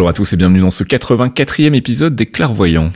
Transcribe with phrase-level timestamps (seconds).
[0.00, 2.88] Bonjour à tous et bienvenue dans ce 84e épisode des Clairvoyants.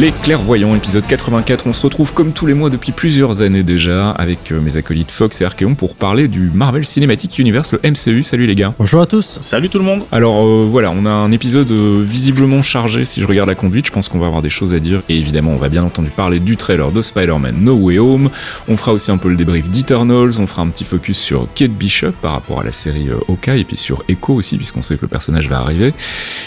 [0.00, 4.12] Les Clairvoyants, épisode 84, on se retrouve comme tous les mois depuis plusieurs années déjà
[4.12, 8.22] avec euh, mes acolytes Fox et Archeon pour parler du Marvel Cinematic Universe, le MCU.
[8.22, 8.72] Salut les gars.
[8.78, 9.38] Bonjour à tous.
[9.40, 10.04] Salut tout le monde.
[10.12, 13.86] Alors euh, voilà, on a un épisode euh, visiblement chargé si je regarde la conduite,
[13.86, 16.10] je pense qu'on va avoir des choses à dire et évidemment on va bien entendu
[16.10, 18.30] parler du trailer de Spider-Man No Way Home,
[18.68, 21.72] on fera aussi un peu le débrief d'Eternals, on fera un petit focus sur Kate
[21.72, 25.02] Bishop par rapport à la série Hawkeye et puis sur Echo aussi puisqu'on sait que
[25.02, 25.92] le personnage va arriver.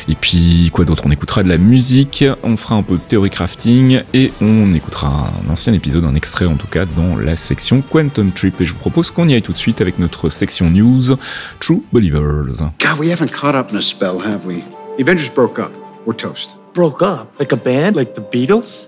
[0.07, 1.03] Et puis quoi d'autre?
[1.05, 5.31] On écoutera de la musique, on fera un peu de théorie crafting et on écoutera
[5.43, 8.73] un ancien épisode, un extrait en tout cas dans la section Quantum Trip et je
[8.73, 11.15] vous propose qu'on y aille tout de suite avec notre section news
[11.59, 12.61] True Believers.
[12.79, 14.63] God, we haven't caught up in a spell, have we?
[14.97, 15.71] The Avengers broke up.
[16.05, 16.57] We're toast.
[16.75, 17.33] Broke up?
[17.39, 17.95] Like a band?
[17.95, 18.85] Like the Beatles?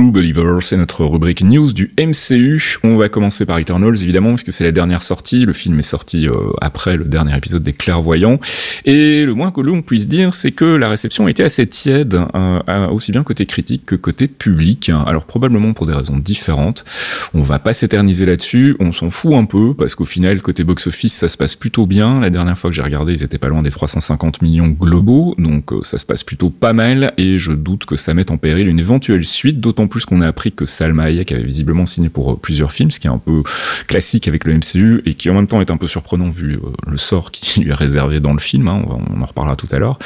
[0.00, 2.78] True Believers, c'est notre rubrique news du MCU.
[2.82, 5.44] On va commencer par Eternals évidemment parce que c'est la dernière sortie.
[5.44, 8.40] Le film est sorti euh, après le dernier épisode des Clairvoyants.
[8.86, 12.88] Et le moins que l'on puisse dire, c'est que la réception été assez tiède, euh,
[12.88, 14.90] aussi bien côté critique que côté public.
[15.06, 16.86] Alors probablement pour des raisons différentes.
[17.34, 18.76] On va pas s'éterniser là-dessus.
[18.80, 22.20] On s'en fout un peu parce qu'au final côté box-office ça se passe plutôt bien.
[22.20, 25.74] La dernière fois que j'ai regardé, ils étaient pas loin des 350 millions globaux, donc
[25.74, 27.12] euh, ça se passe plutôt pas mal.
[27.18, 30.26] Et je doute que ça mette en péril une éventuelle suite, d'autant plus qu'on a
[30.26, 33.18] appris que Salma Hayek avait visiblement signé pour euh, plusieurs films, ce qui est un
[33.18, 33.42] peu
[33.86, 36.70] classique avec le MCU et qui en même temps est un peu surprenant vu euh,
[36.86, 38.68] le sort qui lui est réservé dans le film.
[38.68, 39.98] Hein, on, en reparlera tout à l'heure.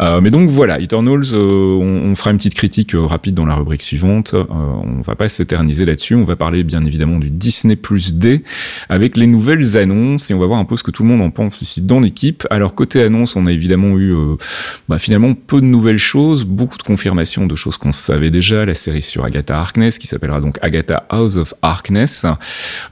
[0.00, 4.34] Euh, mais donc voilà, Eternals, on, fera une petite critique rapide dans la rubrique suivante.
[4.34, 6.14] On va pas s'éterniser là-dessus.
[6.14, 8.42] On va parler bien évidemment du Disney Plus D
[8.88, 11.22] avec les nouvelles annonces et on va voir un peu ce que tout le monde
[11.22, 12.46] en pense ici dans l'équipe.
[12.50, 14.12] Alors côté annonce, on a évidemment eu
[14.88, 18.64] bah, finalement peu de nouvelles choses, beaucoup de confirmations de choses qu'on savait déjà.
[18.64, 22.26] La série sur Agatha Harkness qui s'appellera donc Agatha House of Harkness.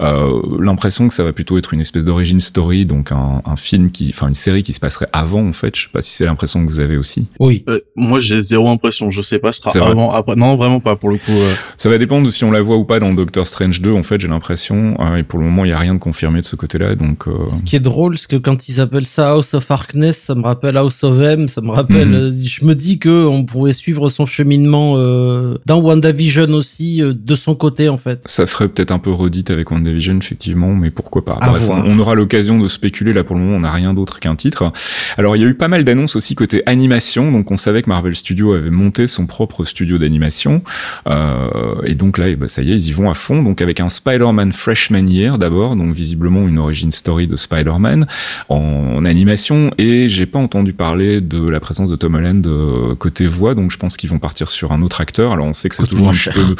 [0.00, 3.90] Euh, L'impression que ça va plutôt être une espèce d'origin story, donc un, un film
[3.90, 5.74] qui, enfin une série qui se passerait avant en fait.
[5.76, 7.28] Je sais pas si c'est l'impression que vous avez aussi.
[7.40, 7.64] Oui.
[7.68, 9.90] Euh, moi j'ai zéro impression, je sais pas, ce sera vrai.
[9.90, 10.36] avant, après.
[10.36, 11.30] Non, vraiment pas pour le coup.
[11.32, 11.54] euh.
[11.76, 13.92] Ça va dépendre de si on la voit ou pas dans Doctor Strange 2.
[13.92, 16.40] En fait, j'ai l'impression, euh, et pour le moment, il y a rien de confirmé
[16.40, 17.26] de ce côté-là, donc.
[17.28, 20.34] euh, Ce qui est drôle, c'est que quand ils appellent ça House of Harkness, ça
[20.34, 22.08] me rappelle House of M, ça me rappelle.
[22.08, 22.44] Mhm.
[22.44, 26.15] Je me dis que on pourrait suivre son cheminement euh, dans WandaVision
[26.54, 28.20] aussi euh, de son côté en fait.
[28.24, 31.38] Ça ferait peut-être un peu redite avec WandaVision, effectivement, mais pourquoi pas.
[31.40, 33.12] À Bref, on, aura l'occasion de spéculer.
[33.12, 34.72] Là, pour le moment, on n'a rien d'autre qu'un titre.
[35.16, 37.32] Alors, il y a eu pas mal d'annonces aussi côté animation.
[37.32, 40.62] Donc, on savait que Marvel Studios avait monté son propre studio d'animation.
[41.06, 43.42] Euh, et donc là, eh ben, ça y est, ils y vont à fond.
[43.42, 45.76] Donc, avec un Spider-Man Freshman Year d'abord.
[45.76, 48.06] Donc, visiblement, une origin story de Spider-Man
[48.48, 49.70] en, en animation.
[49.78, 53.54] Et j'ai pas entendu parler de la présence de Tom Holland euh, côté voix.
[53.54, 55.32] Donc, je pense qu'ils vont partir sur un autre acteur.
[55.32, 56.34] Alors, on sait que c'est toujours moins un cher.
[56.34, 56.56] petit peu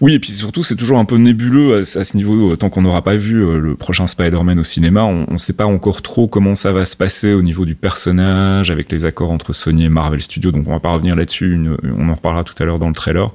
[0.00, 2.52] oui, et puis surtout, c'est toujours un peu nébuleux à, à ce niveau.
[2.52, 5.52] euh, Tant qu'on n'aura pas vu euh, le prochain Spider-Man au cinéma, on ne sait
[5.52, 9.30] pas encore trop comment ça va se passer au niveau du personnage, avec les accords
[9.30, 10.50] entre Sony et Marvel Studios.
[10.50, 11.52] Donc, on va pas revenir là-dessus.
[11.54, 13.30] une- On en reparlera tout à l'heure dans le trailer,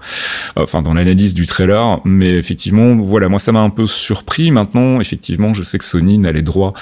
[0.57, 2.01] enfin dans l'analyse du trailer.
[2.03, 4.51] Mais effectivement, voilà, moi ça m'a un peu surpris.
[4.51, 6.73] Maintenant, effectivement, je sais que Sony n'a les droits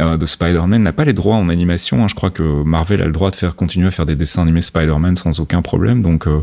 [0.00, 2.02] euh, de Spider-Man, n'a pas les droits en animation.
[2.04, 2.08] hein.
[2.08, 4.62] Je crois que Marvel a le droit de faire continuer à faire des dessins animés
[4.62, 6.00] Spider-Man sans aucun problème.
[6.02, 6.40] Donc euh,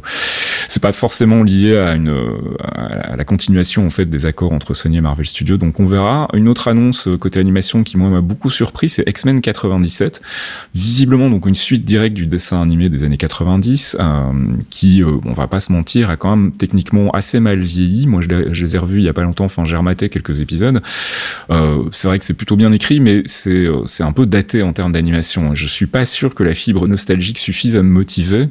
[0.68, 2.14] c'est pas forcément lié à une
[2.60, 5.58] à la continuation en fait des accords entre Sony et Marvel Studios.
[5.58, 6.28] Donc on verra.
[6.34, 10.22] Une autre annonce côté animation qui moi m'a beaucoup surpris, c'est X-Men 97.
[10.76, 14.04] Visiblement donc une suite directe du dessin animé des années 90, euh,
[14.70, 18.08] qui, euh, on va pas se mentir, a quand même techniquement assez mal vieilli.
[18.08, 19.46] Moi, je, les ai revus il y a pas longtemps.
[19.46, 20.82] Enfin, j'ai rematé quelques épisodes.
[21.50, 24.74] Euh, c'est vrai que c'est plutôt bien écrit, mais c'est euh, un peu daté en
[24.74, 25.56] termes d'animation.
[25.56, 28.50] Je suis pas sûr que la fibre nostalgique suffise à me motiver.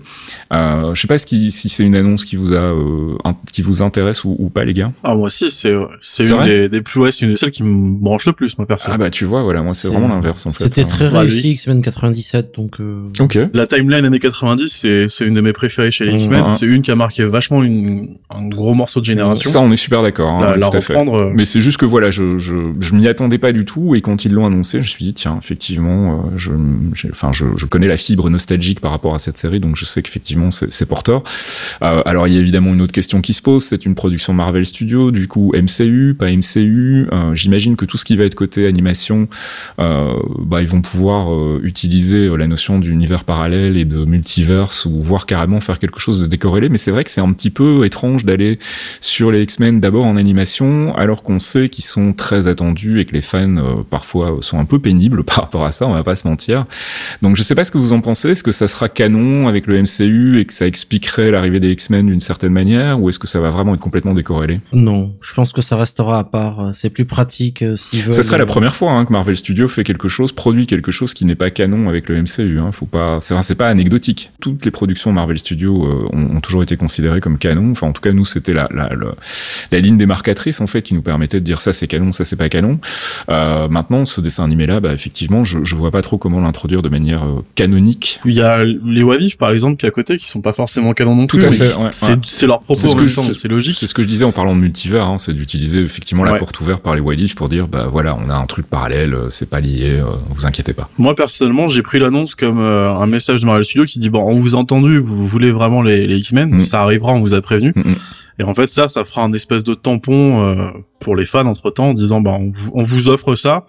[0.52, 3.16] Euh, je sais pas si c'est une annonce qui vous a euh,
[3.52, 4.92] qui vous intéresse ou, ou, pas, les gars?
[5.02, 7.62] Ah moi aussi, c'est c'est une des, des, plus ouais, c'est une de celles qui
[7.62, 8.90] me branche le plus, moi perso.
[8.92, 10.64] Ah bah tu vois, voilà, moi c'est vraiment l'inverse en fait.
[10.64, 11.20] C'était très hein.
[11.20, 12.78] réussi X-Men 97, donc.
[13.18, 13.38] Ok.
[13.54, 16.50] La timeline années 90, c'est c'est une de mes préférées chez les X-Men.
[16.50, 19.48] C'est une qui a marqué vachement une, un gros morceau de génération.
[19.48, 20.30] Ça, on est super d'accord.
[20.30, 21.32] Hein, la, la reprendre.
[21.34, 24.24] Mais c'est juste que voilà, je je, je m'y attendais pas du tout et quand
[24.24, 26.52] ils l'ont annoncé, je me suis dit tiens, effectivement, euh, je
[27.10, 30.02] enfin je, je connais la fibre nostalgique par rapport à cette série, donc je sais
[30.02, 31.22] qu'effectivement c'est porteur.
[31.82, 34.32] Euh, alors il y a évidemment une autre question qui se pose, c'est une production
[34.32, 37.08] Marvel Studios, du coup MCU, pas MCU.
[37.12, 39.28] Euh, J'imagine que tout ce qui va être côté animation,
[39.78, 45.02] euh, bah ils vont pouvoir euh, utiliser la notion d'univers parallèle et de multiverse ou
[45.02, 46.68] voire carrément faire quelque chose de décorrélé.
[46.68, 48.58] Mais c'est vrai que c'est un petit peu étrange d'aller
[49.00, 53.12] sur les X-Men d'abord en animation, alors qu'on sait qu'ils sont très attendus et que
[53.12, 55.86] les fans euh, parfois sont un peu pénibles par rapport à ça.
[55.86, 56.66] On va pas se mentir.
[57.22, 58.30] Donc je sais pas ce que vous en pensez.
[58.30, 62.06] Est-ce que ça sera canon avec le MCU et que ça expliquerait l'arrivée des X-Men
[62.06, 64.60] d'une certaine manière, ou est-ce que ça va vraiment être complètement décorrélé?
[64.72, 66.70] Non, je pense que ça restera à part.
[66.74, 68.14] C'est plus pratique euh, s'ils veulent.
[68.14, 71.12] Ça serait la première fois hein, que Marvel Studios fait quelque chose, produit quelque chose
[71.12, 72.60] qui n'est pas canon avec le MCU.
[72.60, 72.70] Hein.
[72.70, 74.30] Faut pas, c'est pas anecdotique.
[74.40, 77.72] Toutes les productions Marvel Studios euh, ont, ont, toujours été considérées comme canon.
[77.72, 79.14] Enfin, en tout cas, nous, c'était la, la, la,
[79.70, 82.36] la, ligne démarcatrice en fait qui nous permettait de dire ça c'est canon, ça c'est
[82.36, 82.78] pas canon.
[83.28, 86.82] Euh, maintenant, ce dessin animé là, bah, effectivement, je, je vois pas trop comment l'introduire
[86.82, 88.20] de manière euh, canonique.
[88.24, 91.16] Il y a les Wadif par exemple qui à côté qui sont pas forcément canon
[91.16, 91.46] non Tout plus.
[91.46, 91.71] à fait.
[91.78, 92.80] Ouais, c'est leur propos.
[92.80, 93.76] C'est logique.
[93.78, 96.60] C'est ce que je disais en parlant de multivers, hein, c'est d'utiliser effectivement la porte
[96.60, 99.60] ouverte par les Wadif pour dire bah voilà, on a un truc parallèle, c'est pas
[99.60, 100.88] lié, euh, vous inquiétez pas.
[100.98, 104.22] Moi personnellement, j'ai pris l'annonce comme euh, un message de Marvel Studios qui dit bon,
[104.22, 106.60] on vous a entendu, vous voulez vraiment les, les X-Men, mm.
[106.60, 107.72] ça arrivera, on vous a prévenu.
[107.74, 107.92] Mm
[108.38, 110.70] Et en fait, ça, ça fera un espèce de tampon euh,
[111.00, 113.66] pour les fans entre temps, en disant bah on, on vous offre ça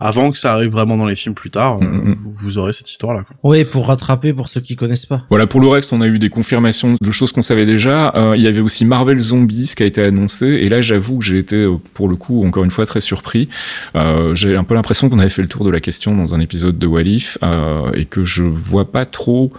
[0.00, 2.16] avant que ça arrive vraiment dans les films plus tard, mmh.
[2.24, 3.24] vous aurez cette histoire-là.
[3.42, 5.22] Oui, pour rattraper pour ceux qui connaissent pas.
[5.28, 8.12] Voilà, pour le reste, on a eu des confirmations de choses qu'on savait déjà.
[8.14, 11.24] Euh, il y avait aussi Marvel Zombies qui a été annoncé, et là, j'avoue que
[11.24, 13.48] j'ai été, pour le coup, encore une fois, très surpris.
[13.94, 16.40] Euh, j'ai un peu l'impression qu'on avait fait le tour de la question dans un
[16.40, 19.52] épisode de Walif, euh, et que je vois pas trop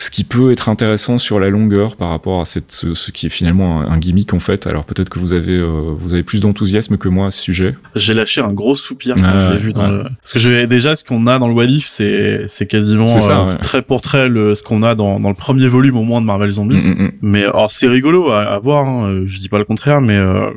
[0.00, 3.26] ce qui peut être intéressant sur la longueur par rapport à cette, ce, ce qui
[3.26, 4.66] est finalement un, un, gimmick en fait.
[4.66, 7.76] Alors peut-être que vous avez euh, vous avez plus d'enthousiasme que moi à ce sujet.
[7.94, 10.04] J'ai lâché un gros soupir quand ah, je l'ai vu dans le...
[10.04, 13.56] parce que je, déjà ce qu'on a dans le Walif c'est c'est quasiment ça, euh,
[13.58, 16.26] très pour très le ce qu'on a dans dans le premier volume au moins de
[16.26, 16.86] Marvel Zombies.
[16.86, 18.88] Mm, mm, mais alors c'est rigolo à, à voir.
[18.88, 20.50] Hein, je dis pas le contraire, mais euh,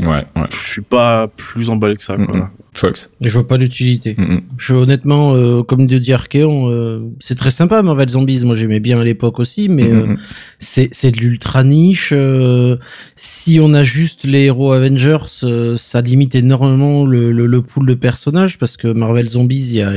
[0.00, 0.06] ouais,
[0.36, 0.48] ouais.
[0.50, 2.16] je suis pas plus emballé que ça.
[2.16, 3.10] Mm, Quoi, Fox.
[3.22, 4.14] Je vois pas l'utilité.
[4.18, 4.40] Mm -hmm.
[4.58, 8.42] Je honnêtement, euh, comme de dit Archeon, euh, c'est très sympa Marvel Zombies.
[8.44, 10.12] Moi j'aimais bien à l'époque aussi, mais mm -hmm.
[10.12, 10.16] euh,
[10.58, 12.10] c'est c'est de l'ultra niche.
[12.12, 12.76] euh,
[13.16, 17.86] si on a juste les héros Avengers, euh, ça limite énormément le, le, le pool
[17.86, 19.92] de personnages parce que Marvel Zombies, il y a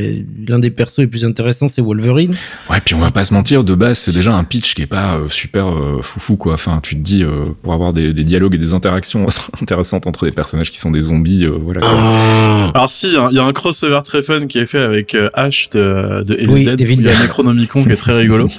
[0.48, 2.34] l'un des persos les plus intéressants, c'est Wolverine.
[2.70, 4.94] Ouais, puis on va pas se mentir, de base c'est déjà un pitch qui est
[5.00, 6.54] pas euh, super euh, foufou quoi.
[6.54, 9.26] Enfin, tu te dis euh, pour avoir des, des, dialogues et des interactions
[9.70, 11.82] intéressantes entre des personnages qui sont des zombies, euh, voilà.
[11.82, 12.72] Quoi.
[12.74, 15.70] Alors si, il y a un crossover très fun qui est fait avec euh, Ash
[15.70, 18.48] de, de Evil oui, Dead, il y a Necronomicon qui est très rigolo.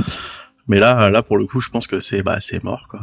[0.71, 3.01] Mais là, là pour le coup, je pense que c'est bah c'est mort quoi.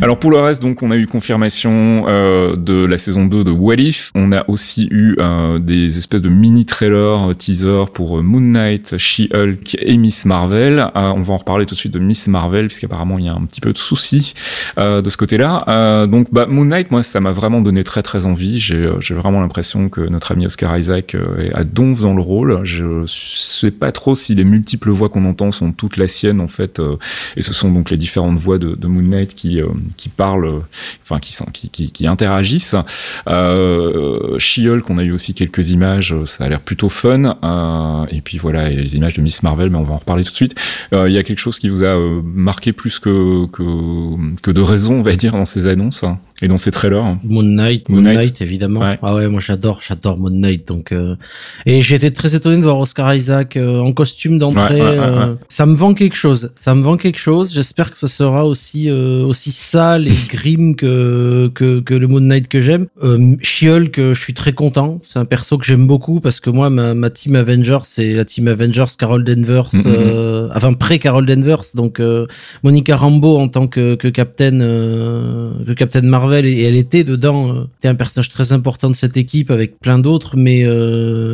[0.00, 3.50] Alors pour le reste, donc on a eu confirmation euh, de la saison 2 de
[3.50, 4.10] What If.
[4.14, 8.96] On a aussi eu euh, des espèces de mini trailers, euh, teasers pour Moon Knight,
[8.96, 10.78] She-Hulk et Miss Marvel.
[10.78, 13.34] Euh, on va en reparler tout de suite de Miss Marvel puisqu'apparemment il y a
[13.34, 14.32] un petit peu de soucis
[14.78, 16.06] euh, de ce côté-là.
[16.06, 18.56] donc bah Moon Knight, moi ça m'a vraiment donné très très envie.
[18.56, 22.60] J'ai j'ai vraiment l'impression que notre ami Oscar Isaac est à donf dans le rôle.
[22.64, 26.48] Je sais pas trop si les multiples voix qu'on entend sont toutes la sienne en
[26.48, 26.80] fait
[27.36, 29.66] et ce sont donc les différentes voix de, de Moon Knight qui euh,
[29.96, 30.60] qui parlent,
[31.02, 32.76] enfin qui, qui, qui, qui interagissent.
[33.28, 37.36] Euh, She-Hulk, on a eu aussi quelques images, ça a l'air plutôt fun.
[37.42, 40.24] Euh, et puis voilà, et les images de Miss Marvel, mais on va en reparler
[40.24, 40.54] tout de suite.
[40.92, 43.62] Euh, il y a quelque chose qui vous a marqué plus que, que
[44.42, 47.16] que de raison, on va dire, dans ces annonces hein, et dans ces trailers.
[47.24, 48.80] Moon Knight, Moon, Moon Knight, Knight, évidemment.
[48.80, 48.98] Ouais.
[49.02, 50.66] Ah ouais, moi j'adore, j'adore Moon Knight.
[50.66, 51.16] Donc euh...
[51.66, 54.82] et j'ai été très étonné de voir Oscar Isaac en costume d'entrée.
[54.82, 56.52] Ouais, ouais, ça me vend quelque chose.
[56.56, 57.52] Ça me vend grand quelque chose.
[57.52, 62.20] J'espère que ce sera aussi euh, aussi sale et grim que, que que le Moon
[62.20, 62.86] Knight que j'aime.
[63.02, 63.36] Euh,
[63.92, 65.00] que je suis très content.
[65.06, 68.24] C'est un perso que j'aime beaucoup parce que moi ma, ma team Avengers c'est la
[68.24, 69.86] team Avengers Carol Danvers, mm-hmm.
[69.86, 71.62] euh, enfin pré Carol Danvers.
[71.74, 72.26] Donc euh,
[72.62, 77.66] Monica Rambeau en tant que que Captain que Captain Marvel et, elle était dedans.
[77.76, 80.64] C'était un personnage très important de cette équipe avec plein d'autres, mais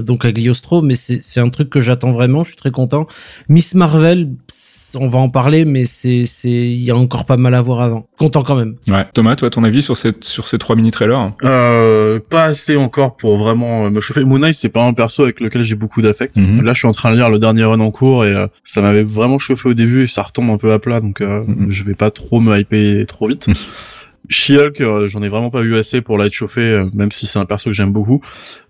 [0.03, 0.83] donc à Gliostro.
[0.83, 2.45] Mais c'est c'est un truc que j'attends vraiment.
[2.45, 3.07] Je suis très content.
[3.49, 4.29] Miss Marvel
[4.95, 7.81] on va en parler, mais c'est, c'est, il y a encore pas mal à voir
[7.81, 8.07] avant.
[8.19, 8.77] Content quand même.
[8.87, 9.07] Ouais.
[9.15, 13.17] Thomas, toi, ton avis sur cette, sur ces trois mini trailers euh, Pas assez encore
[13.17, 14.25] pour vraiment euh, me chauffer.
[14.25, 16.37] Moon Knight, c'est pas un perso avec lequel j'ai beaucoup d'affect.
[16.37, 16.63] Mhm.
[16.63, 18.83] Là, je suis en train de lire le dernier run en cours et euh, ça
[18.83, 21.71] m'avait vraiment chauffé au début et ça retombe un peu à plat, donc euh, mhm.
[21.71, 23.47] je vais pas trop me hyper trop vite.
[24.29, 27.39] She-Hulk, euh, j'en ai vraiment pas vu assez pour l'être chauffé, euh, même si c'est
[27.39, 28.21] un perso que j'aime beaucoup.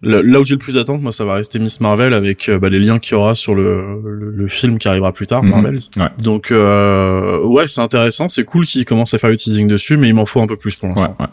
[0.02, 2.68] là où j'ai le plus d'attente, moi, ça va rester Miss Marvel avec euh, bah,
[2.68, 5.50] les liens qu'il y aura sur le, le, film qui arrivera plus tard, mhm.
[5.50, 5.78] Marvels.
[6.18, 10.14] Donc, ouais, c'est intéressant, c'est cool qu'il commence à faire le teasing dessus, mais il
[10.14, 11.16] m'en faut un peu plus pour l'instant.
[11.18, 11.26] Ouais,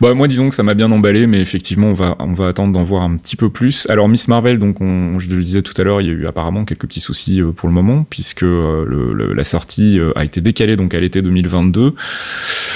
[0.00, 2.72] Bah, moi, disons que ça m'a bien emballé, mais effectivement, on va, on va attendre
[2.72, 3.88] d'en voir un petit peu plus.
[3.88, 6.26] Alors, Miss Marvel, donc, on, je le disais tout à l'heure, il y a eu
[6.26, 10.94] apparemment quelques petits soucis pour le moment, puisque le, la sortie a été décalée donc
[10.94, 11.94] à l'été 2022.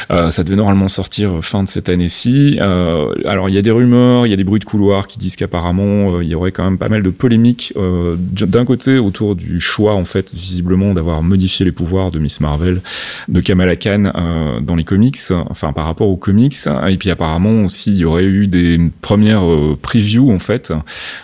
[0.08, 2.58] ça devait normalement sortir fin de cette année-ci.
[2.60, 5.18] Euh, alors il y a des rumeurs, il y a des bruits de couloir qui
[5.18, 8.98] disent qu'apparemment euh, il y aurait quand même pas mal de polémiques euh, d'un côté
[8.98, 12.80] autour du choix en fait visiblement d'avoir modifié les pouvoirs de Miss Marvel,
[13.28, 15.18] de Kamala Khan euh, dans les comics,
[15.50, 16.56] enfin par rapport aux comics,
[16.88, 19.44] et puis apparemment aussi il y aurait eu des premières
[19.82, 20.72] previews en fait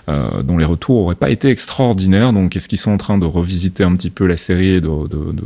[0.09, 2.33] dont les retours auraient pas été extraordinaires.
[2.33, 4.89] Donc est-ce qu'ils sont en train de revisiter un petit peu la série et de,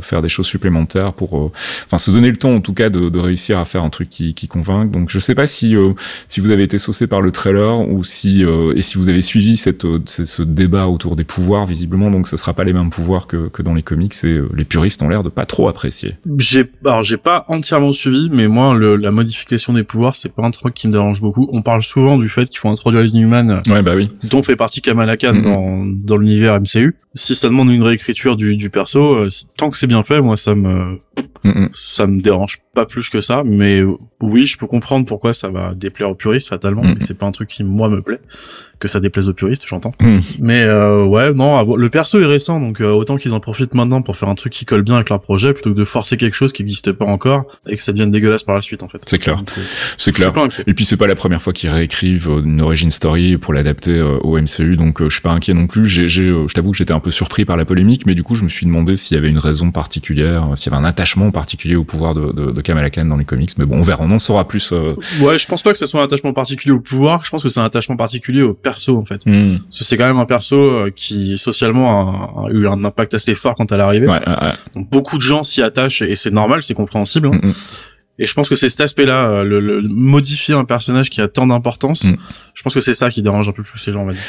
[0.01, 1.51] faire des choses supplémentaires pour,
[1.85, 4.33] enfin se donner le temps en tout cas de réussir à faire un truc qui,
[4.33, 4.91] qui convainc.
[4.91, 5.93] Donc je sais pas si euh,
[6.27, 9.21] si vous avez été saucé par le trailer ou si euh, et si vous avez
[9.21, 12.11] suivi cette, euh, ce débat autour des pouvoirs visiblement.
[12.11, 15.01] Donc ce sera pas les mêmes pouvoirs que, que dans les comics et les puristes
[15.01, 16.15] ont l'air de pas trop apprécier.
[16.37, 20.43] J'ai alors j'ai pas entièrement suivi, mais moi le, la modification des pouvoirs c'est pas
[20.43, 21.49] un truc qui me dérange beaucoup.
[21.51, 23.61] On parle souvent du fait qu'il faut introduire les Inhumans.
[23.67, 24.09] Ouais bah oui.
[24.31, 25.43] Dont fait partie Kamala Khan mm-hmm.
[25.43, 26.95] dans dans l'univers MCU.
[27.17, 30.55] Si ça demande une réécriture du, du perso, tant que c'est bien fait, moi ça
[30.55, 30.99] me
[31.73, 33.81] ça me dérange pas plus que ça, mais
[34.21, 37.31] oui, je peux comprendre pourquoi ça va déplaire aux puristes fatalement, mais c'est pas un
[37.31, 38.19] truc qui moi me plaît
[38.79, 39.93] que ça déplaise aux puristes, j'entends.
[39.99, 40.19] Hmm.
[40.39, 44.01] Mais euh, ouais, non, le perso est récent, donc euh, autant qu'ils en profitent maintenant
[44.01, 46.35] pour faire un truc qui colle bien avec leur projet, plutôt que de forcer quelque
[46.35, 49.01] chose qui n'existe pas encore et que ça devienne dégueulasse par la suite, en fait.
[49.05, 49.39] C'est clair.
[49.39, 49.61] Euh,
[49.97, 50.33] c'est clair.
[50.67, 54.39] Et puis c'est pas la première fois qu'ils réécrivent une origin story pour l'adapter au
[54.39, 55.87] MCU, donc je suis pas inquiet non plus.
[55.87, 58.43] J'ai, je t'avoue que j'étais un peu surpris par la polémique, mais du coup je
[58.43, 61.75] me suis demandé s'il y avait une raison particulière, s'il y avait un attachement particulier
[61.75, 63.51] au pouvoir de, de, de Kamala Khan dans les comics.
[63.57, 64.71] Mais bon, on verra, on en saura plus.
[65.21, 67.25] Ouais, je pense pas que ce soit un attachement particulier au pouvoir.
[67.25, 69.25] Je pense que c'est un attachement particulier au perso en fait.
[69.25, 69.57] Hmm.
[69.71, 73.71] C'est quand même un perso euh, qui socialement a, eu un impact assez fort quand
[73.71, 74.07] elle est arrivée.
[74.75, 77.27] Donc beaucoup de gens s'y attachent et c'est normal, c'est compréhensible.
[77.27, 77.39] Hein.
[77.41, 77.53] Hmm, hmm.
[78.19, 81.27] Et je pense que c'est cet aspect-là, euh, le, le, modifier un personnage qui a
[81.27, 82.03] tant d'importance.
[82.03, 82.15] Mm.
[82.55, 84.21] Je pense que c'est ça qui dérange un peu plus les gens, on va dire.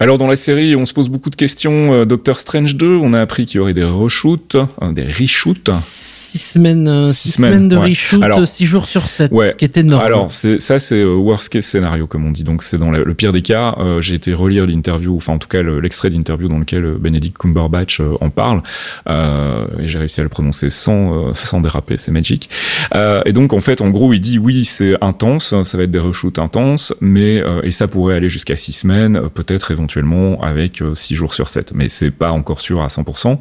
[0.00, 1.92] Alors dans la série, on se pose beaucoup de questions.
[1.92, 5.70] Euh, Doctor Strange 2, on a appris qu'il y aurait des reshoots, euh, des reshoots.
[5.74, 10.02] Six semaines, six, semaines, de reshoot, six jours sur sept, ce qui est énorme.
[10.02, 12.44] Alors c'est ça, c'est worst case scénario comme on dit.
[12.44, 13.76] Donc c'est dans le pire des cas.
[14.00, 18.30] J'ai été relire l'interview, enfin en tout cas l'extrait d'interview dans lequel Benedict Cumberbatch en
[18.30, 18.62] parle.
[19.06, 22.48] et j'ai réussi à le prononcer sans sans déraper, c'est magique.
[22.94, 25.98] et donc en fait, en gros, il dit oui, c'est intense, ça va être des
[25.98, 30.80] reshoots intenses, mais euh, et ça pourrait aller jusqu'à six semaines, euh, peut-être éventuellement avec
[30.80, 33.38] euh, six jours sur 7, mais c'est pas encore sûr à 100%.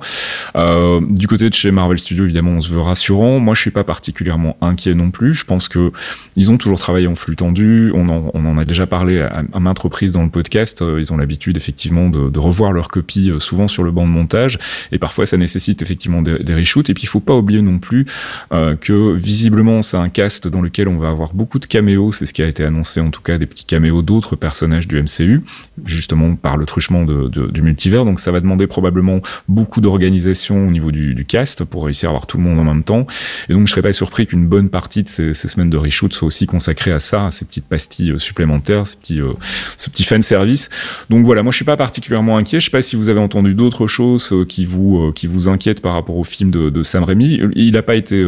[0.56, 3.40] Euh, du côté de chez Marvel Studios, évidemment, on se veut rassurant.
[3.40, 5.36] Moi, je suis pas particulièrement inquiet non plus.
[5.36, 5.92] Je pense que
[6.36, 7.92] ils ont toujours travaillé en flux tendu.
[7.94, 10.84] On en, on en a déjà parlé à, maintes reprises dans le podcast.
[10.98, 14.58] Ils ont l'habitude effectivement de, de, revoir leurs copies souvent sur le banc de montage,
[14.92, 16.90] et parfois ça nécessite effectivement des, des reshoots.
[16.90, 18.06] Et puis il faut pas oublier non plus
[18.50, 22.34] que visiblement c'est un cast dans lequel on va avoir beaucoup de caméos, c'est ce
[22.34, 25.42] qui a été annoncé en tout cas, des petits caméos d'autres personnages du MCU,
[25.86, 30.72] justement par le truchement de, du multivers, donc ça va demander probablement beaucoup d'organisation au
[30.72, 33.06] niveau du, cast pour réussir à avoir tout le monde en même temps,
[33.50, 36.28] et donc je serais pas surpris qu'une bonne partie de ces, semaines de reshoot soit
[36.28, 39.34] aussi consacrée à ça, à ces petites pastilles euh, supplémentaires, ces petits, euh,
[39.78, 40.70] ce petit fan service.
[41.10, 43.54] Donc voilà, moi je suis pas particulièrement inquiet, je sais pas si vous avez entendu
[43.54, 47.04] d'autres choses euh, qui vous qui vous inquiètent par rapport au film de, de Sam
[47.04, 47.42] Raimi.
[47.56, 48.26] Il n'a pas été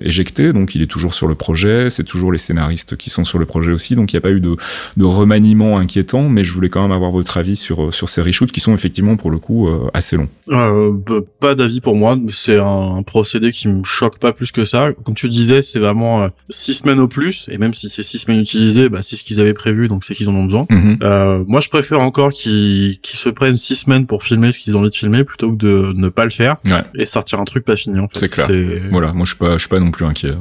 [0.00, 3.38] éjecté, donc il est toujours sur le projet, c'est toujours les scénaristes qui sont sur
[3.38, 4.56] le projet aussi, donc il n'y a pas eu de,
[4.96, 8.52] de remaniement inquiétant, mais je voulais quand même avoir votre avis sur, sur ces reshoots
[8.52, 10.28] qui sont effectivement pour le coup assez longs.
[10.50, 14.64] Euh, bah, pas d'avis pour moi, c'est un, procédé qui me choque pas plus que
[14.64, 14.88] ça.
[15.04, 18.40] Comme tu disais, c'est vraiment six semaines au plus, et même si c'est six semaines
[18.40, 20.66] utilisées, bah, c'est ce qu'ils avaient prévu, donc c'est qu'ils en ont besoin.
[21.02, 24.80] Euh, moi, je préfère encore qu'ils se prennent six semaines pour filmer ce qu'ils ont
[24.80, 26.56] envie de filmer plutôt que de ne pas le faire
[26.94, 27.98] et sortir un truc pas fini.
[27.98, 28.18] En fait.
[28.18, 28.48] C'est clair.
[28.90, 30.34] Voilà, moi je suis pas, je suis pas non plus inquiet.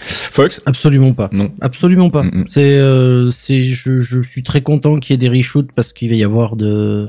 [0.00, 1.28] Fox Absolument pas.
[1.32, 1.50] Non.
[1.60, 2.24] Absolument pas.
[2.46, 6.08] C'est, euh, c'est, je, je, suis très content qu'il y ait des reshoots parce qu'il
[6.10, 7.08] va y avoir de,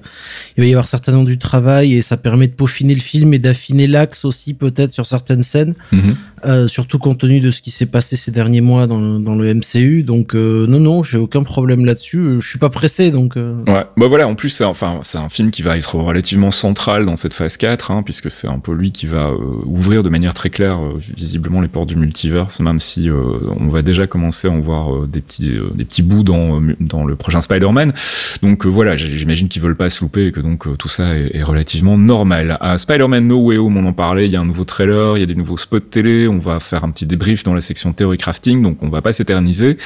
[0.58, 3.40] il va y avoir certainement du travail et ça permet de peaufiner le film et
[3.40, 6.16] d'affiner l'axe aussi peut-être sur certaines scènes, mhm.
[6.46, 9.36] euh, surtout compte tenu de ce qui s'est passé ces derniers mois dans le, dans
[9.36, 10.04] le MCU.
[10.04, 12.38] Donc euh, non non, j'ai aucun problème là-dessus.
[12.40, 13.36] Je suis pas pressé donc.
[13.36, 13.86] Ouais.
[13.98, 14.28] Bah voilà.
[14.28, 17.58] En plus c'est enfin c'est un film qui va être relativement central dans cette phase
[17.58, 19.32] 4 hein, puisque c'est un peu lui qui va
[19.66, 20.80] ouvrir de manière très claire
[21.16, 24.94] visiblement les portes du multiverse même si euh, on va déjà commencer à en voir
[24.94, 27.94] euh, des petits euh, des petits bouts dans dans le prochain Spider-Man.
[28.42, 31.98] Donc voilà, j'imagine qu'ils veulent pas se louper et que donc tout ça est, relativement
[31.98, 32.58] normal.
[32.60, 35.20] À Spider-Man No Way Home, on en parlait, il y a un nouveau trailer, il
[35.22, 37.94] y a des nouveaux spots télé, on va faire un petit débrief dans la section
[37.94, 39.78] Theory Crafting, donc on va pas s'éterniser.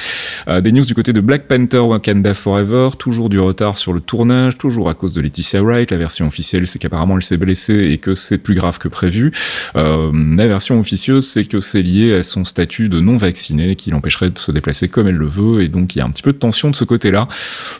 [0.46, 4.58] des news du côté de Black Panther Wakanda Forever, toujours du retard sur le tournage,
[4.58, 5.90] toujours à cause de Leticia Wright.
[5.90, 9.32] La version officielle, c'est qu'apparemment elle s'est blessée et que c'est plus grave que prévu.
[9.74, 14.30] la version officieuse, c'est que c'est lié à son statut de non vacciné qui l'empêcherait
[14.30, 16.32] de se déplacer comme elle le veut et donc il y a un petit peu
[16.32, 17.28] de tension de ce côté-là.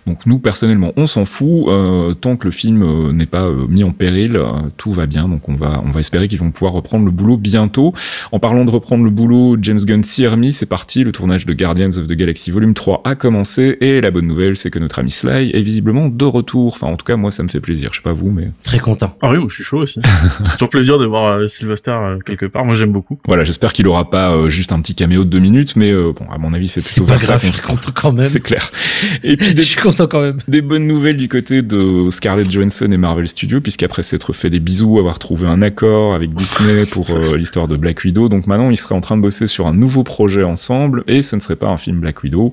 [0.07, 3.67] Donc nous personnellement on s'en fout euh, tant que le film euh, n'est pas euh,
[3.69, 4.41] mis en péril,
[4.77, 7.37] tout va bien donc on va on va espérer qu'ils vont pouvoir reprendre le boulot
[7.37, 7.93] bientôt.
[8.33, 11.53] En parlant de reprendre le boulot, James Gunn s'y remis, c'est parti, le tournage de
[11.53, 14.99] Guardians of the Galaxy Volume 3 a commencé et la bonne nouvelle c'est que notre
[14.99, 16.75] ami Sly est visiblement de retour.
[16.75, 18.79] Enfin en tout cas moi ça me fait plaisir, je sais pas vous mais très
[18.79, 19.17] content.
[19.23, 20.01] Ah oui, moi je suis chaud aussi.
[20.45, 23.19] c'est toujours plaisir de voir Sylvester quelque part, moi j'aime beaucoup.
[23.27, 26.27] Voilà, j'espère qu'il aura pas juste un petit caméo de deux minutes, mais euh, bon,
[26.31, 28.29] à mon avis, c'est plutôt pas grave, je content quand même.
[28.29, 28.71] C'est clair.
[29.23, 30.41] Et puis, je suis content quand même.
[30.49, 34.61] Des bonnes nouvelles du côté de Scarlett Johansson et Marvel Studios, puisqu'après s'être fait des
[34.61, 38.71] bisous, avoir trouvé un accord avec Disney pour euh, l'histoire de Black Widow, donc maintenant,
[38.71, 41.57] ils seraient en train de bosser sur un nouveau projet ensemble, et ce ne serait
[41.57, 42.53] pas un film Black Widow,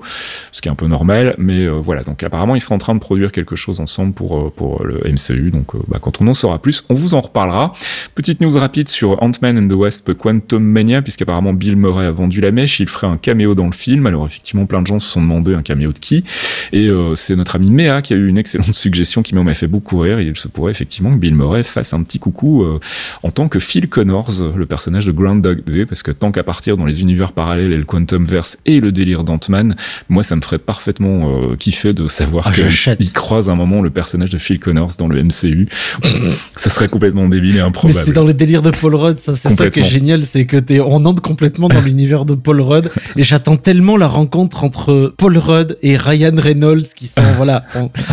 [0.52, 2.02] ce qui est un peu normal, mais euh, voilà.
[2.02, 5.50] Donc apparemment, ils seraient en train de produire quelque chose ensemble pour pour le MCU.
[5.50, 7.72] Donc bah, quand on en saura plus, on vous en reparlera.
[8.14, 12.31] Petite news rapide sur Ant-Man and the Wasp Quantum Mania, puisqu'apparemment Bill Murray a vendu
[12.40, 14.06] la mèche il ferait un caméo dans le film.
[14.06, 16.24] Alors effectivement, plein de gens se sont demandé un caméo de qui.
[16.72, 19.66] Et euh, c'est notre ami Méa qui a eu une excellente suggestion qui m'a fait
[19.66, 20.20] beaucoup rire.
[20.20, 22.78] il se pourrait effectivement que Bill Murray fasse un petit coucou euh,
[23.22, 26.76] en tant que Phil Connors, le personnage de Groundhog Day, parce que tant qu'à partir
[26.76, 29.76] dans les univers parallèles et le Quantum Verse et le délire d'Ant-Man,
[30.08, 33.90] moi ça me ferait parfaitement euh, kiffer de savoir ah, qu'il croise un moment le
[33.90, 35.68] personnage de Phil Connors dans le MCU.
[36.56, 37.98] ça serait complètement débile et improbable.
[37.98, 40.46] Mais c'est dans le délire de Paul Rudd, ça c'est ça qui est génial, c'est
[40.46, 42.90] que t'es on entre complètement dans l'univers de Paul Rudd.
[43.16, 47.64] Et j'attends tellement la rencontre entre Paul Rudd et Ryan Reynolds qui sont voilà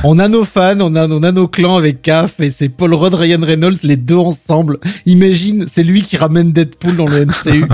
[0.04, 2.94] on, a nos fans on a on a nos clans avec CAF et c'est Paul
[2.94, 4.80] Rudd Ryan Reynolds les deux ensemble.
[5.06, 7.66] Imagine c'est lui qui ramène Deadpool dans le MCU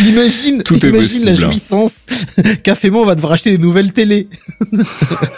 [0.08, 1.34] imagine Tout imagine la hein.
[1.34, 2.06] jouissance.
[2.62, 4.28] CAF et moi on va devoir acheter des nouvelles télé.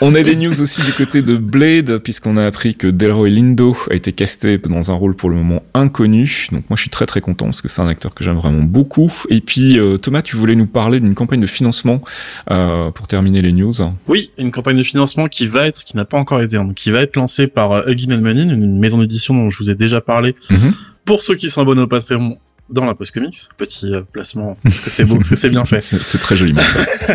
[0.00, 3.76] On a des news aussi du côté de Blade puisqu'on a appris que Delroy Lindo
[3.90, 6.48] a été casté dans un rôle pour le moment inconnu.
[6.52, 8.62] Donc moi je suis très très content parce que c'est un acteur que j'aime vraiment
[8.62, 9.10] beaucoup.
[9.30, 12.02] Et puis euh, Thomas tu voulais nous parler d'une campagne de financement
[12.50, 13.72] euh, pour terminer les news.
[14.08, 16.90] Oui, une campagne de financement qui va être, qui n'a pas encore été, donc qui
[16.90, 20.00] va être lancée par euh, Huggin Manin, une maison d'édition dont je vous ai déjà
[20.00, 20.36] parlé.
[20.50, 20.74] Mhm.
[21.04, 22.38] Pour ceux qui sont abonnés au Patreon,
[22.70, 23.36] dans la post comics.
[23.58, 25.80] Petit euh, placement, parce que c'est beau, parce que c'est bien fait.
[25.82, 26.54] C'est très joli.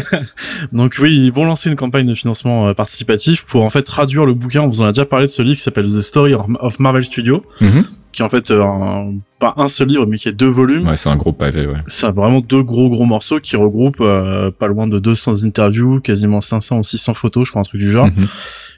[0.71, 4.35] Donc oui, ils vont lancer une campagne de financement participatif pour en fait traduire le
[4.35, 4.61] bouquin.
[4.61, 7.03] On vous en a déjà parlé de ce livre qui s'appelle The Story of Marvel
[7.03, 7.85] Studios, mhm
[8.17, 10.87] qui est en fait euh, un, pas un seul livre, mais qui est deux volumes.
[10.87, 11.77] Ouais, c'est un gros pavé, ouais.
[11.87, 16.41] C'est vraiment deux gros gros morceaux qui regroupent euh, pas loin de 200 interviews, quasiment
[16.41, 18.27] 500 ou 600 photos, je crois, un truc du genre, mhm.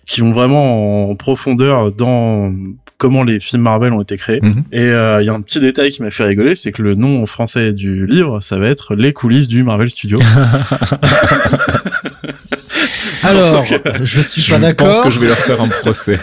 [0.05, 2.53] qui vont vraiment en profondeur dans
[2.97, 4.41] comment les films Marvel ont été créés.
[4.43, 4.63] Mhm.
[4.73, 6.95] Et euh, il y a un petit détail qui m'a fait rigoler, c'est que le
[6.95, 10.19] nom français du livre, ça va être Les coulisses du Marvel Studio.
[13.23, 13.65] Alors,
[14.03, 14.93] je suis pas d'accord.
[14.93, 16.19] Je pense que je vais leur faire un procès.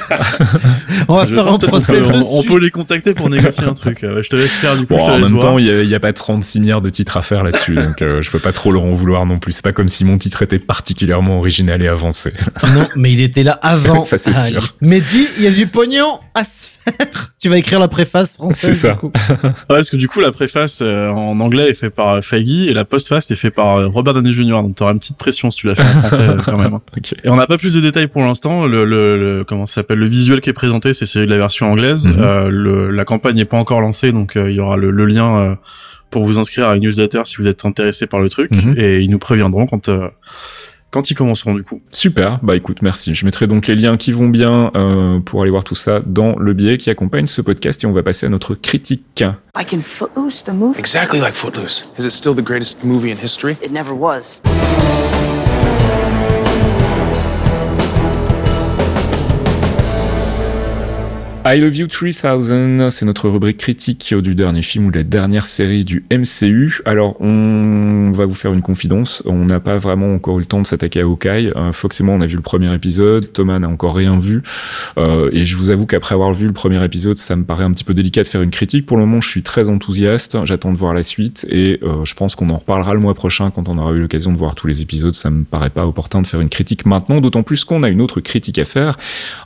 [1.09, 2.03] on va faire un procès.
[2.31, 3.99] On, peut les contacter pour négocier un truc.
[4.03, 4.95] je te laisse faire du coup.
[4.95, 8.03] en même temps, il y, a pas 36 milliards de titres à faire là-dessus, donc
[8.03, 9.53] euh, je peux pas trop leur en vouloir non plus.
[9.53, 12.33] C'est pas comme si mon titre était particulièrement original et avancé.
[12.75, 14.05] non, mais il était là avant.
[14.05, 14.75] Ça c'est sûr.
[14.81, 16.67] Mais dis, il y a du pognon à se
[17.41, 18.71] tu vas écrire la préface française.
[18.71, 18.93] C'est ça.
[18.93, 19.13] Du coup.
[19.43, 22.69] ouais, parce que du coup, la préface euh, en anglais est faite par euh, Faggy
[22.69, 24.63] et la postface est faite par euh, Robert Downey Jr.
[24.63, 26.79] Donc t'auras une petite pression si tu l'as fait en français quand même.
[27.25, 28.67] Et on n'a pas plus de détails pour l'instant.
[28.67, 29.99] Le, le, comment ça s'appelle?
[29.99, 32.07] Le visuel qui est présenté, c'est celui de la version anglaise.
[32.07, 32.49] Mhm.
[32.49, 35.57] le, la campagne n'est pas encore lancée, donc il y aura le, lien
[36.11, 38.75] pour vous inscrire à une newsletter si vous êtes intéressé par le truc, mhm.
[38.77, 39.91] et ils nous préviendront quand
[40.91, 41.83] quand ils commenceront du coup.
[41.91, 43.15] Super, bah écoute, merci.
[43.15, 46.37] Je mettrai donc les liens qui vont bien euh, pour aller voir tout ça dans
[46.37, 49.25] le billet qui accompagne ce podcast et on va passer à notre critique.
[49.55, 50.79] Like in Footloose, the movie?
[50.79, 51.87] Exactly like Footloose.
[51.99, 53.57] Is it still the greatest movie in history?
[53.63, 54.43] It never was.
[61.49, 65.47] I Love You 3000, c'est notre rubrique critique du dernier film ou de la dernière
[65.47, 66.81] série du MCU.
[66.85, 69.23] Alors, on va vous faire une confidence.
[69.27, 71.53] On n'a pas vraiment encore eu le temps de s'attaquer à Hawkeye.
[71.71, 73.33] Fox et moi, on a vu le premier épisode.
[73.33, 74.43] Thomas n'a encore rien vu.
[74.99, 77.71] Euh, et je vous avoue qu'après avoir vu le premier épisode, ça me paraît un
[77.71, 78.85] petit peu délicat de faire une critique.
[78.85, 80.37] Pour le moment, je suis très enthousiaste.
[80.47, 81.47] J'attends de voir la suite.
[81.49, 84.33] Et euh, je pense qu'on en reparlera le mois prochain quand on aura eu l'occasion
[84.33, 85.15] de voir tous les épisodes.
[85.15, 87.21] Ça me paraît pas opportun de faire une critique maintenant.
[87.21, 88.97] D'autant plus qu'on a une autre critique à faire,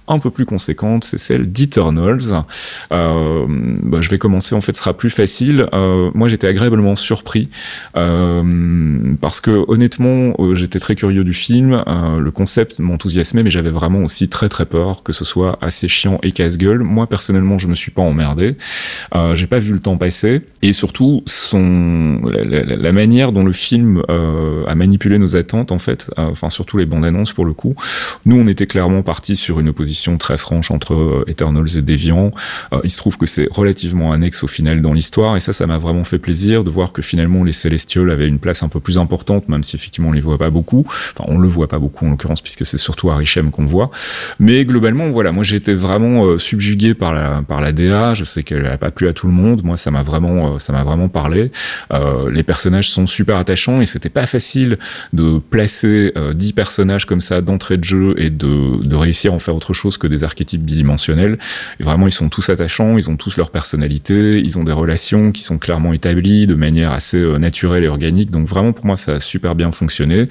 [0.09, 1.05] un peu plus conséquente.
[1.05, 1.90] C'est celle d'Eternals.
[2.93, 3.47] Euh,
[3.83, 5.67] bah, je vais commencer, en fait, ce sera plus facile.
[5.73, 7.49] Euh, moi, j'étais agréablement surpris
[7.97, 11.83] euh, parce que honnêtement, j'étais très curieux du film.
[11.87, 16.19] Le concept m'enthousiasmait, mais j'avais vraiment aussi très très peur que ce soit assez chiant
[16.23, 16.83] et casse-gueule.
[16.83, 18.57] Moi, personnellement, je me suis pas emmerdé.
[19.35, 21.23] J'ai pas vu le temps passer et surtout
[21.53, 26.11] la manière dont le film a manipulé nos attentes, en fait.
[26.17, 27.75] enfin, surtout les bandes annonces pour le coup.
[28.25, 32.33] Nous, on était clairement parti sur une opposition très franche entre Eternals déviant.
[32.73, 35.67] Euh, il se trouve que c'est relativement annexe au final dans l'histoire, et ça, ça
[35.67, 38.81] m'a vraiment fait plaisir de voir que finalement les Célestials avaient une place un peu
[38.81, 40.85] plus importante, même si effectivement on les voit pas beaucoup.
[40.87, 43.91] Enfin, on le voit pas beaucoup en l'occurrence, puisque c'est surtout Arishem qu'on voit.
[44.39, 48.15] Mais globalement, voilà, moi j'ai été vraiment euh, subjugué par la par la DA.
[48.15, 49.63] Je sais qu'elle a pas plu à tout le monde.
[49.65, 51.51] Moi, ça m'a vraiment euh, ça m'a vraiment parlé.
[52.31, 54.79] les personnages sont super attachants et c'était pas facile
[55.13, 59.39] de placer 10 personnages comme ça d'entrée de jeu et de, de réussir à en
[59.39, 61.39] faire autre chose que des archétypes bidimensionnels.
[61.79, 65.33] Et vraiment, ils sont tous attachants, ils ont tous leur personnalité, ils ont des relations
[65.33, 68.31] qui sont clairement établies de manière assez euh, naturelle et organique.
[68.31, 70.29] Donc vraiment, pour moi, ça a super bien fonctionné.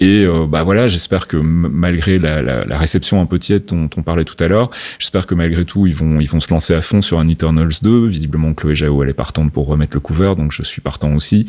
[0.00, 4.24] Et euh, bah voilà, j'espère que malgré la, réception un peu tiède dont on parlait
[4.24, 7.02] tout à l'heure, j'espère que malgré tout, ils vont ils vont se lancer à fond
[7.02, 8.06] sur un Eternals 2.
[8.06, 11.46] Visiblement, Chloé Zhao, elle est partante pour remettre le couvert, donc je suis partant aussi.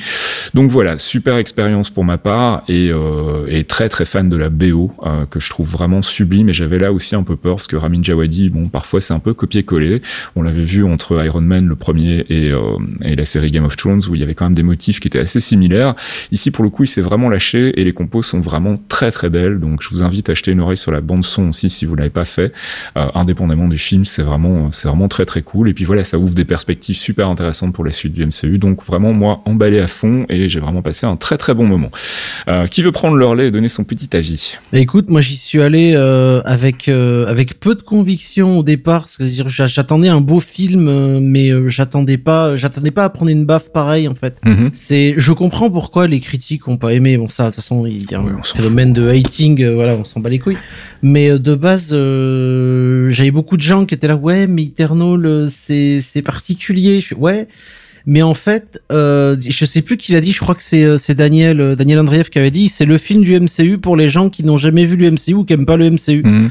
[0.53, 4.91] Donc voilà, super expérience pour ma part et, euh, très très fan de la BO
[5.29, 6.49] que je trouve vraiment sublime.
[6.49, 9.19] Et j'avais là aussi un peu peur parce que Ramin Djawadi, bon, parfois c'est un
[9.21, 10.01] peu copier-coller.
[10.35, 13.77] On l'avait vu entre Iron Man le premier et, euh, et la série Game of
[13.77, 15.95] Thrones où il y avait quand même des motifs qui étaient assez similaires.
[16.31, 19.29] Ici pour le coup il s'est vraiment lâché et les compos sont vraiment très très
[19.29, 19.59] belles.
[19.59, 21.95] Donc je vous invite à acheter une oreille sur la bande son aussi si vous
[21.95, 22.51] l'avez pas fait.
[22.97, 25.69] Euh, indépendamment du film, c'est vraiment c'est vraiment très très cool.
[25.69, 28.57] Et puis voilà, ça ouvre des perspectives super intéressantes pour la suite du MCU.
[28.57, 31.91] Donc vraiment moi emballé à fond et j'ai vraiment passé un très très bon moment.
[32.47, 34.57] Euh, qui veut prendre leur lait et donner son petit avis?
[34.71, 39.09] Bah, Écoute, moi j'y suis allé avec avec peu de conviction au départ.
[39.11, 43.43] C'est-à-dire j'attendais un beau film, euh, mais euh, j'attendais pas, j'attendais pas à prendre une
[43.43, 44.37] baffe pareille en fait.
[44.45, 44.69] Mhm.
[44.73, 47.17] C'est, je comprends pourquoi les critiques ont pas aimé.
[47.17, 50.05] Bon ça, de toute façon, il y a un phénomène de hating, euh, voilà, on
[50.05, 50.57] s'en bat les couilles.
[51.01, 56.21] Mais de base, j'avais beaucoup de gens qui étaient là, ouais, mais Eternal, c'est c'est
[56.21, 57.01] particulier.
[57.01, 57.49] Je, ouais.
[58.05, 60.31] Mais en fait, euh, je sais plus qui l'a dit.
[60.31, 62.69] Je crois que c'est c'est Daniel Daniel Andreev qui avait dit.
[62.69, 65.43] C'est le film du MCU pour les gens qui n'ont jamais vu le MCU ou
[65.43, 66.23] qui aiment pas le MCU.
[66.23, 66.49] Mhm.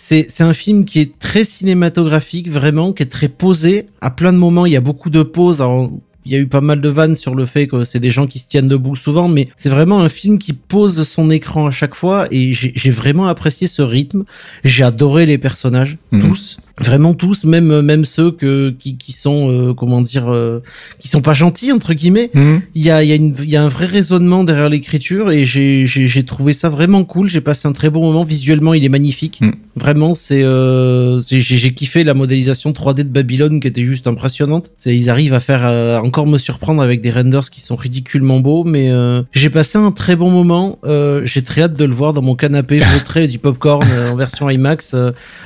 [0.00, 3.88] C'est un film qui est très cinématographique, vraiment, qui est très posé.
[4.00, 5.60] À plein de moments, il y a beaucoup de pauses.
[5.60, 5.90] Alors,
[6.24, 8.28] il y a eu pas mal de vannes sur le fait que c'est des gens
[8.28, 11.72] qui se tiennent debout souvent, mais c'est vraiment un film qui pose son écran à
[11.72, 14.24] chaque fois et j'ai vraiment apprécié ce rythme.
[14.62, 16.28] J'ai adoré les personnages, mhm.
[16.28, 20.62] tous vraiment tous même même ceux que qui, qui sont euh, comment dire euh,
[20.98, 22.30] qui sont pas gentils entre guillemets.
[22.34, 22.62] Mhm.
[22.74, 25.30] il y a il y a une il y a un vrai raisonnement derrière l'écriture
[25.30, 27.28] et j'ai j'ai trouvé ça vraiment cool.
[27.28, 28.24] J'ai passé un très bon moment.
[28.24, 29.40] Visuellement il est magnifique.
[29.40, 29.54] Mhm.
[29.76, 34.70] vraiment c'est euh, j'ai kiffé la modélisation 3D de Babylone qui était juste impressionnante.
[34.86, 38.64] Ils arrivent à faire euh, encore me surprendre avec des renders qui sont ridiculement beaux
[38.64, 38.92] mais
[39.32, 40.78] j'ai passé un très bon moment.
[41.24, 44.94] J'ai très hâte de le voir dans mon canapé vautré du popcorn en version IMAX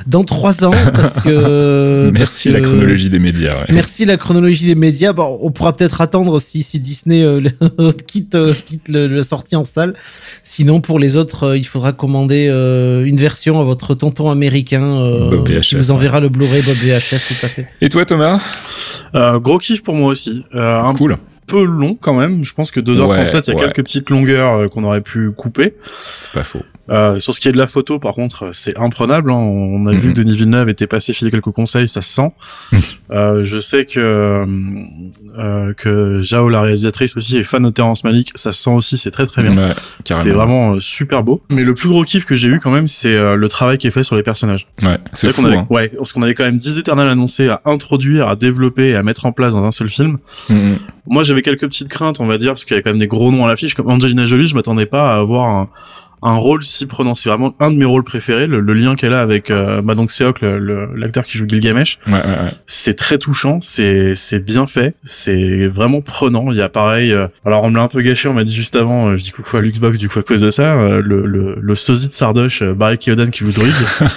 [0.07, 3.65] dans trois ans parce que merci la chronologie des médias.
[3.69, 5.13] Merci la chronologie des médias.
[5.13, 7.41] Bon, on pourra peut-être attendre si, si Disney euh,
[8.07, 9.95] quitte euh, quitte le, la sortie en salle.
[10.45, 14.81] Sinon, pour les autres, euh, il faudra commander une version à votre tonton américain
[15.31, 17.67] Bob VHS, qui vous enverra le Blu-ray Bob VHS tout à fait.
[17.81, 18.41] Et toi, Thomas?
[19.15, 20.43] Gros kiff pour moi aussi.
[20.53, 22.45] Un cool peu long quand même.
[22.45, 25.75] Je pense que 2h37, il y a quelques petites longueurs qu'on aurait pu couper.
[26.21, 26.63] C'est pas faux.
[26.91, 29.31] Euh, sur ce qui est de la photo, par contre, c'est imprenable.
[29.31, 29.37] Hein.
[29.37, 32.33] On a vu que Denis Villeneuve était passé filer quelques conseils, ça se sent.
[33.13, 34.45] euh, je sais que
[35.39, 38.33] euh, que Jao, la réalisatrice aussi, est fan de Terrence Malick.
[38.35, 39.69] Ça se sent aussi, c'est très très bien.
[39.69, 39.73] Ouais,
[40.05, 41.41] c'est vraiment euh, super beau.
[41.51, 43.87] Mais le plus gros kiff que j'ai eu quand même, c'est euh, le travail qui
[43.87, 44.67] est fait sur les personnages.
[44.83, 45.43] Ouais, c'est fou.
[45.43, 45.67] qu'on avait, hein.
[45.71, 49.03] ouais, parce qu'on avait quand même 10 éternels annoncés à introduire, à développer et à
[49.03, 50.19] mettre en place dans un seul film.
[50.49, 50.79] Mhm.
[51.07, 53.09] Moi, j'avais quelques petites craintes, on va dire, parce qu'il y a quand même des
[53.09, 53.75] gros noms à l'affiche.
[53.75, 55.69] Comme Angelina Jolie, je m'attendais pas à avoir un,
[56.23, 57.15] un rôle si prenant.
[57.15, 59.95] C'est vraiment un de mes rôles préférés, le, le lien qu'elle a avec euh, bah
[59.95, 61.99] donc Seok, le- le- l'acteur qui joue Gilgamesh.
[62.07, 62.51] Ouais, ouais, ouais.
[62.67, 66.51] C'est très touchant, c'est c'est bien fait, c'est vraiment prenant.
[66.53, 67.13] Il y a pareil.
[67.13, 69.09] euh, alors on me l'a un peu gâché, on m'a dit juste avant.
[69.11, 70.75] euh, je dis coucou à Luxbox du coup à cause de ça.
[70.75, 73.75] euh, le le, le sosie de Sardoche, euh, Barry Keoghan qui joue Druid.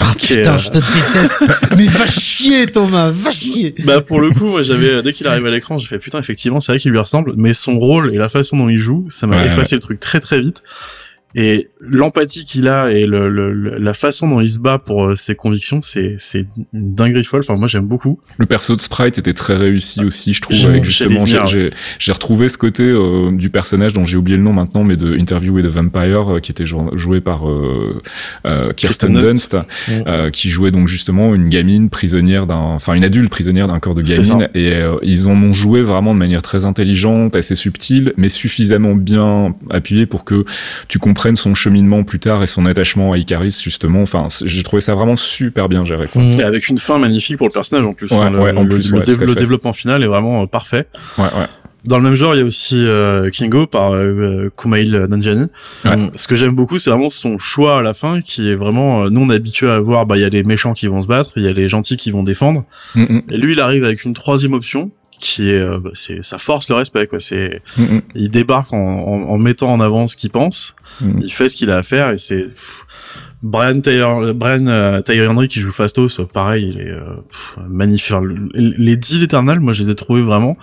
[0.00, 1.76] Ah putain, euh, je te déteste.
[1.76, 3.74] Mais va chier, Thomas, va chier.
[3.84, 6.58] Bah pour le coup, moi j'avais dès qu'il arrive à l'écran, j'ai fait putain effectivement
[6.58, 9.26] c'est vrai qu'il lui ressemble, mais son rôle et la façon dont il joue, ça
[9.28, 10.62] m'a Ouais, effacé le truc très très vite.
[11.36, 15.04] Et l'empathie qu'il a et le, le- le- la façon dont il se bat pour
[15.06, 17.40] euh, ses convictions, c'est c'est une dinguerie folle.
[17.40, 18.20] Enfin moi j'aime beaucoup.
[18.38, 20.56] Le perso de Sprite était très réussi aussi, je trouve.
[20.66, 24.36] Avec justement, j'ai venir, j'ai- j'ai retrouvé ce côté euh, du personnage dont j'ai oublié
[24.36, 27.48] le nom maintenant, mais de Interview with the Vampire, euh, qui était jou- joué par
[27.50, 28.00] euh,
[28.46, 29.92] euh, Kirsten Dunst, Mm.
[30.06, 33.94] euh, qui jouait donc justement une gamine prisonnière d'un, enfin une adulte prisonnière d'un corps
[33.96, 38.12] de gamine, et euh, ils en ont joué vraiment de manière très intelligente, assez subtile,
[38.16, 40.44] mais suffisamment bien appuyée pour que
[40.86, 44.02] tu comprennes son cheminement plus tard et son attachement à Icaris justement.
[44.02, 46.06] Enfin, c'est- j'ai trouvé ça vraiment super bien géré.
[46.12, 46.22] Quoi.
[46.22, 46.40] Mm.
[46.40, 48.10] Et avec une fin magnifique pour le personnage en plus.
[48.10, 49.40] Ouais, le, ouais, en le- plus, le, ouais, dév- tout à le fait.
[49.40, 50.86] développement final est vraiment euh, parfait.
[51.18, 51.46] Ouais, ouais.
[51.86, 55.46] Dans le même genre, il y a aussi euh, Kingo par euh, Kumail Nanjiani.
[55.84, 55.96] Ouais.
[55.96, 56.10] Mm.
[56.16, 59.10] Ce que j'aime beaucoup, c'est vraiment son choix à la fin, qui est vraiment, euh,
[59.10, 61.06] nous on est habitué à voir, bah il y a les méchants qui vont se
[61.06, 62.64] battre, il y a les gentils qui vont défendre.
[62.94, 64.90] Mm, mm, Et lui, il arrive avec une troisième option,
[65.24, 67.20] qui est, euh, bah, c'est, ça force le respect, quoi.
[67.20, 68.02] C'est, mm, mm.
[68.14, 71.20] il débarque en, en, en mettant en avant ce qu'il pense, Mm.
[71.22, 72.84] il fait ce qu'il a à faire, et c'est pff,
[73.42, 78.14] Brian Tyler, Brian euh, Tyree Henry qui joue Fastos, pareil, il est euh, pff, magnifique.
[78.54, 80.56] Les dix éternels, moi, je les ai trouvés vraiment.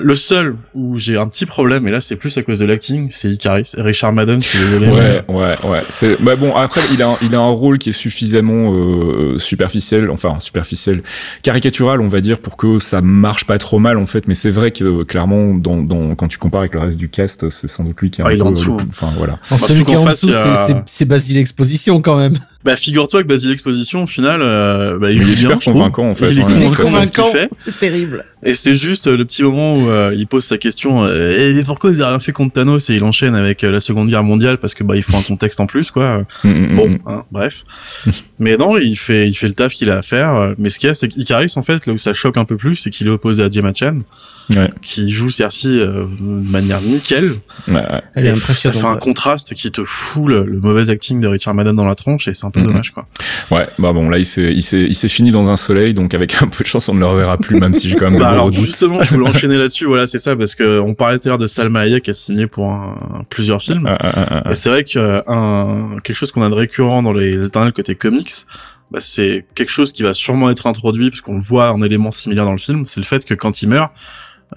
[0.00, 3.06] Le seul où j'ai un petit problème, et là c'est plus à cause de l'acting,
[3.10, 3.72] c'est Icaris.
[3.76, 4.88] Richard Madden, je suis désolé.
[4.88, 5.82] Ouais, ouais, ouais.
[5.88, 9.38] C'est, bah bon, après, il a, un- il a un rôle qui est suffisamment euh,
[9.38, 11.02] superficiel, enfin superficiel,
[11.42, 14.26] caricatural, on va dire, pour que ça marche pas trop mal en fait.
[14.26, 17.08] Mais c'est vrai que euh, clairement, dans, dans, quand tu compares avec le reste du
[17.08, 18.76] cast, c'est sans doute lui qui est un Ah, il est peu en le dessous.
[18.76, 19.34] plus- Enfin voilà.
[19.50, 22.16] En Bah, celui qui est en dessous, il a- c'est- c'est- c'est Basile Exposition quand
[22.16, 22.36] même.
[22.64, 26.30] Bah figure-toi que Basile Exposition, au final, euh, bah, il, est super convaincant, en fait,
[26.30, 26.50] Il est ouais.
[26.50, 27.48] Est convaincant dans ce qu'il convaincant, fait.
[27.52, 28.24] c'est terrible.
[28.42, 31.62] Et c'est juste euh, le petit moment où euh, il pose sa question euh, et
[31.64, 34.22] pourquoi ils n'ont rien fait contre Thanos et il enchaîne avec euh, la Seconde Guerre
[34.22, 36.26] mondiale parce que bah il faut un contexte en plus quoi.
[36.42, 36.98] Mm, mm, Bon, mm.
[37.06, 37.64] hein, bref.
[38.38, 40.54] mais non, il fait il fait le taf qu'il a à faire.
[40.56, 42.56] Mais ce qu'il y a, c'est qu'Icaris en fait là où ça choque un peu
[42.56, 43.98] plus, c'est qu'il est opposé à Gemma Chan
[44.50, 47.30] Ouais, qui joue Cersei euh, de manière nickel.
[47.66, 48.02] ouais, ouais.
[48.14, 48.80] Elle est Et Ça impressionnante.
[48.82, 51.94] fait un contraste qui te fout le, le mauvais acting de Richard Madden dans la
[51.94, 52.66] tronche et c'est un peu Mhm.
[52.66, 53.06] dommage quoi.
[53.50, 56.12] Ouais, bah bon, là, il s'est, il s'est, il s'est fini dans un soleil, donc
[56.12, 58.18] avec un peu de chance, on ne le reverra plus, même si j'ai quand même
[58.20, 59.86] Bah alors justement, je voulais enchaîner là-dessus.
[59.86, 62.14] Voilà, c'est ça parce que on parlait tout à l'heure de Salma Hayek qui a
[62.14, 63.86] signé pour un- plusieurs films.
[63.86, 64.50] Ah, ah, ah, ah.
[64.50, 67.94] Et c'est vrai que un quelque chose qu'on a de récurrent dans les éternels côté
[67.94, 68.30] comics,
[68.90, 72.10] bah, c'est quelque chose qui va sûrement être introduit parce qu'on le voit en élément
[72.12, 72.84] similaire dans le film.
[72.84, 73.90] C'est le fait que quand il meurt,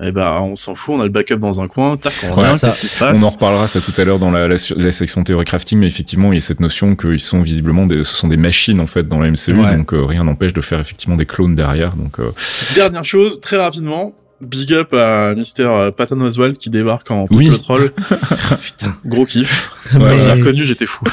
[0.01, 2.47] eh ben on s'en fout, on a le backup dans un coin, tac, on Ouais,
[2.61, 4.91] qu'est-ce qui se passe On en reparlera ça tout à l'heure dans la, la, la
[4.91, 8.15] section théorie crafting, mais effectivement, il y a cette notion qu'ils sont visiblement des, ce
[8.15, 9.75] sont des machines en fait dans la MCU, Ouais.
[9.75, 11.95] donc euh, rien n'empêche de faire effectivement des clones derrière.
[11.95, 12.31] Donc euh,
[12.75, 14.13] Dernière chose, très rapidement.
[14.39, 15.89] Big up à Mr.
[15.97, 17.49] Patton Oswald qui débarque en Oui.
[17.49, 17.89] le troll.
[18.61, 18.95] Putain.
[19.03, 19.67] Gros kiff.
[19.93, 21.05] Ouais, Quand Mais- j'ai reconnu, j'étais fou.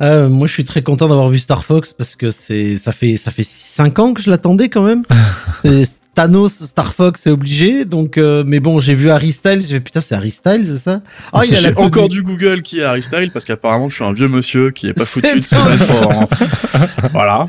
[0.00, 3.18] Ah, moi, je suis très content d'avoir vu Star Fox parce que c'est ça fait
[3.18, 5.02] ça fait 5 ans que je l'attendais quand même.
[6.14, 7.84] Thanos, Star Fox, c'est obligé.
[7.86, 9.62] Donc, euh, mais bon, j'ai vu Harry Styles.
[9.66, 11.00] J'ai putain, c'est Harry Styles, c'est ça?
[11.32, 14.04] Ah, il a la encore du Google qui est Harry Styles parce qu'apparemment je suis
[14.04, 16.28] un vieux monsieur qui est pas foutu de se mettre en...
[17.12, 17.46] Voilà.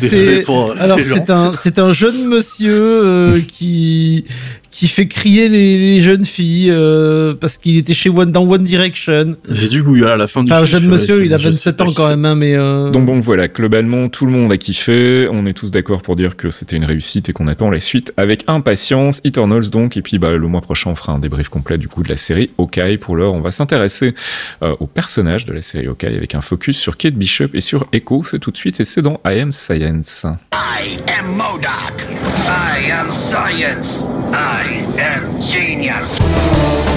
[0.00, 4.24] Désolé C'est- pour Alors c'est un c'est un jeune monsieur euh, qui
[4.72, 8.62] qui fait crier les, les jeunes filles euh, parce qu'il était chez One dans One
[8.62, 9.36] Direction.
[9.50, 11.38] J'ai dû Google à la fin du Enfin, un film, jeune je- monsieur, il a
[11.38, 12.90] je sais 27 pas ans quand même, hein, mais euh...
[12.90, 16.36] Donc bon voilà, globalement tout le monde a kiffé, on est tous d'accord pour dire
[16.36, 19.20] que c'était une réussite et qu'on attend la suite avec impatience.
[19.24, 22.02] Eternals donc, et puis bah, le mois prochain on fera un débrief complet du coup
[22.02, 22.96] de la série Hawkeye.
[22.96, 24.14] Pour l'heure on va s'intéresser
[24.62, 27.86] euh, aux personnages de la série Hawkeye avec un focus sur Kate Bishop et sur
[27.92, 30.24] Echo, c'est tout de suite et c'est dans I Am Science.
[30.54, 32.08] I am Modoc.
[32.48, 34.04] I am science.
[34.32, 34.61] I
[34.98, 36.91] am genius.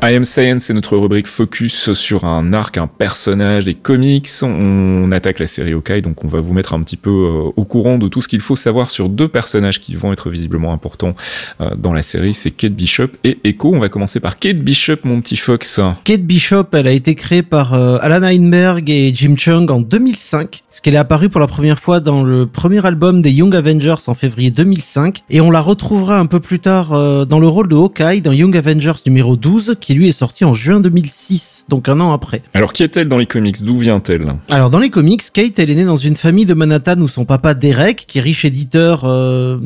[0.00, 4.28] I Am Science, c'est notre rubrique focus sur un arc, un personnage des comics.
[4.42, 7.64] On attaque la série Okai, donc on va vous mettre un petit peu euh, au
[7.64, 11.16] courant de tout ce qu'il faut savoir sur deux personnages qui vont être visiblement importants
[11.60, 12.32] euh, dans la série.
[12.32, 13.74] C'est Kate Bishop et Echo.
[13.74, 15.80] On va commencer par Kate Bishop, mon petit Fox.
[16.04, 20.62] Kate Bishop, elle a été créée par euh, Alan Heinberg et Jim Chung en 2005,
[20.68, 23.96] parce qu'elle est apparue pour la première fois dans le premier album des Young Avengers
[24.06, 27.74] en février 2005, et on la retrouvera un peu plus tard dans le rôle de
[27.74, 32.00] Hawkeye dans Young Avengers numéro 12, qui lui est sorti en juin 2006, donc un
[32.00, 32.42] an après.
[32.54, 33.62] Alors qui est-elle dans les comics?
[33.62, 34.34] D'où vient-elle?
[34.50, 37.24] Alors dans les comics, Kate, elle est née dans une famille de Manhattan où son
[37.24, 39.58] papa Derek, qui est riche éditeur euh,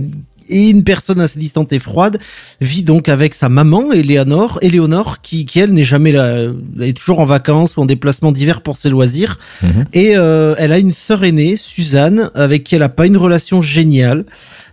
[0.49, 2.19] et une personne assez distante et froide,
[2.61, 6.97] vit donc avec sa maman, Eleanor, Eleonore, qui, qui elle n'est jamais là, elle est
[6.97, 9.39] toujours en vacances ou en déplacement d'hiver pour ses loisirs.
[9.63, 9.85] Mhm.
[9.93, 13.63] Et euh, elle a une sœur aînée, Suzanne, avec qui elle a pas une relation
[13.63, 14.25] géniale.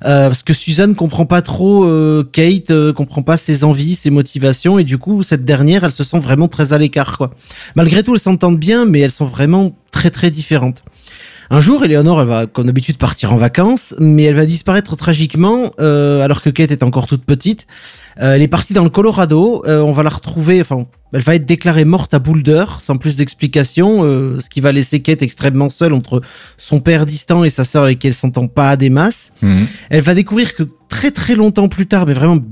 [0.05, 4.09] Euh, parce que Suzanne comprend pas trop euh, Kate, euh, comprend pas ses envies, ses
[4.09, 7.31] motivations, et du coup cette dernière, elle se sent vraiment très à l'écart, quoi.
[7.75, 10.83] Malgré tout, elles s'entendent bien, mais elles sont vraiment très très différentes.
[11.49, 15.71] Un jour, Eleanor, elle va, comme d'habitude, partir en vacances, mais elle va disparaître tragiquement,
[15.79, 17.65] alors que Kate est encore toute petite.
[18.17, 19.63] elle est partie dans le Colorado.
[19.65, 24.03] on va la retrouver, enfin, elle va être déclarée morte à Boulder, sans plus d'explications,
[24.03, 26.21] euh, ce qui va laisser Kate extrêmement seule entre
[26.57, 29.33] son père distant et sa sœur avec qui elle s'entend pas à des masses.
[29.41, 29.67] Mhm.
[29.89, 32.43] Elle va découvrir que très très longtemps plus tard, mais vraiment de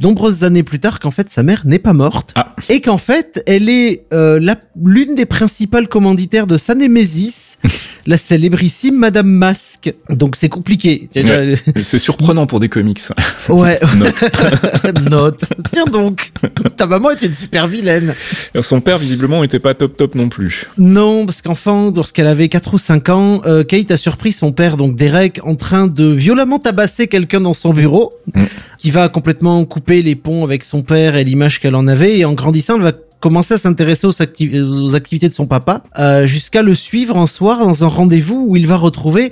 [0.00, 2.54] nombreuses années plus tard, qu'en fait sa mère n'est pas morte ah.
[2.68, 4.40] et qu'en fait elle est euh,
[4.82, 7.58] l'une des principales commanditaires de Sanemesis,
[8.06, 9.94] la célébrissime Madame Masque.
[10.08, 11.08] Donc c'est compliqué.
[11.82, 13.00] C'est surprenant pour des comics.
[13.48, 13.78] Ouais.
[13.96, 14.24] Note.
[15.10, 15.44] Note.
[15.70, 16.32] Tiens donc,
[16.76, 18.14] ta maman était une super vilaine.
[18.60, 20.66] Son père, visiblement, était pas top top non plus.
[20.78, 24.76] Non, parce qu'enfant, lorsqu'elle avait 4 ou 5 ans, euh, Kate a surpris son père,
[24.76, 28.44] donc Derek, en train de violemment tabasser quelqu'un dans son bureau, mm.
[28.78, 32.24] qui va complètement couper les ponts avec son père et l'image qu'elle en avait, et
[32.24, 34.20] en grandissant, elle va commencer à s'intéresser aux,
[34.96, 38.66] activités de son papa, euh, jusqu'à le suivre un soir dans un rendez-vous où il
[38.66, 39.30] va retrouver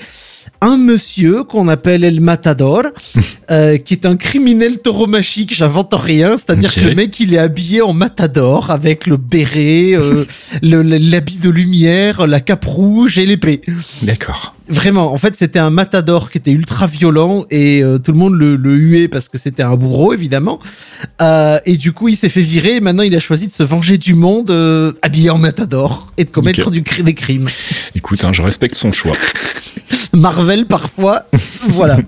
[0.61, 2.85] un monsieur qu'on appelle El Matador,
[3.51, 7.83] euh, qui est un criminel tauromachique, j'invente rien, c'est-à-dire que le mec il est habillé
[7.83, 10.25] en matador avec le béret, euh,
[10.63, 13.61] l'habit de lumière, la cape rouge et l'épée.
[14.03, 14.55] D'accord.
[14.69, 18.35] Vraiment, en fait, c'était un matador qui était ultra violent et euh, tout le monde
[18.35, 20.61] le, le, huait parce que c'était un bourreau, évidemment.
[21.21, 23.63] Euh, et du coup, il s'est fait virer et maintenant il a choisi de se
[23.63, 27.49] venger du monde euh, habillé en matador et de commettre du, des crimes.
[27.95, 29.17] Écoute, hein, je respecte son choix.
[30.13, 31.27] Marvel parfois.
[31.69, 31.99] voilà.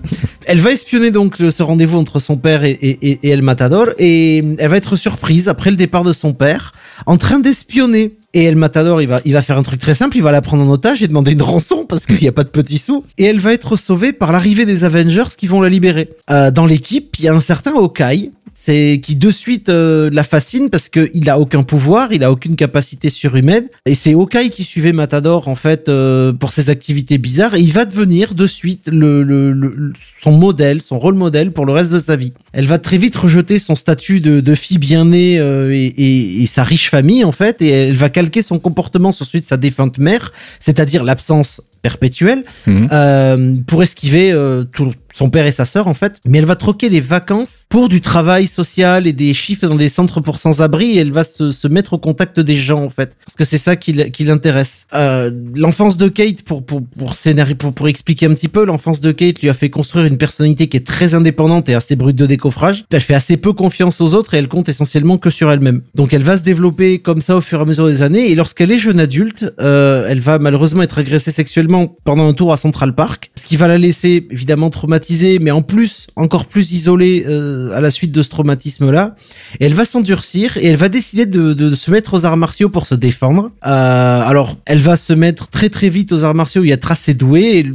[0.45, 4.43] Elle va espionner donc ce rendez-vous entre son père et, et, et, El Matador et
[4.57, 6.73] elle va être surprise après le départ de son père
[7.05, 10.17] en train d'espionner et El Matador, il va, il va faire un truc très simple,
[10.17, 12.43] il va la prendre en otage et demander une rançon parce qu'il n'y a pas
[12.43, 13.03] de petits sous.
[13.17, 16.09] Et elle va être sauvée par l'arrivée des Avengers qui vont la libérer.
[16.31, 20.23] Euh, dans l'équipe, il y a un certain Hawkeye c'est qui de suite euh, la
[20.23, 24.49] fascine parce que il a aucun pouvoir, il a aucune capacité surhumaine et c'est Hawkeye
[24.51, 28.45] qui suivait Matador en fait euh, pour ses activités bizarres et il va devenir de
[28.45, 32.33] suite le, le, son modèle, son rôle modèle pour le reste de sa vie.
[32.53, 36.43] Elle va très vite rejeter son statut de, de fille bien née euh, et, et,
[36.43, 39.45] et, sa riche famille en fait et elle va calquer son comportement sur celui de
[39.45, 42.87] sa défunte mère, c'est-à-dire l'absence perpétuelle mhm.
[42.91, 46.55] euh, pour esquiver euh, tout, son père et sa sœur en fait, mais elle va
[46.55, 50.91] troquer les vacances pour du travail social et des chiffres dans des centres pour sans-abri
[50.91, 53.57] et elle va se, se, mettre au contact des gens en fait, parce que c'est
[53.57, 54.85] ça qui, qui l'intéresse.
[54.93, 58.99] Euh, l'enfance de Kate, pour pour pour, scénario, pour pour expliquer un petit peu, l'enfance
[58.99, 62.15] de Kate lui a fait construire une personnalité qui est très indépendante et assez brute
[62.15, 62.85] de décoffrage.
[62.91, 65.81] Elle fait assez peu confiance aux autres et elle compte essentiellement que sur elle-même.
[65.95, 68.35] Donc elle va se développer comme ça au fur et à mesure des années et
[68.35, 72.57] lorsqu'elle est jeune adulte, euh, elle va malheureusement être agressée sexuellement pendant un tour à
[72.57, 75.02] Central Park, ce qui va la laisser évidemment traumatisée
[75.39, 79.15] mais en plus, encore plus isolée euh, à la suite de ce traumatisme-là.
[79.59, 82.85] elle va s'endurcir et elle va décider de, de, se mettre aux arts martiaux pour
[82.85, 83.51] se défendre.
[83.65, 86.77] Euh, alors, elle va se mettre très très vite aux arts martiaux, il y a
[86.77, 87.65] tracé doué, et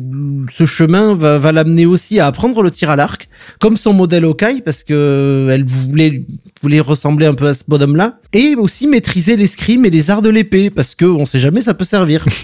[0.52, 3.28] ce chemin va, va l'amener aussi à apprendre le tir à l'arc,
[3.60, 6.24] comme son modèle Okai, parce que elle voulait,
[6.62, 10.30] voulait ressembler un peu à ce bonhomme-là, et aussi maîtriser l'escrime et les arts de
[10.30, 12.24] l'épée, parce que on sait jamais, ça peut servir.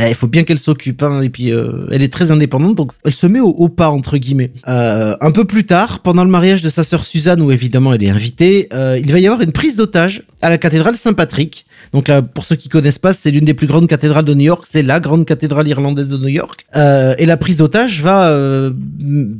[0.00, 2.92] Eh, il faut bien qu'elle s'occupe, hein, et puis euh, elle est très indépendante, donc
[3.04, 4.27] elle se met au, au pas, entre guillemets
[4.68, 8.02] euh, un peu plus tard, pendant le mariage de sa sœur Suzanne, où évidemment elle
[8.02, 12.08] est invitée, euh, il va y avoir une prise d'otage à la cathédrale Saint-Patrick Donc
[12.08, 14.64] là, pour ceux qui connaissent pas, c'est l'une des plus grandes cathédrales de New York.
[14.68, 16.64] C'est la grande cathédrale irlandaise de New York.
[16.76, 18.32] Euh, et la prise d'otage va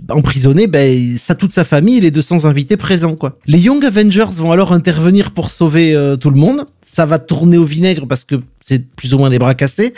[0.09, 3.15] emprisonner ben, toute sa famille et les 200 invités présents.
[3.15, 3.39] Quoi.
[3.47, 6.65] Les Young Avengers vont alors intervenir pour sauver tout le monde.
[6.91, 9.95] Ça va tourner au vinaigre parce que c'est plus ou moins des bras cassés.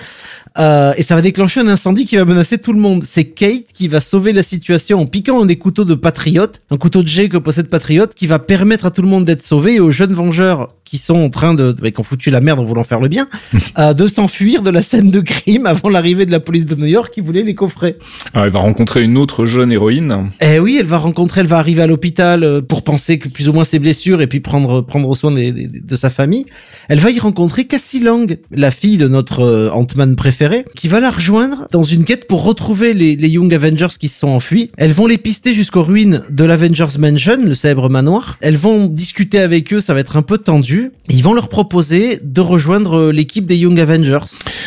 [0.59, 3.05] Euh, et ça va déclencher un incendie qui va menacer tout le monde.
[3.05, 6.76] C'est Kate qui va sauver la situation en piquant un des couteaux de Patriote, un
[6.76, 9.76] couteau de jet que possède Patriote, qui va permettre à tout le monde d'être sauvé
[9.76, 12.59] et aux jeunes vengeurs qui sont en train de, bah, qui ont foutu la merde
[12.59, 13.29] en voulant faire le bien,
[13.79, 16.87] euh, de s'enfuir de la scène de crime avant l'arrivée de la police de New
[16.87, 17.96] York qui voulait les coffrer.
[18.35, 20.31] Alors, elle va rencontrer une autre jeune héroïne.
[20.40, 23.48] Eh oui, elle va rencontrer, elle va arriver à l'hôpital euh, pour penser que plus
[23.48, 26.46] ou moins ses blessures et puis prendre prendre soin de sa famille.
[26.90, 30.98] Elle va y rencontrer Cassie Lang, la fille de notre euh, Ant-Man préféré, qui va
[30.98, 34.72] la rejoindre dans une quête pour retrouver les, les Young Avengers qui se sont enfuis.
[34.76, 38.38] Elles vont les pister jusqu'aux ruines de l'Avengers Mansion, le célèbre manoir.
[38.40, 40.90] Elles vont discuter avec eux, ça va être un peu tendu.
[41.09, 44.26] Ils vont leur proposer de rejoindre euh, l'équipe des Young Avengers.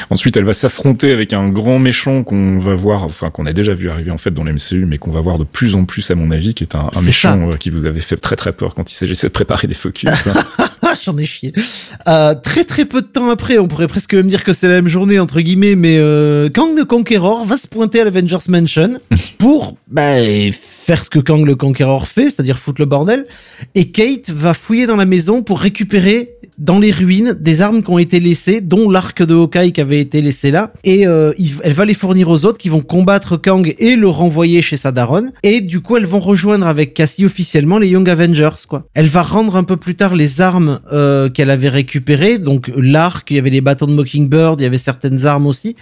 [0.09, 3.73] Ensuite, elle va s'affronter avec un grand méchant qu'on va voir, enfin qu'on a déjà
[3.73, 6.15] vu arriver en fait dans l'MCU, mais qu'on va voir de plus en plus à
[6.15, 8.75] mon avis, qui est un, un méchant euh, qui vous avait fait très très peur
[8.75, 10.09] quand il s'agissait de préparer des focus.
[11.03, 11.53] J'en ai chié.
[12.07, 14.75] Euh, très très peu de temps après, on pourrait presque même dire que c'est la
[14.75, 18.99] même journée entre guillemets, mais euh, Kang the Conqueror va se pointer à l'Avengers Mansion
[19.37, 20.13] pour bah,
[20.51, 23.25] faire ce que Kang le Conqueror fait, c'est-à-dire foutre le bordel.
[23.75, 27.89] Et Kate va fouiller dans la maison pour récupérer dans les ruines des armes qui
[27.89, 30.73] ont été laissées, dont l'arc de Hawkeye qui avait été laissé là.
[30.83, 31.31] Et euh,
[31.63, 34.91] elle va les fournir aux autres qui vont combattre Kang et le renvoyer chez sa
[34.91, 35.31] daronne.
[35.43, 38.87] Et du coup, elles vont rejoindre avec Cassie officiellement les Young Avengers, quoi.
[38.93, 43.29] Elle va rendre un peu plus tard les armes euh, qu'elle avait récupérées, donc l'arc,
[43.31, 45.75] il y avait les bâtons de Mockingbird, il y avait certaines armes aussi.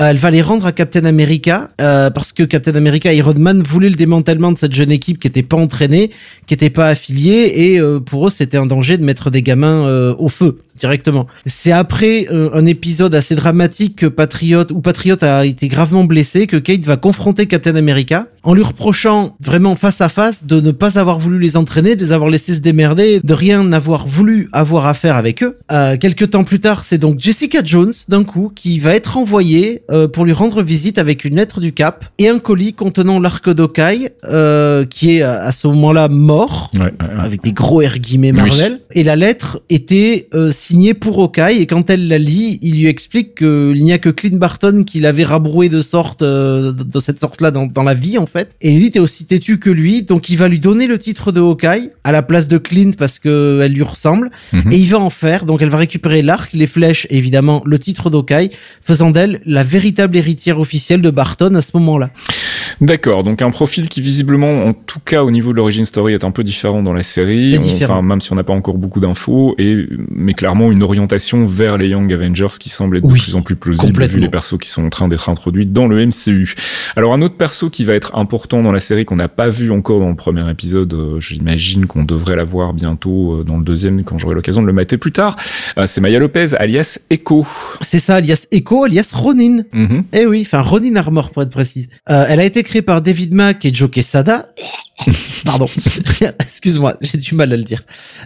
[0.00, 3.62] Euh, elle va les rendre à Captain America euh, parce que Captain America Iron Man
[3.62, 6.10] voulait le démantèlement de cette jeune équipe qui était pas entraînée,
[6.46, 10.09] qui était pas affiliée et euh, pour eux c'était un danger de mettre des gamins
[10.18, 11.26] au feu directement.
[11.46, 16.46] C'est après euh, un épisode assez dramatique que Patriot où Patriot a été gravement blessé
[16.46, 20.70] que Kate va confronter Captain America en lui reprochant vraiment face à face de ne
[20.70, 24.48] pas avoir voulu les entraîner, de les avoir laissés se démerder, de rien avoir voulu
[24.52, 25.58] avoir à faire avec eux.
[25.70, 29.82] Euh, quelques temps plus tard, c'est donc Jessica Jones d'un coup qui va être envoyée
[29.90, 33.50] euh, pour lui rendre visite avec une lettre du Cap et un colis contenant l'arc
[33.50, 37.08] d'Okai euh, qui est à ce moment-là mort ouais, ouais, ouais.
[37.18, 39.00] avec des gros R guillemets Marvel oui.
[39.00, 40.28] et la lettre était
[40.70, 44.08] signé pour Hawkeye et quand elle la lit, il lui explique qu'il n'y a que
[44.08, 48.18] Clint Barton qui l'avait rabroué de sorte euh, de cette sorte-là dans, dans, la vie
[48.18, 48.50] en fait.
[48.60, 51.32] Et il dit t'es aussi têtu que lui, donc il va lui donner le titre
[51.32, 54.72] de Hawkeye à la place de Clint parce que elle lui ressemble mm -hmm.
[54.72, 55.40] et il va en faire.
[55.44, 58.50] Donc elle va récupérer l'arc, les flèches, et évidemment le titre d'Hawkeye,
[58.88, 62.08] faisant d'elle la véritable héritière officielle de Barton à ce moment-là.
[62.80, 66.24] D'accord, donc un profil qui visiblement, en tout cas au niveau de l'origine story, est
[66.24, 67.58] un peu différent dans la série.
[67.82, 71.76] Enfin, même si on n'a pas encore beaucoup d'infos, et mais clairement une orientation vers
[71.76, 74.58] les Young Avengers qui semble être oui, de plus en plus plausible vu les persos
[74.58, 76.54] qui sont en train d'être introduits dans le MCU.
[76.96, 79.70] Alors un autre perso qui va être important dans la série qu'on n'a pas vu
[79.70, 83.64] encore dans le premier épisode, euh, j'imagine qu'on devrait la voir bientôt euh, dans le
[83.64, 85.36] deuxième quand j'aurai l'occasion de le mater plus tard,
[85.78, 87.46] euh, c'est Maya Lopez alias Echo.
[87.80, 89.62] C'est ça, alias Echo, alias Ronin.
[89.72, 90.02] Mm -hmm.
[90.12, 91.88] Eh oui, enfin Ronin Armor pour être précise.
[92.06, 94.46] elle a été par David Mack et Joe Quesada.
[95.44, 95.66] Pardon.
[96.40, 97.82] Excuse-moi, j'ai du mal à le dire.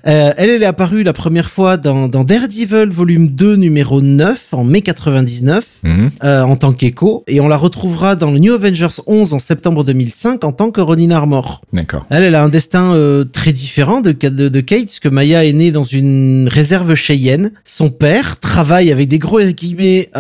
[0.07, 4.49] Euh, elle, elle est apparue la première fois dans, dans Daredevil volume 2 numéro 9
[4.53, 5.91] en mai 99 Mhm.
[5.93, 6.11] mm -hmm.
[6.25, 9.85] euh, en tant qu'Echo et on la retrouvera dans le New Avengers 11 en septembre
[9.85, 11.61] 2005 en tant que Ronin Armor.
[11.73, 12.07] D'accord.
[12.11, 15.53] Elle, elle a un destin euh, très différent de, de, de Kate puisque Maya est
[15.53, 17.53] née dans une réserve Cheyenne.
[17.65, 20.11] Son père travaille avec des gros guillemets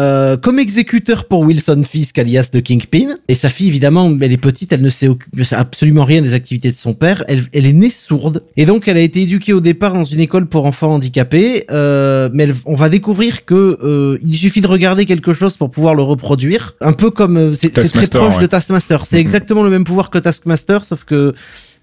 [0.42, 4.72] comme exécuteur pour Wilson Fisk alias de Kingpin et sa fille évidemment elle est petite,
[4.72, 5.08] elle ne sait
[5.52, 7.24] absolument rien des activités de son père.
[7.28, 10.20] Elle, elle, est née sourde et donc elle a été éduquée au départ dans une
[10.20, 11.64] école pour enfants handicapés.
[11.70, 15.70] Euh, mais elle, on va découvrir que euh, il suffit de regarder quelque chose pour
[15.70, 16.74] pouvoir le reproduire.
[16.80, 18.42] Un peu comme euh, c'est très proche ouais.
[18.42, 19.06] de Taskmaster.
[19.06, 19.20] C'est mm -hmm.
[19.20, 21.34] exactement le même pouvoir que Taskmaster, sauf que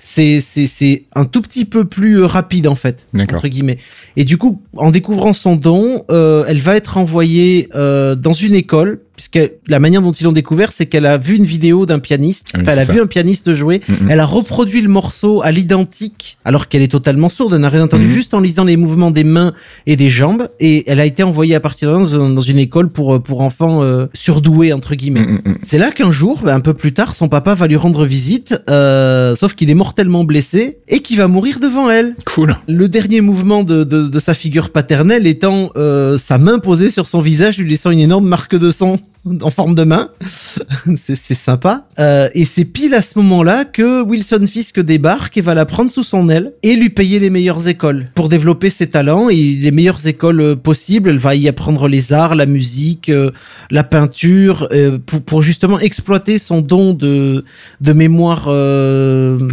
[0.01, 3.77] c'est c'est un tout petit peu plus rapide en fait entre guillemets
[4.17, 8.55] et du coup en découvrant son don euh, elle va être envoyée euh, dans une
[8.55, 11.99] école puisque la manière dont ils l'ont découvert c'est qu'elle a vu une vidéo d'un
[11.99, 12.93] pianiste oui, enfin, elle a ça.
[12.93, 14.07] vu un pianiste jouer mm -hmm.
[14.11, 17.83] elle a reproduit le morceau à l'identique alors qu'elle est totalement sourde elle n'a rien
[17.83, 18.07] entendu Mm-hmm.
[18.07, 18.21] mm -hmm.
[18.21, 19.51] juste en lisant les mouvements des mains
[19.91, 21.97] et des jambes et elle a été envoyée à partir là
[22.39, 25.55] dans une école pour pour enfants euh, surdoués entre guillemets mm -hmm.
[25.69, 28.49] c'est là qu'un jour ben, un peu plus tard son papa va lui rendre visite
[28.75, 30.61] euh, sauf qu'il est mortellement blessé
[30.95, 32.09] et qui va mourir devant elle.
[32.33, 32.49] Cool.
[32.81, 37.05] Le dernier mouvement de, de, de sa figure paternelle étant euh, sa main posée sur
[37.13, 38.93] son visage, lui laissant une énorme marque de sang.
[39.41, 40.09] En forme de main.
[40.95, 41.85] c'est sympa.
[41.99, 45.91] Euh, et c'est pile à ce moment-là que Wilson Fisk débarque et va la prendre
[45.91, 49.71] sous son aile et lui payer les meilleures écoles pour développer ses talents et les
[49.71, 51.09] meilleures écoles euh, possibles.
[51.09, 53.31] Elle va y apprendre les arts, la musique, euh,
[53.69, 57.45] la peinture, euh, pour, pour, justement exploiter son don de,
[57.79, 58.45] de mémoire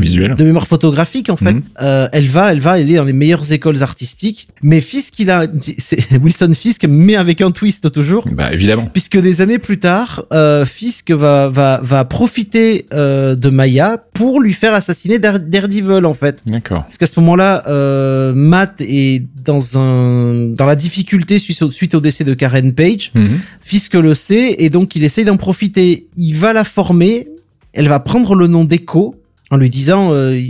[0.00, 1.54] visuelle, de mémoire photographique en fait.
[1.54, 1.62] Mhm.
[2.12, 4.48] elle va, elle va aller dans les meilleures écoles artistiques.
[4.62, 5.46] Mais Fisk, il a,
[6.22, 8.26] Wilson Fisk, mais avec un twist toujours.
[8.32, 8.88] Bah évidemment.
[8.92, 14.40] Puisque des années plus tard, euh, Fisk va, va, va profiter euh, de Maya pour
[14.40, 16.42] lui faire assassiner Daredevil en fait.
[16.46, 16.82] D'accord.
[16.82, 21.94] Parce qu'à ce moment-là, euh, Matt est dans un dans la difficulté suite au, suite
[21.94, 23.10] au décès de Karen Page.
[23.14, 23.40] Mhm.
[23.60, 26.06] Fisk le sait et donc il essaye d'en profiter.
[26.16, 27.28] Il va la former.
[27.72, 29.14] Elle va prendre le nom d'Echo
[29.50, 30.40] en lui disant euh,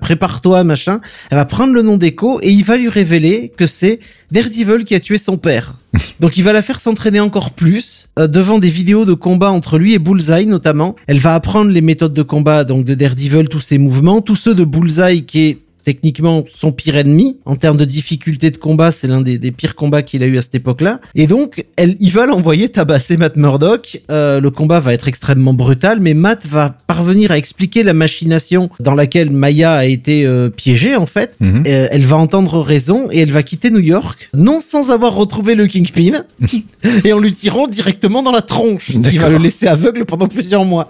[0.00, 1.00] prépare-toi machin.
[1.30, 4.94] Elle va prendre le nom d'Echo et il va lui révéler que c'est Daredevil qui
[4.94, 5.74] a tué son père.
[6.20, 9.78] Donc il va la faire s'entraîner encore plus euh, devant des vidéos de combat entre
[9.78, 10.96] lui et Bullseye notamment.
[11.06, 14.54] Elle va apprendre les méthodes de combat donc de Daredevil, tous ses mouvements, tous ceux
[14.54, 17.38] de Bullseye qui est techniquement son pire ennemi.
[17.44, 20.42] En termes de difficulté de combat c'est l'un des, pires combats qu'il a eu à
[20.42, 21.00] cette époque-là.
[21.14, 24.02] Et donc elle il va l'envoyer tabasser Matt Murdock.
[24.10, 28.70] Euh, le combat va être extrêmement brutal mais Matt va parvenir à expliquer la machination
[28.80, 31.36] dans laquelle Maya a été euh, piégée en fait.
[31.40, 31.64] Mhm.
[31.66, 35.54] euh, elle va entendre raison et elle va quitter New York non sans avoir retrouvé
[35.54, 36.24] le Kingpin.
[37.04, 38.90] Et en lui tirant directement dans la tronche.
[38.92, 40.88] Ce qui va le laisser aveugle pendant plusieurs mois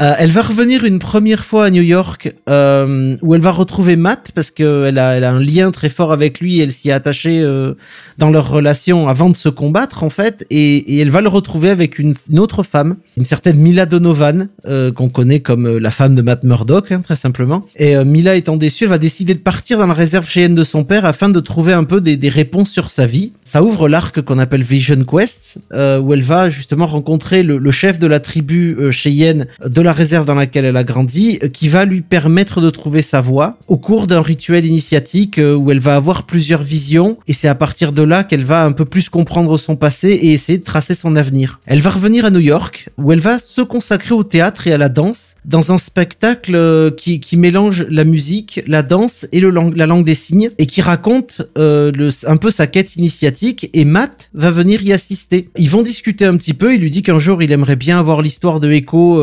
[0.00, 3.96] euh, elle va revenir une première fois à New York euh, où elle va retrouver
[3.96, 6.60] Matt parce qu'elle a, elle a un lien très fort avec lui.
[6.60, 7.74] Elle s'y est attachée euh,
[8.16, 11.98] dans leur relation avant de se combattre en fait, et, elle va le retrouver avec
[11.98, 16.92] une, autre femme, une certaine Mila Donovan qu'on connaît comme la femme de Matt Murdock
[16.92, 17.66] hein, très simplement.
[17.76, 20.84] Et Mila étant déçue, elle va décider de partir dans la réserve cheyenne de son
[20.84, 23.32] père afin de trouver un peu des, réponses sur sa vie.
[23.44, 28.06] Ça ouvre l'arc qu'on appelle Vision Quest où elle va justement rencontrer le, chef de
[28.06, 29.46] la tribu cheyenne
[29.82, 33.20] la réserve dans laquelle elle a grandi, euh, qui va lui permettre de trouver sa
[33.20, 37.48] voie au cours d'un rituel initiatique euh, où elle va avoir plusieurs visions et c'est
[37.48, 40.64] à partir de là qu'elle va un peu plus comprendre son passé et essayer de
[40.64, 41.60] tracer son avenir.
[41.66, 44.78] Elle va revenir à New York où elle va se consacrer au théâtre et à
[44.78, 49.86] la danse dans un spectacle euh, qui, mélange la musique, la danse et le la
[49.86, 54.82] langue des signes et qui raconte un peu sa quête initiatique et Matt va venir
[54.82, 55.48] y assister.
[55.56, 58.22] Ils vont discuter un petit peu, il lui dit qu'un jour il aimerait bien avoir
[58.22, 59.18] l'histoire de Echo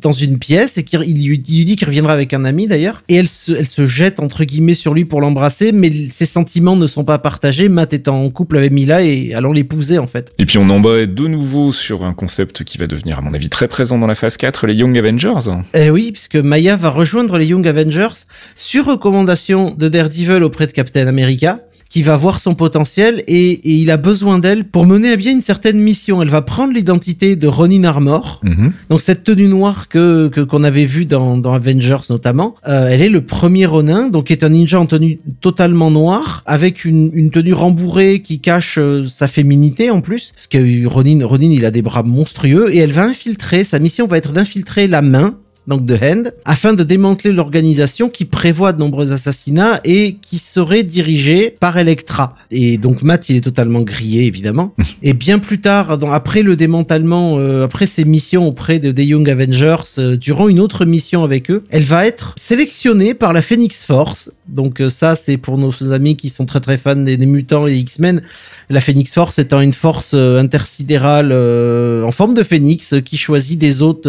[0.00, 3.02] dans une pièce et qu'il lui, dit qu'il reviendra avec un ami d'ailleurs.
[3.08, 6.76] Et elle se, elle se jette entre guillemets sur lui pour l'embrasser, mais ses sentiments
[6.76, 7.68] ne sont pas partagés.
[7.68, 10.32] Matt est en couple avec Mila et allons l'épouser en fait.
[10.38, 13.48] Et puis on embraye de nouveau sur un concept qui va devenir à mon avis
[13.48, 15.50] très présent dans la phase 4, les Young Avengers.
[15.74, 20.72] Eh oui, puisque Maya va rejoindre les Young Avengers sur recommandation de Daredevil auprès de
[20.72, 25.10] Captain America qui va voir son potentiel et, et il a besoin d'elle pour mener
[25.10, 26.22] à bien une certaine mission.
[26.22, 28.72] Elle va prendre l'identité de Ronin Armor, mhm.
[28.90, 32.56] donc cette tenue noire que qu'on avait vue dans, dans Avengers notamment.
[32.66, 36.84] Euh, elle est le premier Ronin, donc est un ninja en tenue totalement noire avec
[36.84, 41.50] une, une tenue rembourrée qui cache euh, sa féminité en plus, parce que Ronin, Ronin
[41.50, 43.64] il a des bras monstrueux et elle va infiltrer.
[43.64, 48.24] Sa mission va être d'infiltrer la main donc de Hand, afin de démanteler l'organisation qui
[48.24, 52.36] prévoit de nombreux assassinats et qui serait dirigée par Electra.
[52.50, 54.74] Et donc Matt, il est totalement grillé, évidemment.
[55.02, 59.28] et bien plus tard, après le démantèlement, euh, après ses missions auprès de, des Young
[59.28, 63.84] Avengers, euh, durant une autre mission avec eux, elle va être sélectionnée par la Phoenix
[63.84, 64.32] Force.
[64.48, 67.66] Donc euh, ça, c'est pour nos amis qui sont très très fans des, des mutants
[67.66, 68.22] et X-Men.
[68.68, 74.08] La Phoenix Force étant une force intersidérale en forme de phénix qui choisit des hôtes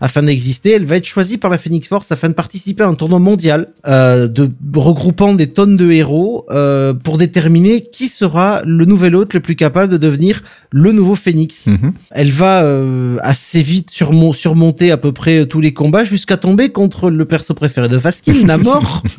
[0.00, 2.94] afin d'exister elle va être choisie par la Phoenix Force afin de participer à un
[2.94, 8.84] tournoi mondial euh, de regroupant des tonnes de héros euh, pour déterminer qui sera le
[8.84, 11.66] nouvel hôte le plus capable de devenir le nouveau Phoenix.
[11.66, 11.92] Mhm.
[12.10, 17.10] Elle va euh, assez vite surmonter à peu près tous les combats jusqu'à tomber contre
[17.10, 19.02] le perso préféré de Faskin, Namor.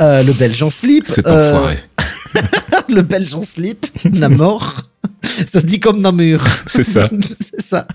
[0.00, 1.04] Euh, le Belge en slip.
[1.18, 1.78] Enfoiré.
[2.88, 4.92] le Belge en slip, Namor
[5.24, 6.44] ça se dit comme Namur.
[6.66, 7.08] C'est ça.
[7.40, 7.86] c'est ça.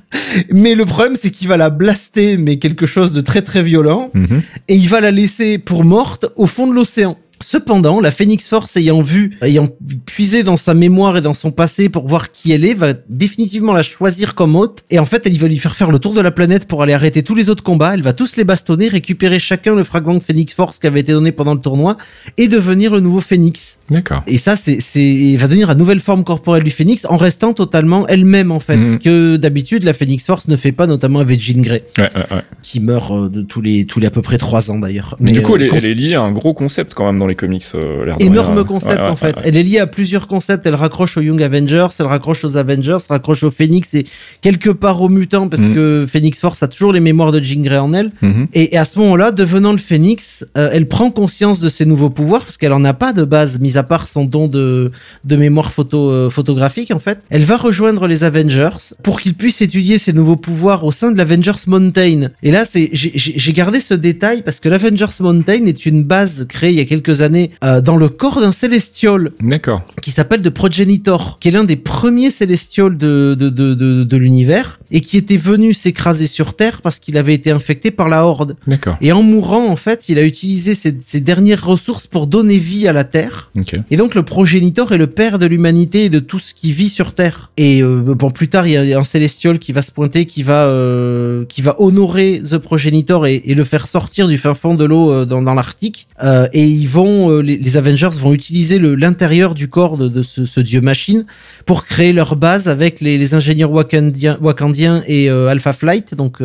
[0.51, 4.11] Mais le problème, c'est qu'il va la blaster, mais quelque chose de très très violent,
[4.13, 4.41] mhm.
[4.67, 7.17] et il va la laisser pour morte au fond de l'océan.
[7.41, 9.69] Cependant, la Phoenix Force ayant vu, ayant
[10.05, 13.73] puisé dans sa mémoire et dans son passé pour voir qui elle est, va définitivement
[13.73, 14.83] la choisir comme hôte.
[14.89, 16.93] Et en fait, elle va lui faire faire le tour de la planète pour aller
[16.93, 17.93] arrêter tous les autres combats.
[17.93, 21.11] Elle va tous les bastonner, récupérer chacun le fragment de Phoenix Force qui avait été
[21.11, 21.97] donné pendant le tournoi
[22.37, 23.79] et devenir le nouveau Phoenix.
[23.89, 24.23] D'accord.
[24.27, 28.07] Et ça, c'est, c'est, va devenir la nouvelle forme corporelle du Phoenix en restant totalement
[28.07, 28.77] elle-même en fait.
[28.77, 28.93] Mhm.
[28.93, 32.41] Ce que d'habitude la Phoenix Force ne fait pas, notamment avec Jean Grey, ouais, ouais,
[32.63, 35.15] qui meurt euh, de tous les tous les à peu près trois ans d'ailleurs.
[35.19, 37.19] Mais, du coup, elle, est, euh, elle, est, liée à un gros concept quand même
[37.19, 37.63] dans dans les comics.
[37.75, 39.35] Euh, Énorme concept en fait.
[39.43, 40.65] Elle est liée à plusieurs concepts.
[40.65, 44.05] Elle raccroche aux Young Avengers, elle raccroche aux Avengers, elle raccroche aux Phoenix et
[44.41, 45.73] quelque part aux mutants parce mm.
[45.73, 48.11] que Phoenix Force a toujours les mémoires de Jean Grey en elle.
[48.23, 48.47] Mm-hmm.
[48.53, 52.41] Et, à ce moment-là, devenant le Phoenix, euh, elle prend conscience de ses nouveaux pouvoirs
[52.41, 54.91] parce qu'elle en a pas de base, mis à part son don de,
[55.25, 57.19] de mémoire photo, euh, photographique en fait.
[57.29, 61.17] Elle va rejoindre les Avengers pour qu'ils puissent étudier ses nouveaux pouvoirs au sein de
[61.17, 62.29] l'Avengers Mountain.
[62.43, 66.67] Et là, c'est j'ai gardé ce détail parce que l'Avengers Mountain est une base créée
[66.71, 69.31] il y a quelques années euh, dans le corps d'un Celestial.
[69.41, 69.83] D'accord.
[70.01, 74.17] Qui s'appelle The Progenitor, qui est l'un des premiers Celestials de, de, de, de, de
[74.17, 78.25] l'univers et qui était venu s'écraser sur Terre parce qu'il avait été infecté par la
[78.25, 78.55] Horde.
[78.67, 78.97] D'accord.
[79.01, 82.87] Et en mourant, en fait, il a utilisé ses, ses dernières ressources pour donner vie
[82.87, 83.51] à la Terre.
[83.57, 83.81] Okay.
[83.91, 86.89] Et donc le Progenitor est le père de l'humanité et de tout ce qui vit
[86.89, 87.51] sur Terre.
[87.57, 90.43] Et euh, bon, plus tard, il y a un Celestial qui va se pointer, qui
[90.43, 94.75] va euh, qui va honorer The Progenitor et, et, le faire sortir du fin fond
[94.75, 96.07] de l'eau euh, dans, dans l'Arctique.
[96.53, 101.25] Et ils vont, euh, les, Avengers vont utiliser l'intérieur du corps de, ce, dieu machine
[101.65, 106.39] pour créer leur base avec les, ingénieurs wakandiens, et Alpha Flight, donc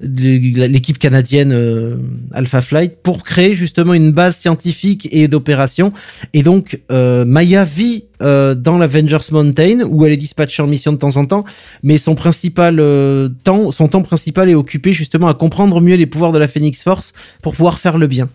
[0.00, 1.98] l'équipe canadienne
[2.32, 5.92] Alpha Flight, pour créer justement une base scientifique et d'opération.
[6.32, 10.98] Et donc Maya vit euh, dans l'Avengers Mountain où elle est dispatchée en mission de
[10.98, 11.44] temps en temps,
[11.82, 16.06] mais son principal euh, temps, son temps principal est occupé justement à comprendre mieux les
[16.06, 17.12] pouvoirs de la Phoenix Force
[17.42, 18.28] pour pouvoir faire le bien.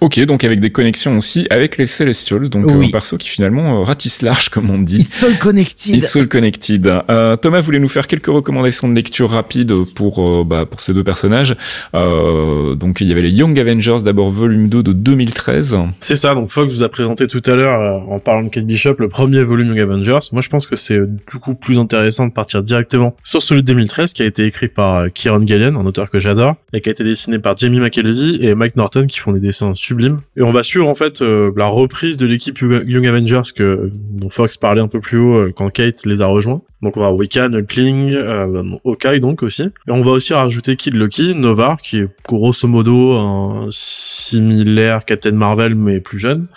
[0.00, 2.88] Ok, donc avec des connexions aussi avec les Celestials, donc oui.
[2.88, 4.98] un perso qui finalement euh, ratisse large comme on dit.
[4.98, 5.96] It's all connected.
[5.96, 6.86] It's all connected.
[6.86, 10.94] Euh, Thomas voulait nous faire quelques recommandations de lecture rapide pour euh, bah, pour ces
[10.94, 11.56] deux personnages?
[11.92, 15.78] donc il y avait les Young Avengers d'abord volume 2 de 2013.
[16.00, 16.34] C'est ça.
[16.34, 19.44] Donc Fox vous a présenté tout à l'heure en parlant de Kate Bishop le premier
[19.44, 20.18] volume Young Avengers.
[20.32, 23.68] Moi, je pense que c'est du coup plus intéressant de partir directement sur celui de
[23.68, 26.88] 2013 qui a été écrit par euh, Kieron Gillen, un auteur que j'adore, et qui
[26.88, 30.18] a été dessiné par Jamie McKelvey et Mike Norton qui font des dessins sublimes.
[30.36, 34.30] Et on va suivre en fait euh, la reprise de l'équipe Young Avengers que dont
[34.30, 36.62] Fox parlait un peu plus haut euh, quand Kate les a rejoints.
[36.82, 39.62] Donc on va Wiccan, Hulkling, euh, Hawkeye donc aussi.
[39.62, 45.32] Et on va aussi rajouter Kid Loki, Nova, qui est grosso modo un similaire Captain
[45.32, 46.48] Marvel mais plus jeune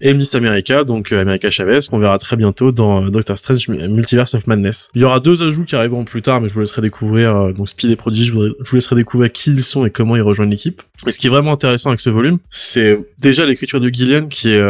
[0.00, 3.68] et Miss America, donc euh, America Chavez, qu'on verra très bientôt dans euh, Doctor Strange
[3.68, 4.88] Multiverse of Madness.
[4.94, 7.52] Il y aura deux ajouts qui arriveront plus tard, mais je vous laisserai découvrir, euh,
[7.52, 10.50] donc Speed et Prodigy, je vous, laisserai découvrir qui ils sont et comment ils rejoignent
[10.50, 10.82] l'équipe.
[11.06, 14.50] Et ce qui est vraiment intéressant avec ce volume, c'est déjà l'écriture de Gillian qui
[14.50, 14.60] est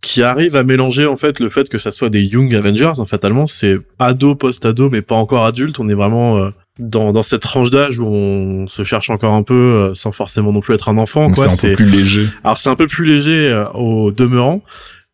[0.00, 3.06] qui arrive à mélanger en fait le fait que ça soit des Young Avengers, en
[3.06, 5.78] fatalement, c'est ado, post-ado, mais pas encore adulte.
[5.78, 9.54] On est vraiment dans, dans cette tranche d'âge où on se cherche encore un peu
[9.54, 11.32] euh, sans forcément non plus être un enfant.
[11.34, 12.28] C'est un peu plus léger.
[12.44, 14.62] Alors c'est un peu plus léger euh, au demeurant,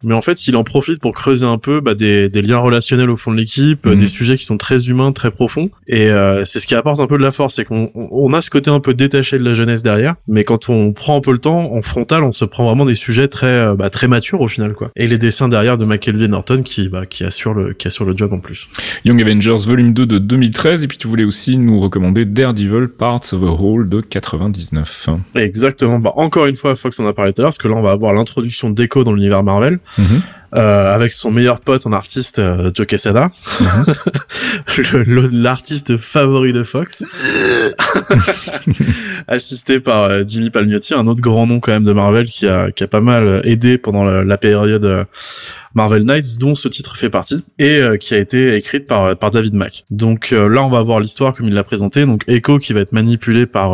[0.02, 3.10] mais en fait il en profite pour creuser un peu bah, des, des, liens relationnels
[3.10, 3.94] au fond de l'équipe, mmh.
[3.96, 7.06] des sujets qui sont très humains, très profonds, et euh, c'est ce qui apporte un
[7.06, 9.54] peu de la force, c'est qu'on on a ce côté un peu détaché de la
[9.54, 12.66] jeunesse derrière, mais quand on prend un peu le temps, en frontal, on se prend
[12.66, 14.90] vraiment des sujets très euh, bah, très matures au final, quoi.
[14.96, 18.16] Et les dessins derrière de McKelvey Norton qui bah, qui assure le qui assure le
[18.16, 18.68] job en plus.
[19.04, 23.32] Young Avengers volume 2 de 2013, et puis tu voulais aussi nous recommander Daredevil Parts
[23.32, 25.08] of a Whole de 99.
[25.34, 25.98] Exactement.
[25.98, 27.82] Bah encore une fois, Fox en a parlé tout à l'heure, parce que là on
[27.82, 29.78] va avoir l'introduction d'Echo dans l'univers Marvel.
[30.54, 33.30] Euh, avec son meilleur pote en artiste euh, Joe Quesada,
[33.60, 35.30] mm-hmm.
[35.30, 37.04] l'artiste favori de Fox,
[39.28, 42.70] assisté par euh, Jimmy Palmiotti, un autre grand nom quand même de Marvel qui a
[42.70, 45.04] qui a pas mal aidé pendant la, la période euh,
[45.78, 49.14] Marvel Knights, dont ce titre fait partie, et euh, qui a été écrite par euh,
[49.14, 49.84] par David Mack.
[49.92, 52.04] Donc euh, là, on va voir l'histoire comme il l'a présenté.
[52.04, 53.70] Donc Echo qui va être manipulé par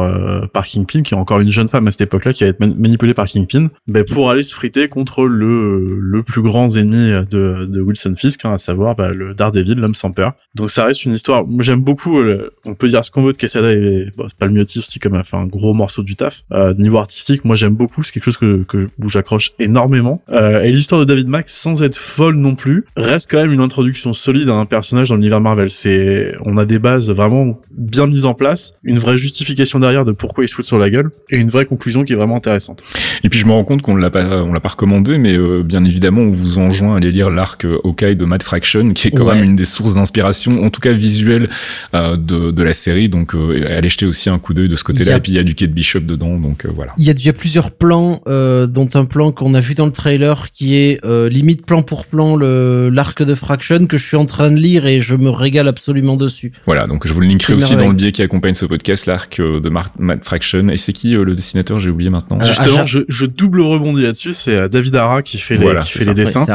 [0.51, 3.15] par Kingpin, qui est encore une jeune femme à cette époque-là, qui va être manipulée
[3.15, 7.81] par Kingpin, ben, pour aller se friter contre le le plus grand ennemi de, de
[7.81, 10.35] Wilson Fisk, hein, à savoir bah, le Daredevil, l'homme sans peur.
[10.55, 11.45] Donc ça reste une histoire.
[11.61, 12.23] J'aime beaucoup.
[12.67, 14.99] on peut dire ce qu'on veut de Quesada et bon, c'est pas le mieux aussi
[14.99, 16.43] comme a fait un gros morceau du taf.
[16.77, 18.03] niveau artistique, moi j'aime beaucoup.
[18.03, 20.23] C'est quelque chose que, que où j'accroche énormément.
[20.31, 24.13] et l'histoire de David Mack, sans être folle non plus, reste quand même une introduction
[24.13, 25.71] solide à un personnage dans l'univers Marvel.
[25.71, 30.13] C'est, on a des bases vraiment bien mises en place, une vraie justification derrière de
[30.13, 32.83] pourquoi il se fout sur la gueule, et une vraie conclusion qui est vraiment intéressante.
[33.23, 35.63] Et puis je me rends compte qu'on l'a pas, on l'a pas recommandé, mais euh,
[35.63, 39.09] bien évidemment, on vous enjoint à aller lire l'arc euh, Hawkeye de Matt Fraction, qui
[39.09, 39.37] est quand ouais.
[39.37, 41.49] même une des sources d'inspiration, en tout cas visuelle,
[41.95, 43.09] euh, de, de la série.
[43.09, 45.15] Donc, euh, allez jeter aussi un coup d'œil de ce côté-là.
[45.15, 45.17] A...
[45.17, 46.93] Et puis il y a du Kate Bishop dedans, donc euh, voilà.
[46.99, 50.51] Il y y a plusieurs plans, dont un plan qu'on a vu dans le trailer
[50.53, 54.51] qui est limite plan pour plan le l'arc de Fraction que je suis en train
[54.51, 56.53] de lire et je me régale absolument dessus.
[56.67, 59.41] Voilà, donc je vous le linkerai aussi dans le biais qui accompagne ce podcast, l'arc
[59.41, 60.69] de Matt Fraction.
[60.69, 62.39] Et c'est qui le dessinateur J'ai oublié maintenant.
[62.41, 64.33] Euh, Justement, je, je, double rebondis là-dessus.
[64.33, 66.47] C'est David Ara qui fait les, voilà, qui fait les dessins.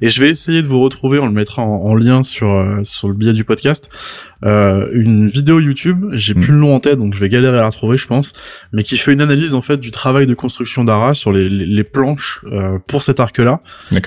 [0.00, 1.18] Et je vais essayer de vous retrouver.
[1.18, 3.88] On le mettra en, en lien sur sur le biais du podcast.
[4.44, 7.60] Euh, une vidéo YouTube, j'ai plus le nom en tête, donc je vais galérer à
[7.60, 8.32] la retrouver, je pense,
[8.72, 11.84] mais qui fait une analyse en fait du travail de construction d'Ara sur les, les,
[11.84, 13.60] planches euh, pour cet arc-là,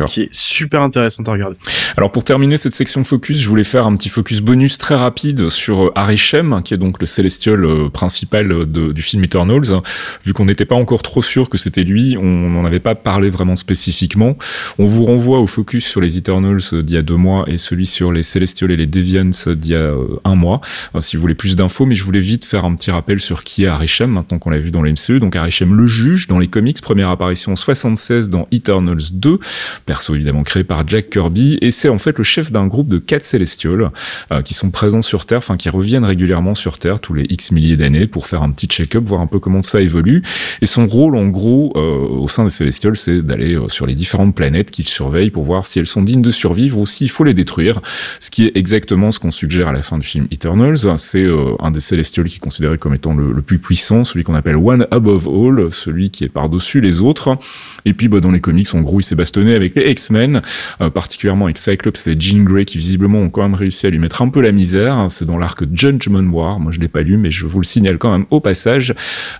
[0.08, 1.58] qui est super intéressante à regarder.
[1.98, 5.50] Alors pour terminer cette section focus, je voulais faire un petit focus bonus très rapide
[5.50, 9.82] sur Arishem, qui est donc le célestial principal de, du film Eternals.
[10.24, 13.30] Vu qu'on n'était pas encore trop sûr que c'était lui, on n'en avait pas parlé
[13.30, 14.38] vraiment spécifiquement.
[14.80, 17.86] On vous renvoie au focus sur les Eternals d'il y a deux mois et celui
[17.86, 20.60] sur les Celestials et les Deviants d'il y a euh, un mois,
[20.96, 23.44] euh, si vous voulez plus d'infos, mais je voulais vite faire un petit rappel sur
[23.44, 25.20] qui est Arishem, maintenant qu'on l'a vu dans le MCU.
[25.20, 29.40] Donc Arishem le juge dans les comics, première apparition en 76 dans Eternals 2,
[29.86, 32.98] perso évidemment créé par Jack Kirby, et c'est en fait le chef d'un groupe de
[32.98, 33.92] quatre Celestials
[34.32, 37.52] euh, qui sont présents sur Terre, enfin qui reviennent régulièrement sur Terre tous les X
[37.52, 40.24] milliers d'années pour faire un petit check-up, voir un peu comment ça évolue.
[40.62, 44.72] Et son rôle en gros au sein des Celestials, c'est d'aller sur les différentes planètes
[44.72, 47.82] qu'il surveille pour voir si elles sont dignes de survivre ou s'il faut les détruire,
[48.20, 50.98] ce qui est exactement ce qu'on suggère à la fin du film Eternals.
[50.98, 54.36] C'est euh, un des Celestials qui est considéré comme étant le, plus puissant, celui qu'on
[54.36, 57.38] appelle One Above All, celui qui est par-dessus les autres.
[57.86, 60.42] Et puis bah, dans les comics, en gros, il s'est bastonné avec les X-Men,
[60.82, 64.00] euh, particulièrement avec Cyclops et Jean Grey qui visiblement ont quand même réussi à lui
[64.00, 65.08] mettre un peu la misère.
[65.10, 66.60] C'est dans l'arc Judgment War.
[66.60, 68.94] Moi, je l'ai pas lu, mais je vous le signale quand même au passage.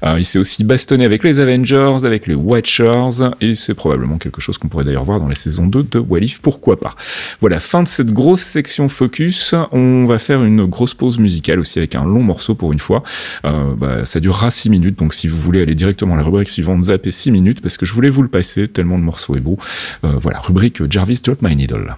[0.04, 4.42] Euh, il s'est aussi bastonné avec les Avengers, avec les Watchers, et c'est probablement quelque
[4.42, 6.96] chose qu'on pourrait d'ailleurs voir dans la saison 2 de Walif, pourquoi pas.
[7.40, 9.56] Voilà, fin de cette grosse section focus.
[9.72, 13.04] On va faire une grosse pause musicale aussi avec un long morceau pour une fois.
[13.46, 16.50] Euh, bah, ça durera 6 minutes, donc si vous voulez aller directement à la rubrique
[16.50, 19.42] suivante, zappez 6 minutes parce que je voulais vous le passer tellement le morceau est
[19.42, 19.58] beau.
[20.04, 21.96] Euh, voilà, rubrique Jarvis Drop My Needle.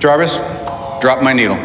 [0.00, 0.38] Jarvis,
[1.00, 1.56] drop my needle.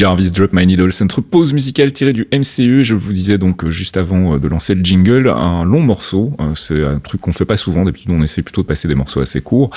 [0.00, 2.86] Jarvis Drop My Needle, c'est notre pause musicale tirée du MCU.
[2.86, 6.32] Je vous disais donc euh, juste avant euh, de lancer le jingle, un long morceau.
[6.40, 7.84] Euh, c'est un truc qu'on fait pas souvent.
[7.84, 9.68] D'habitude, on essaie plutôt de passer des morceaux assez courts.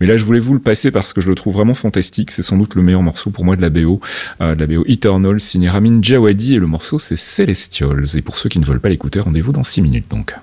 [0.00, 2.32] Mais là, je voulais vous le passer parce que je le trouve vraiment fantastique.
[2.32, 4.00] C'est sans doute le meilleur morceau pour moi de la BO,
[4.40, 6.00] de la BO Eternal, signé Ramin.
[6.00, 8.16] Et le morceau, c'est Celestials.
[8.16, 10.34] Et pour ceux qui ne veulent pas l'écouter, rendez-vous dans 6 minutes donc.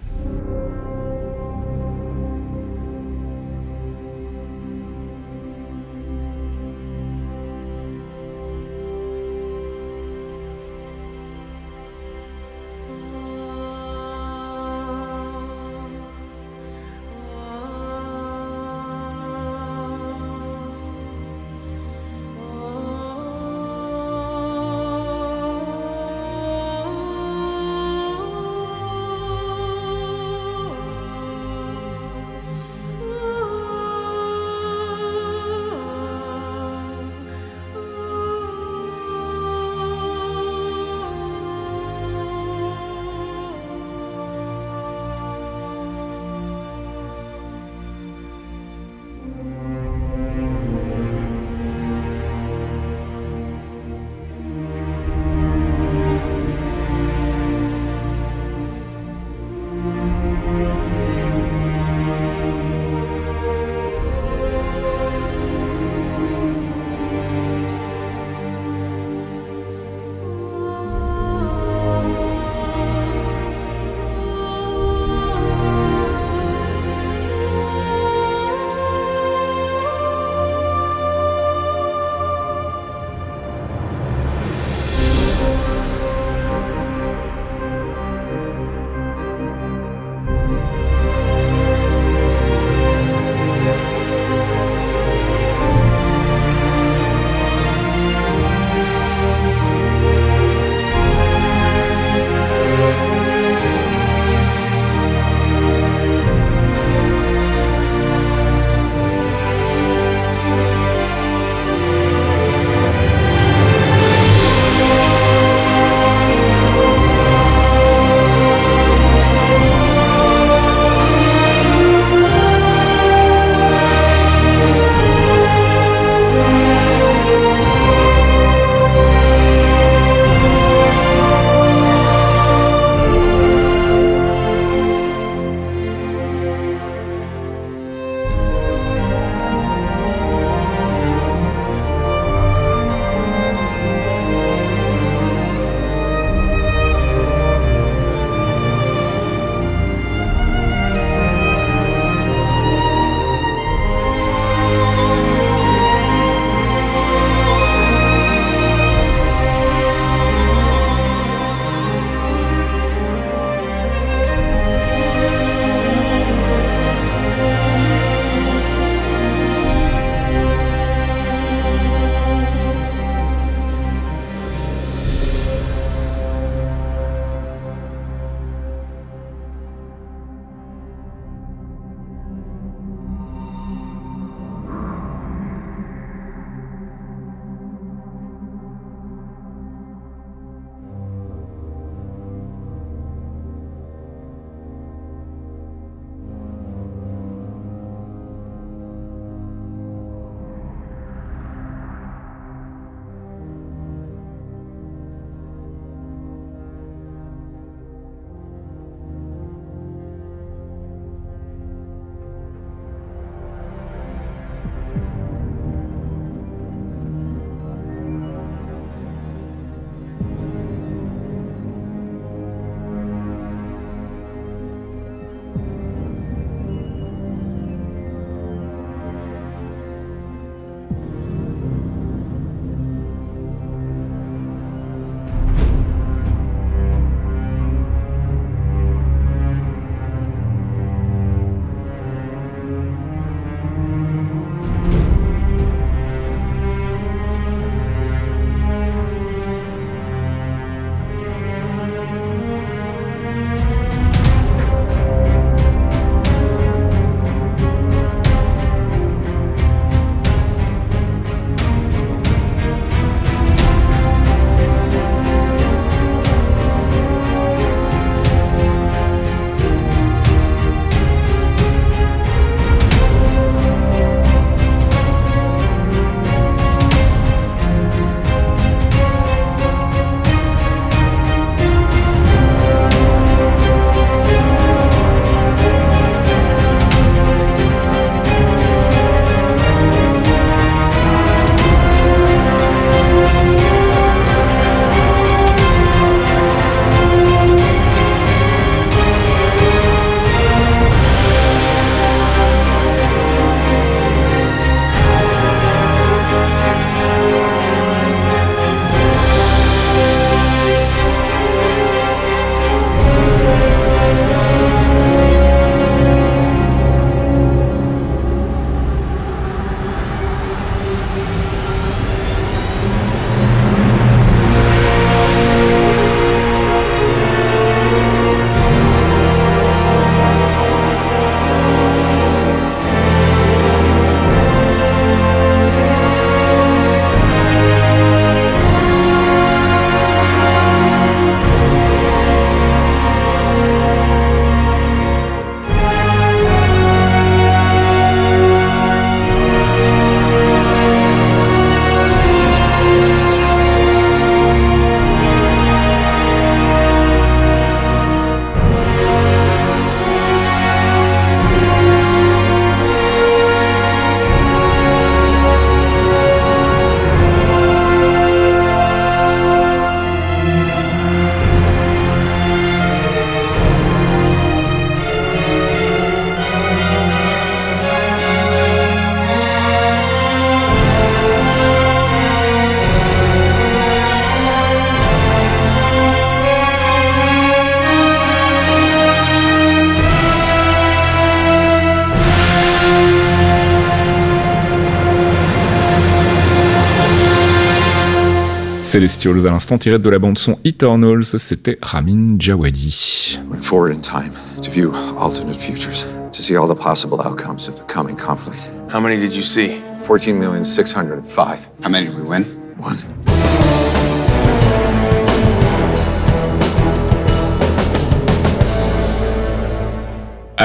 [398.95, 403.37] Celestials à l'instant tiré de la bande son Eternals, c'était Ramin Djawadi.
[403.61, 404.31] forward in time
[404.61, 408.71] to view alternate futures, to see all the possible outcomes of the coming conflict.
[408.89, 409.81] How many did you see?
[410.03, 411.67] 14,605.
[411.83, 412.45] How many did we win?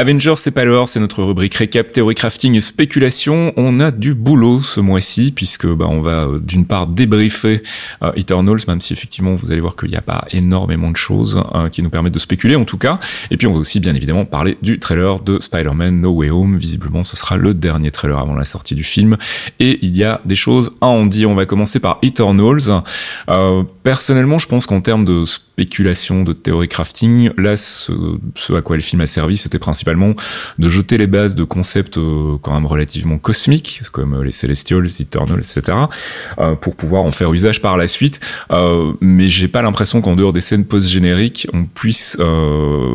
[0.01, 3.53] Avengers c'est pas c'est notre rubrique récap, théorie crafting et spéculation.
[3.59, 7.61] On a du boulot ce mois-ci puisque bah, on va euh, d'une part débriefer
[8.03, 11.43] euh, Eternals, même si effectivement vous allez voir qu'il n'y a pas énormément de choses
[11.55, 12.99] euh, qui nous permettent de spéculer en tout cas.
[13.31, 16.57] Et puis on va aussi bien évidemment parler du trailer de Spider-Man No Way Home.
[16.57, 19.19] Visiblement ce sera le dernier trailer avant la sortie du film.
[19.59, 21.29] Et il y a des choses à en dire.
[21.29, 22.83] On va commencer par Eternals.
[23.83, 27.93] personnellement je pense qu'en termes de spéculation, de théorie crafting, là ce
[28.55, 29.90] à quoi le film a servi c'était principalement
[30.59, 34.87] de jeter les bases de concepts euh, quand même relativement cosmiques, comme euh, les Celestials,
[35.01, 35.77] Eternals, etc.,
[36.39, 38.21] euh, pour pouvoir en faire usage par la suite.
[39.01, 42.19] mais j'ai pas l'impression qu'en dehors des scènes post-génériques, on puisse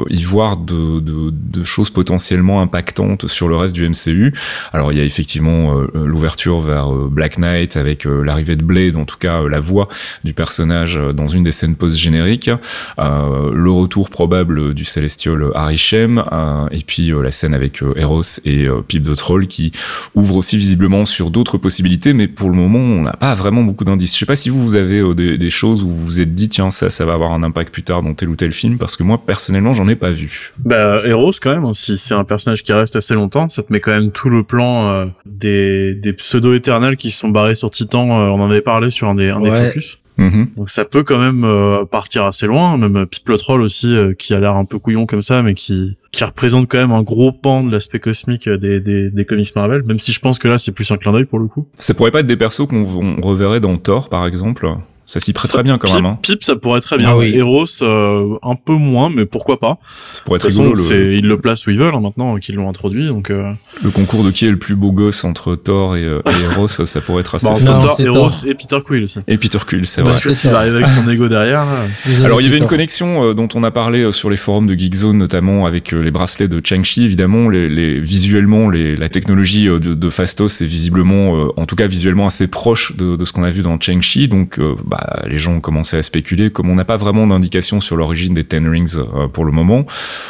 [0.09, 4.33] y voir de, choses potentiellement impactantes sur le reste du MCU.
[4.71, 9.17] Alors il y a effectivement l'ouverture vers Black Knight avec l'arrivée de Blade, en tout
[9.17, 9.87] cas la voix
[10.23, 12.51] du personnage dans une des scènes post-génériques,
[12.97, 16.23] le retour probable du Celestial Harry Shem,
[16.71, 19.71] et puis euh, la scène avec euh, Eros et euh, Pip the Troll qui
[20.13, 23.83] ouvre aussi visiblement sur d'autres possibilités, mais pour le moment on n'a pas vraiment beaucoup
[23.83, 24.13] d'indices.
[24.13, 26.49] Je sais pas si vous vous avez des, des, choses où vous vous êtes dit
[26.49, 28.95] tiens ça ça va avoir un impact plus tard dans tel ou tel film, parce
[28.95, 30.53] que moi personnellement j'en ai pas vu.
[30.59, 33.71] Bah Eros quand même, hein, si c'est un personnage qui reste assez longtemps, ça te
[33.71, 38.05] met quand même tout le plan des, des pseudo éternels qui sont barrés sur Titan.
[38.05, 39.99] on en avait parlé sur un des, un des focus.
[40.17, 40.49] Mhm.
[40.57, 44.39] Donc ça peut quand même euh, partir assez loin, même Piplotrol aussi euh, qui a
[44.39, 47.63] l'air un peu couillon comme ça, mais qui qui représente quand même un gros pan
[47.63, 50.71] de l'aspect cosmique des, des, des comics Marvel, même si je pense que là c'est
[50.71, 51.67] plus un clin d'œil pour le coup.
[51.73, 54.67] Ça pourrait pas être des persos qu'on reverrait dans Thor par exemple?
[55.05, 56.05] Ça s'y prête très bien quand même.
[56.05, 56.19] Hein.
[56.21, 57.09] Pip, ça pourrait très bien.
[57.09, 57.35] Ah oui.
[57.35, 59.77] Eros, euh, un peu moins, mais pourquoi pas
[60.13, 60.73] Ça pourrait être rigolo.
[60.73, 61.13] Le...
[61.13, 63.07] Ils le placent où ils veulent hein, maintenant qu'ils l'ont introduit.
[63.07, 63.51] Donc euh...
[63.83, 66.67] le concours de qui est le plus beau gosse entre Thor et, euh, et Eros,
[66.67, 67.47] ça pourrait être assez.
[67.47, 69.19] Bah, non, Thor, Eros et Peter Quill aussi.
[69.27, 70.11] Et Peter Quill, c'est vrai.
[70.11, 71.65] Parce que s'il va arriver avec son ego derrière.
[71.65, 72.25] Là...
[72.25, 74.73] Alors il y avait une connexion euh, dont on a parlé sur les forums de
[74.73, 77.03] Geekzone notamment avec les bracelets de Chang-Chi.
[77.03, 81.87] Évidemment, les, les visuellement, les, la technologie de, de Fastos est visiblement, en tout cas
[81.87, 84.27] visuellement assez proche de, de ce qu'on a vu dans Chang-Chi.
[84.27, 84.94] Donc bah,
[85.27, 86.49] les gens commencent à spéculer.
[86.51, 89.85] Comme on n'a pas vraiment d'indication sur l'origine des Ten Rings euh, pour le moment,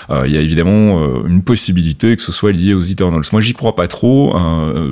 [0.09, 3.23] euh, il y a évidemment euh, une possibilité que ce soit lié aux Eternals.
[3.31, 4.33] Moi, j'y crois pas trop.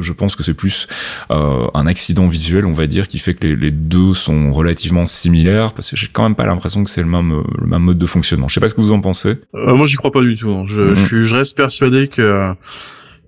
[0.02, 0.88] je pense que c'est plus
[1.30, 5.92] un accident visuel, on va dire, qui fait que les, deux sont relativement similaires, parce
[5.92, 8.48] que j'ai quand même pas l'impression que c'est le même, le même mode de fonctionnement.
[8.48, 9.36] Je sais pas ce que vous en pensez.
[9.54, 10.50] moi, j'y crois pas du tout.
[10.50, 10.66] Hein.
[10.68, 10.96] Je, mm-hmm.
[10.96, 12.54] je, suis, je reste persuadé que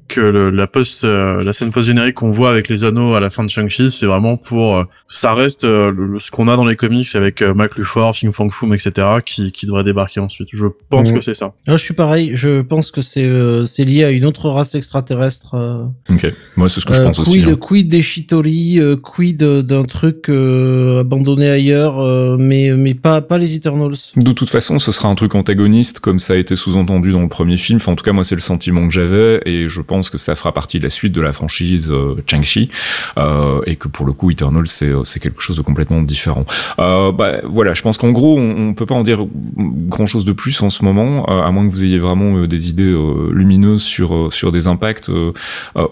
[0.07, 3.19] que le, la post euh, la scène post générique qu'on voit avec les anneaux à
[3.19, 6.65] la fin de Shang-Chi c'est vraiment pour euh, ça reste euh, ce qu'on a dans
[6.65, 10.49] les comics avec Mac Luthor, Fing Fang Foom etc qui, qui devrait débarquer ensuite.
[10.53, 11.53] Je pense que c'est ça.
[11.67, 12.33] Ah, je suis pareil.
[12.35, 13.29] Je pense que c'est
[13.65, 15.55] c'est lié à une autre race extraterrestre
[16.09, 16.33] ok.
[16.55, 17.55] Moi c'est ce que je pense aussi hein.
[17.55, 23.95] quid des Chitori quid d'un truc abandonné ailleurs mais mais pas pas les Eternals.
[24.15, 27.29] De toute façon ce sera un truc antagoniste comme ça a été sous-entendu dans le
[27.29, 27.77] premier film.
[27.77, 30.17] Enfin, en tout cas moi c'est le sentiment que j'avais et je pense pense que
[30.17, 32.69] ça fera partie de la suite de la franchise euh, Chang-Chi
[33.17, 36.43] euh, et que pour le coup Eternal c'est euh, c'est quelque chose de complètement différent.
[36.79, 39.25] Euh, bah, voilà, je pense qu'en gros on, on, peut pas en dire
[39.87, 42.93] grand chose de plus en ce moment, à moins que vous ayez vraiment des idées
[43.31, 45.09] lumineuses sur sur des impacts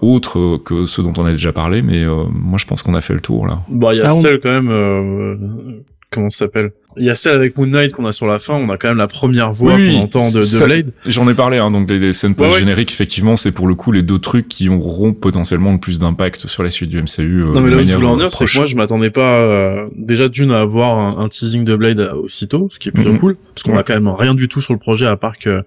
[0.02, 3.14] autres que ceux dont on a déjà parlé, mais moi je pense qu'on a fait
[3.14, 3.62] le tour là.
[3.70, 6.72] Bah il y a ah, celle quand même comment ça s'appelle?
[6.98, 8.88] Il y a celle avec Moon Knight qu'on a sur la fin, on a quand
[8.88, 10.92] même la première voix qu'on entend de, de Blade.
[11.06, 14.20] J'en ai parlé, hein, donc les, scènes post-génériques, effectivement, c'est pour le coup les deux
[14.20, 17.20] trucs qui auront potentiellement le plus d'impact sur la suite du MCU.
[17.20, 19.36] Euh, non mais là où je voulais en dire, c'est que moi je m'attendais pas
[19.36, 23.20] euh, déjà d'une à avoir un, teasing de Blade aussitôt, ce qui est plutôt mhm.
[23.20, 25.64] cool, parce qu'on a quand même rien du tout sur le projet à part que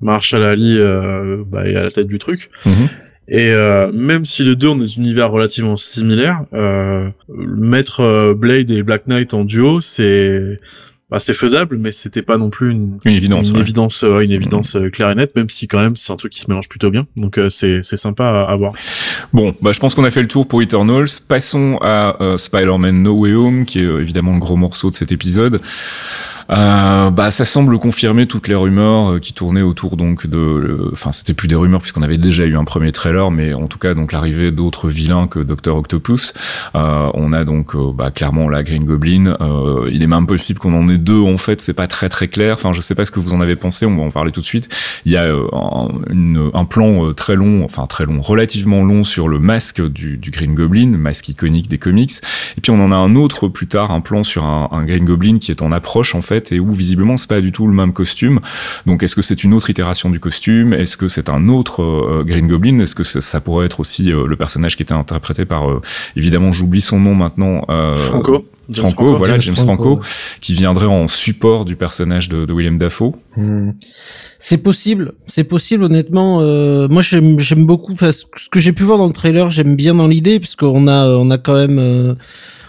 [0.00, 2.50] Marshall Ali euh, bah, est à la tête du truc.
[2.66, 2.88] Mhm.
[3.28, 8.70] Et euh, même si les deux ont des univers relativement similaires, euh, mettre euh, Blade
[8.70, 10.60] et Black Knight en duo, c'est
[11.10, 14.74] bah, c'est faisable, mais c'était pas non plus une, une évidence, une évidence, une évidence
[14.74, 14.90] mm.
[14.90, 17.06] claire et nette, même si quand même c'est un truc qui se mélange plutôt bien.
[17.16, 18.74] Donc c'est c'est sympa à, voir.
[19.32, 21.06] Bon, bah je pense qu'on a fait le tour pour Eternals.
[21.26, 25.60] Passons à Spider-Man No Way Home, qui est évidemment le gros morceau de cet épisode.
[26.50, 31.12] Euh, bah, ça semble confirmer toutes les rumeurs euh, qui tournaient autour donc de, enfin,
[31.12, 33.94] c'était plus des rumeurs puisqu'on avait déjà eu un premier trailer, mais en tout cas
[33.94, 36.34] donc l'arrivée d'autres vilains que Docteur Octopus.
[36.74, 39.36] Euh, on a donc euh, bah, clairement la Green Goblin.
[39.40, 41.20] Euh, il est même possible qu'on en ait deux.
[41.20, 42.54] En fait, c'est pas très très clair.
[42.54, 43.86] Enfin, je sais pas ce que vous en avez pensé.
[43.86, 44.68] On va en parler tout de suite.
[45.04, 49.86] Il y a un, plan très long, enfin très long, relativement long sur le masque
[49.86, 52.12] du, du Green Goblin, masque iconique des comics.
[52.56, 55.04] Et puis on en a un autre plus tard, un plan sur un, un Green
[55.04, 57.74] Goblin qui est en approche en fait et où visiblement c'est pas du tout le
[57.74, 58.40] même costume.
[58.86, 60.72] Donc est-ce que c'est une autre itération du costume?
[60.72, 62.80] Est-ce que c'est un autre euh, Green Goblin?
[62.80, 65.80] Est-ce que ça, pourrait être aussi euh, le personnage qui était interprété par euh,
[66.16, 67.62] évidemment j'oublie son nom maintenant
[67.96, 70.00] Franco Franco, voilà, James, Franco,
[70.40, 73.12] qui viendrait en support du personnage de, de William Dafoe.
[73.36, 73.72] Hmm.
[74.38, 76.38] C'est possible, c'est possible honnêtement.
[76.40, 80.06] Euh, moi j'aime beaucoup, ce que j'ai pu voir dans le trailer, j'aime bien dans
[80.06, 82.14] l'idée puisqu'on a on a quand même euh,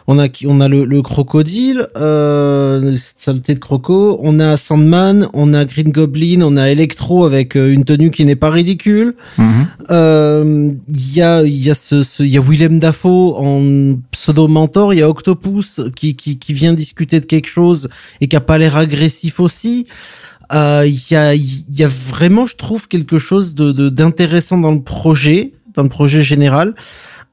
[0.08, 4.20] on a on a le, le crocodile, euh, cette saleté de croco.
[4.22, 8.24] On a Sandman, on a Green Goblin, on a Electro avec euh, une tenue qui
[8.26, 9.16] n'est pas ridicule.
[9.38, 9.68] Mhm.
[9.90, 14.48] Euh, il y a il y a ce il y a Willem Dafoe en pseudo
[14.48, 14.94] mentor.
[14.94, 17.90] Il y a Octopus qui, qui qui vient discuter de quelque chose
[18.22, 19.88] et qui a pas l'air agressif aussi.
[20.54, 24.72] Euh, il y a il y a vraiment je trouve quelque chose de d'intéressant dans
[24.72, 26.76] le projet dans le projet général.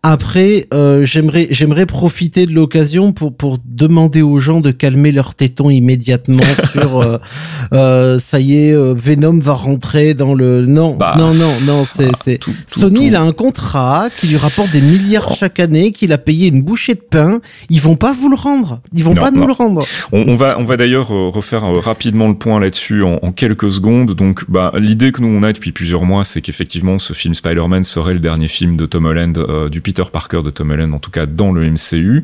[0.04, 5.36] Après, euh, j'aimerais j'aimerais profiter de l'occasion pour pour demander aux gens de calmer leurs
[5.36, 6.42] tétons immédiatement
[6.72, 7.18] sur euh,
[7.72, 12.08] euh, ça y est Venom va rentrer dans le non bah, non non non c'est
[12.12, 15.36] ah, c'est Sony il a un contrat qui lui rapporte des milliards oh.
[15.38, 17.40] chaque année qu'il a payé une bouchée de pain.
[17.70, 18.80] Ils vont pas vous le rendre.
[18.92, 19.84] Ils vont pas nous le rendre.
[20.10, 24.14] On, on va on va d'ailleurs refaire rapidement le point là-dessus en, en, quelques secondes.
[24.14, 27.84] Donc bah l'idée que nous on a depuis plusieurs mois c'est qu'effectivement ce film Spider-Man
[27.84, 31.10] serait le dernier film de Tom Holland du Peter Parker de Tom Holland, en tout
[31.10, 32.22] cas dans le MCU.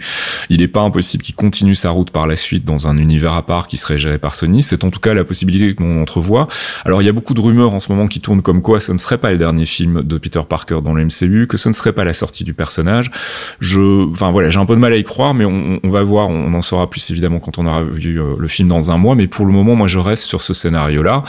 [0.51, 3.45] Il n'est pas impossible qu'il continue sa route par la suite dans un univers à
[3.45, 4.63] part qui serait géré par Sony.
[4.63, 6.49] C'est en tout cas la possibilité que l'on entrevoit.
[6.85, 8.93] Alors il y a beaucoup de rumeurs en ce moment qui tournent comme quoi ce
[8.93, 11.75] ne serait pas le dernier film de Peter Parker dans le MCU, que ce ne
[11.75, 13.11] serait pas la sortie du personnage.
[13.61, 16.29] Je, enfin voilà, j'ai un peu de mal à y croire, mais on, va voir,
[16.29, 19.15] on en saura plus évidemment quand on aura vu euh, le film dans un mois.
[19.15, 21.25] Mais pour le moment, moi je reste sur ce scénario-là.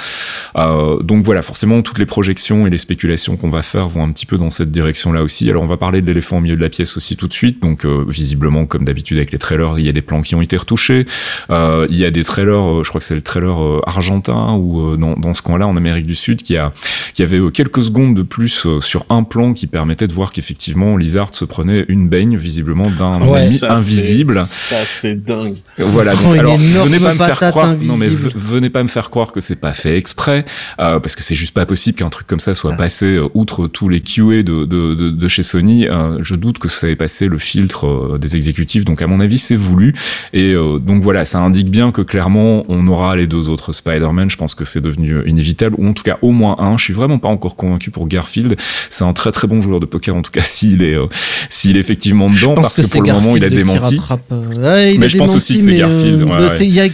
[0.56, 4.12] Euh, donc voilà, forcément toutes les projections et les spéculations qu'on va faire vont un
[4.12, 5.50] petit peu dans cette direction-là aussi.
[5.50, 7.62] Alors on va parler de l'éléphant au milieu de la pièce aussi tout de suite.
[7.62, 10.42] Donc euh, visiblement, comme d'habitude avec les trailers, il y a des plans qui ont
[10.42, 11.06] été retouchés.
[11.50, 13.58] Euh, il y a des trailers, euh, je crois que c'est le trailer
[13.88, 16.72] argentin ou dans, dans ce coin-là en Amérique du Sud qui a
[17.14, 21.34] qui avait quelques secondes de plus sur un plan qui permettait de voir qu'effectivement Lizard
[21.34, 24.44] se prenait une baigne visiblement d'un ennemi invisible.
[24.48, 25.58] Ça c'est dingue.
[25.78, 26.16] Voilà.
[26.16, 27.76] Donc, alors venez pas me faire croire.
[27.78, 30.46] Non mais venez pas me faire croire que c'est pas fait exprès
[30.78, 34.02] parce que c'est juste pas possible qu'un truc comme ça soit passé outre tous les
[34.02, 35.88] QA de, de, de, de chez Sony
[36.22, 38.86] je doute que ça ait passé le filtre euh, des exécutifs.
[38.86, 39.94] Donc à mon avis, c'est voulu.
[40.34, 44.30] Et euh, donc voilà, ça indique bien que clairement, on aura les deux autres Spider-Man.
[44.30, 46.78] Je pense que c'est devenu inévitable, ou en tout cas au moins un.
[46.78, 48.56] Je suis vraiment pas encore convaincu pour Garfield.
[48.90, 51.08] C'est un très très bon joueur de poker, en tout cas s'il est euh,
[51.50, 54.00] s'il est effectivement dedans, parce que, pour le moment il a démenti.
[54.30, 56.26] mais je pense aussi que c'est Garfield.
[56.62, 56.88] Il y, a,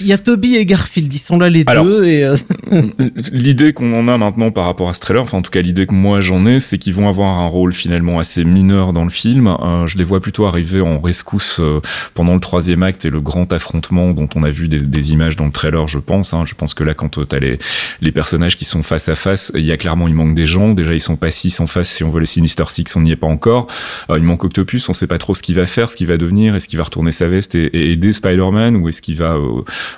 [0.00, 2.04] y, a Toby et Garfield, ils sont là les deux.
[2.04, 2.26] Et
[3.32, 5.86] l'idée qu'on en a maintenant par rapport à ce trailer, enfin en tout cas l'idée
[5.86, 9.10] que moi j'en ai, c'est qu'ils vont avoir un rôle finalement assez mineur dans le
[9.10, 9.46] film.
[9.46, 11.80] Euh, je les vois plutôt arriver en rescousse euh,
[12.14, 15.36] pendant le troisième acte et le grand affrontement dont on a vu des, des images
[15.36, 16.34] dans le trailer, je pense.
[16.34, 16.44] Hein.
[16.46, 17.58] Je pense que là, quand euh, tu as les,
[18.00, 20.72] les personnages qui sont face à face, il y a clairement, il manque des gens.
[20.72, 21.90] Déjà, ils sont pas six en face.
[21.90, 23.66] Si on veut les Sinister Six, on n'y est pas encore.
[24.10, 26.54] il manque Octopus, on sait pas trop ce qu'il va faire, ce qu'il va devenir.
[26.56, 29.36] Est-ce qu'il va retourner sa veste et, aider Spider-Man ou est-ce qu'il va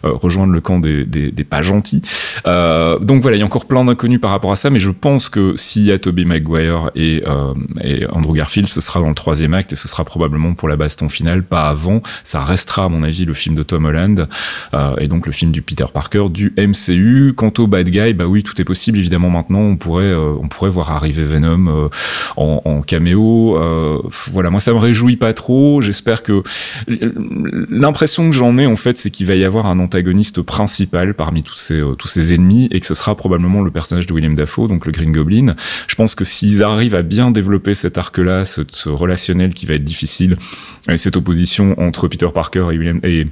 [0.02, 2.02] rejoindre le camp des, des, des pas gentils
[2.44, 5.28] Donc voilà, il y a encore plein d'inconnus par rapport à ça, mais je pense
[5.28, 7.22] que s'il y a Tobey Maguire et,
[7.82, 10.76] et Andrew Garfield, ce sera dans le troisième acte et ce sera probablement pour la
[10.76, 12.02] baston finale, pas avant.
[12.22, 14.28] Ça restera, à mon avis, le film de Tom Holland
[14.74, 17.34] euh, et donc le film du Peter Parker du MCU.
[17.36, 18.98] Quant au bad guy, bah oui, tout est possible.
[18.98, 21.88] Évidemment, maintenant, on pourrait, euh, on pourrait voir arriver Venom euh,
[22.36, 23.58] en, caméo.
[24.32, 25.80] Voilà, moi, ça me réjouit pas trop.
[25.80, 26.42] J'espère que
[26.86, 31.42] l'impression que j'en ai, en fait, c'est qu'il va y avoir un antagoniste principal parmi
[31.42, 34.68] tous ces, tous ces ennemis et que ce sera probablement le personnage de William Dafoe,
[34.68, 35.54] donc le Green Goblin.
[35.88, 39.84] Je pense que s'ils arrivent à bien développer cet arc-là, ce, relationnel qui va être
[39.84, 40.36] difficile,
[40.88, 43.26] et cette opposition entre Peter Parker et William et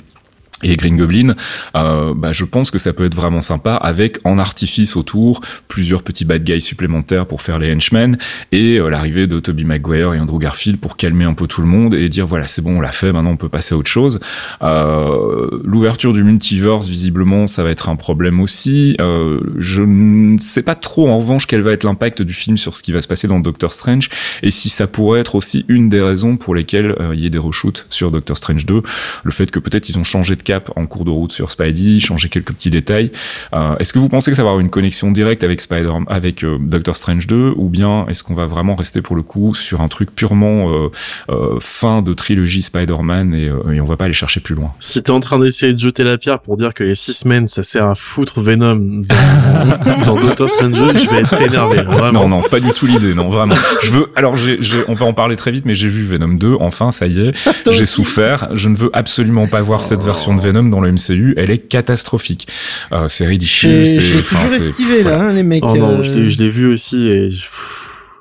[0.63, 1.35] et Green Goblin,
[1.77, 6.03] euh, bah, je pense que ça peut être vraiment sympa avec en artifice autour plusieurs
[6.03, 8.19] petits bad guys supplémentaires pour faire les henchmen
[8.53, 11.69] et euh, l'arrivée de Toby Maguire et Andrew Garfield pour calmer un peu tout le
[11.69, 13.91] monde et dire voilà c'est bon on l'a fait maintenant on peut passer à autre
[13.91, 14.21] chose.
[14.63, 18.97] Euh, L'ouverture du multiverse visiblement ça va être un problème aussi.
[19.01, 22.77] Euh, je ne sais pas trop en revanche quel va être l'impact du film sur
[22.77, 24.09] ce qui va se passer dans Doctor Strange
[24.43, 27.31] et si ça pourrait être aussi une des raisons pour lesquelles euh, il y ait
[27.31, 28.83] des reshoots sur Doctor Strange 2,
[29.25, 32.01] le fait que peut-être ils ont changé de cap en cours de route sur Spidey,
[32.01, 33.11] changer quelques petits détails.
[33.55, 36.45] Euh, est-ce que vous pensez que ça va avoir une connexion directe avec Spider, avec
[36.45, 39.81] euh, Doctor Strange 2, ou bien est-ce qu'on va vraiment rester pour le coup sur
[39.81, 40.43] un truc purement
[41.61, 44.73] fin de trilogie Spider-Man et, et, on va pas aller chercher plus loin?
[44.81, 47.49] Si t'es en train d'essayer de jeter la pierre pour dire que les six semaines
[47.49, 51.83] ça sert à foutre Venom dans, dans Doctor Strange 2, je vais être énervé.
[51.83, 52.29] Vraiment.
[52.29, 53.55] Non, non, pas du tout l'idée, non, vraiment.
[53.83, 56.57] Je veux, alors j'ai, on va en parler très vite, mais j'ai vu Venom 2,
[56.61, 57.33] enfin, ça y est,
[57.71, 58.49] j'ai souffert.
[58.53, 61.35] Je ne veux absolument pas voir cette version de Venom dans le MCU.
[61.37, 62.49] Elle est catastrophique.
[62.93, 63.87] Euh, c'est ridicule.
[63.87, 65.63] C'est, j'ai toujours esquivé là, hein, les mecs.
[65.67, 66.03] Oh non, euh...
[66.03, 67.31] je l'ai vu aussi et.
[67.31, 67.47] Je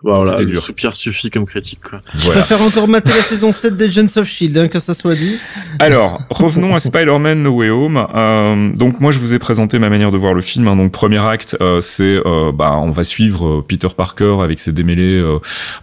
[0.03, 0.61] voilà, le dur.
[0.61, 1.81] soupir suffit comme critique.
[1.81, 2.01] Quoi.
[2.15, 5.37] Je préfère encore mater la saison 7 d'Agents of Shield, hein, que ça soit dit.
[5.79, 8.07] Alors, revenons à Spider-Man No Way Home.
[8.15, 10.67] Euh, donc moi, je vous ai présenté ma manière de voir le film.
[10.67, 10.75] Hein.
[10.75, 14.71] Donc premier acte, euh, c'est euh, bah on va suivre euh, Peter Parker avec ses
[14.71, 15.23] démêlés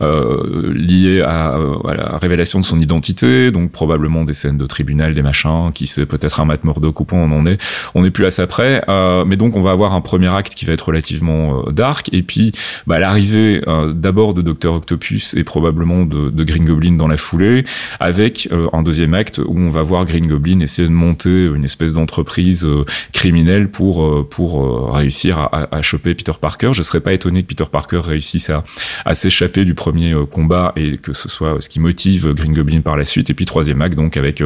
[0.01, 3.51] euh, liés à, à, la révélation de son identité.
[3.51, 7.05] Donc probablement des scènes de tribunal, des machins, qui c'est peut-être un Matt Murdock ou
[7.05, 7.59] point on en est.
[7.95, 8.83] On n'est plus à ça près.
[9.27, 12.09] mais donc on va avoir un premier acte qui va être relativement dark.
[12.13, 12.53] Et puis
[12.87, 13.63] bah, l'arrivée
[14.09, 17.67] d'abord de Docteur Octopus et probablement de, de, Green Goblin dans la foulée,
[18.01, 21.63] avec euh, un deuxième acte où on va voir Green Goblin essayer de monter une
[21.63, 26.71] espèce d'entreprise euh, criminelle pour euh, pour réussir à, à, choper Peter Parker.
[26.73, 28.63] Je serais pas étonné que Peter Parker réussisse à,
[29.05, 32.97] à s'échapper du premier combat et que ce soit ce qui motive Green Goblin par
[32.97, 33.29] la suite.
[33.29, 34.43] Et puis troisième acte donc avec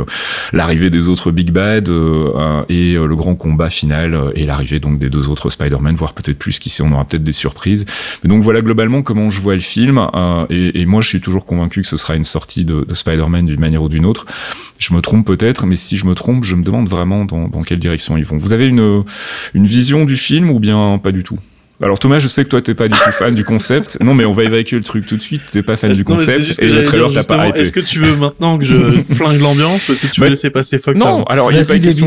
[0.52, 1.88] l'arrivée des autres Big Bad
[2.68, 6.58] et le grand combat final et l'arrivée donc des deux autres Spider-Man, voire peut-être plus
[6.58, 7.84] qu'ici on aura peut-être des surprises.
[8.24, 11.46] Mais donc voilà globalement comment je vois le film, euh, et, moi je suis toujours
[11.46, 14.26] convaincu que ce sera une sortie de, de Spider-Man d'une manière ou d'une autre.
[14.78, 17.62] Je me trompe peut-être, mais si je me trompe, je me demande vraiment dans, dans
[17.62, 18.36] quelle direction ils vont.
[18.36, 19.04] Vous avez une,
[19.54, 21.38] une vision du film ou bien pas du tout?
[21.82, 23.98] Alors Thomas, je sais que toi t'es pas du tout fan du concept.
[24.02, 25.42] Non, mais on va évacuer le truc tout de suite.
[25.52, 28.58] T'es pas fan du concept et le trailer t'a pas Est-ce que tu veux maintenant
[28.58, 28.74] que je
[29.14, 31.60] flingue l'ambiance ou est-ce que tu veux bah, laisser passer Fox Non, alors il y
[31.60, 32.06] a pas question.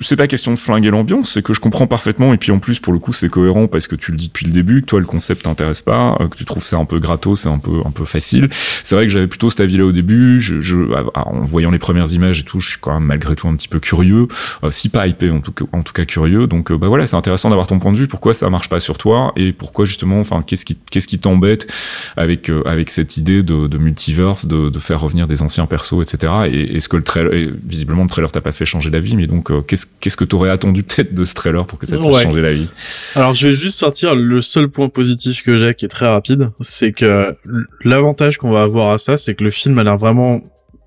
[0.00, 2.78] C'est pas question de flinguer l'ambiance, c'est que je comprends parfaitement et puis en plus
[2.78, 5.00] pour le coup c'est cohérent parce que tu le dis depuis le début, que toi
[5.00, 7.80] le concept t'intéresse pas, euh, que tu trouves ça un peu gratos, c'est un peu
[7.84, 8.48] un peu facile.
[8.82, 10.40] C'est vrai que j'avais plutôt cet avis-là au début.
[10.40, 10.76] Je, je,
[11.14, 13.68] en voyant les premières images et tout, je suis quand même malgré tout un petit
[13.68, 14.28] peu curieux,
[14.62, 16.46] euh, si pas hypé en tout cas, en tout cas curieux.
[16.46, 18.08] Donc euh, bah voilà, c'est intéressant d'avoir ton point de vue.
[18.08, 21.70] Pourquoi ça marche pas sur toi et pourquoi justement, enfin, qu'est-ce qui, qu'est-ce qui t'embête
[22.16, 26.00] avec euh, avec cette idée de, de multiverse, de, de, faire revenir des anciens persos,
[26.00, 26.32] etc.
[26.50, 29.50] Et est-ce que le trailer, visiblement le trailer t'a pas fait changer d'avis, mais donc
[29.50, 32.22] euh, qu'est-ce qu'est-ce que t'aurais attendu peut-être de ce trailer pour que ça te fasse
[32.22, 32.68] changer d'avis?
[33.14, 36.50] Alors je vais juste sortir le seul point positif que j'ai, qui est très rapide,
[36.60, 37.36] c'est que
[37.84, 40.40] l'avantage qu'on va avoir à ça, c'est que le film a l'air vraiment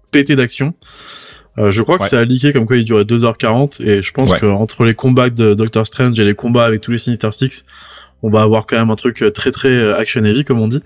[0.10, 0.74] pété d'action.
[1.60, 4.34] Euh, je crois que ça a leaké comme quoi il durait 2h40 et je pense
[4.34, 7.66] que entre les combats de Doctor Strange et les combats avec tous les Sinister Six,
[8.24, 10.68] on va avoir quand même un truc euh, très très euh, action heavy comme on
[10.68, 10.82] dit,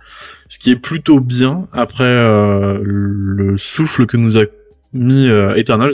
[0.48, 4.44] ce qui est plutôt bien après euh, le souffle que nous a
[4.94, 5.94] mis Eternals,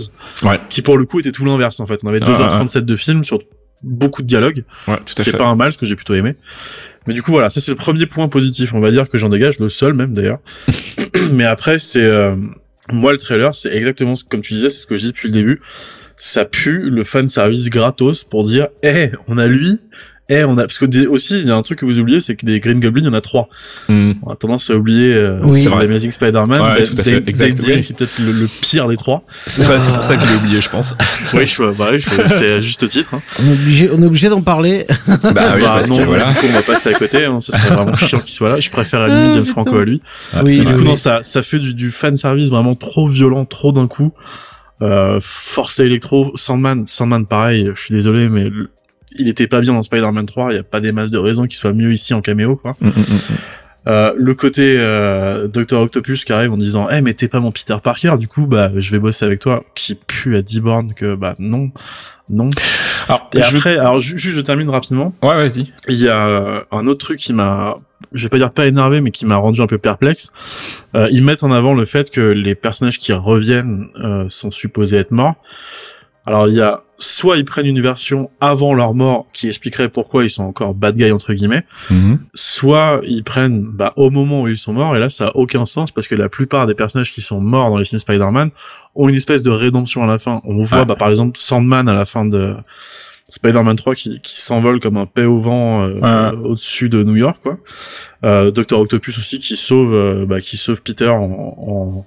[0.69, 1.99] qui pour le coup était tout l'inverse en fait.
[2.03, 3.39] On avait 2h37 de film sur
[3.83, 5.37] beaucoup de dialogues, ouais, tout à fait.
[5.37, 6.33] pas un mal, ce que j'ai plutôt aimé.
[7.05, 9.29] Mais du coup voilà, ça c'est le premier point positif, on va dire que j'en
[9.29, 10.39] dégage, le seul même d'ailleurs.
[11.31, 12.09] Mais après c'est
[12.91, 15.27] moi le trailer, c'est exactement ce, comme tu disais, c'est ce que je dis depuis
[15.27, 15.61] le début.
[16.15, 19.79] Ça pue le fan service gratos pour dire, eh, on a lui,
[20.29, 22.35] eh, on a parce que aussi il y a un truc que vous oubliez, c'est
[22.35, 23.47] que des Green Goblins, il y en a trois.
[23.87, 24.13] Mm.
[24.23, 25.65] On a tendance à oublier euh, oui.
[25.67, 27.23] Amazing Spider-Man, ouais, tout à fait.
[27.27, 27.81] Exact, oui.
[27.81, 29.23] qui est peut-être le, le, pire des trois.
[29.45, 30.95] C'est pour ça que je l'ai oublié, je pense.
[31.33, 33.13] oui, je, bah, oui, c'est à juste titre.
[33.13, 33.21] Hein.
[33.39, 34.85] On est obligé, on est obligé d'en parler.
[35.07, 36.33] bah oui, bah, parce non, que, voilà.
[36.43, 37.23] on va passer à côté.
[37.23, 38.59] Hein, ça serait vraiment chiant qu'il soit là.
[38.59, 40.01] Je préfère à limite James Franco à lui.
[40.33, 43.45] Ah, oui, du coup, non, ça, ça fait du, du fan service vraiment trop violent,
[43.45, 44.11] trop d'un coup.
[44.81, 48.51] Euh, Force électro, Sandman, Sandman pareil, je suis désolé, mais
[49.15, 51.43] il était pas bien dans Spider-Man 3, il y a pas des masses de raisons
[51.43, 52.75] qu'il soit mieux ici en caméo quoi.
[52.81, 53.19] Mm, mm, mm,
[53.87, 57.51] euh, le côté euh, Docteur Octopus qui arrive en disant "Eh mais t'es pas mon
[57.51, 60.93] Peter Parker, du coup bah je vais bosser avec toi" qui pue à 10 bornes
[60.93, 61.71] que bah non.
[62.29, 62.49] Non.
[63.07, 65.13] Alors, et après, alors juste je termine rapidement.
[65.21, 65.71] Ouais, vas-y.
[65.87, 67.77] Il y a euh, un autre truc qui m'a,
[68.11, 70.33] je vais pas dire pas énervé, mais qui m'a rendu un peu perplexe.
[70.95, 74.97] Euh, ils mettent en avant le fait que les personnages qui reviennent euh, sont supposés
[74.97, 75.35] être morts.
[76.27, 80.25] Alors il y a soit ils prennent une version avant leur mort qui expliquerait pourquoi
[80.25, 82.17] ils sont encore bad guys entre guillemets, mm-hmm.
[82.33, 85.65] soit ils prennent bah, au moment où ils sont morts et là ça a aucun
[85.65, 88.49] sens parce que la plupart des personnages qui sont morts dans les films Spider-Man
[88.95, 90.41] ont une espèce de rédemption à la fin.
[90.43, 90.85] On voit ah.
[90.85, 92.55] bah, par exemple Sandman à la fin de
[93.29, 96.33] Spider-Man 3 qui, qui s'envole comme un paix au vent euh, ah.
[96.43, 97.57] au-dessus de New York quoi.
[98.25, 102.05] Euh, Docteur Octopus aussi qui sauve euh, bah, qui sauve Peter en, en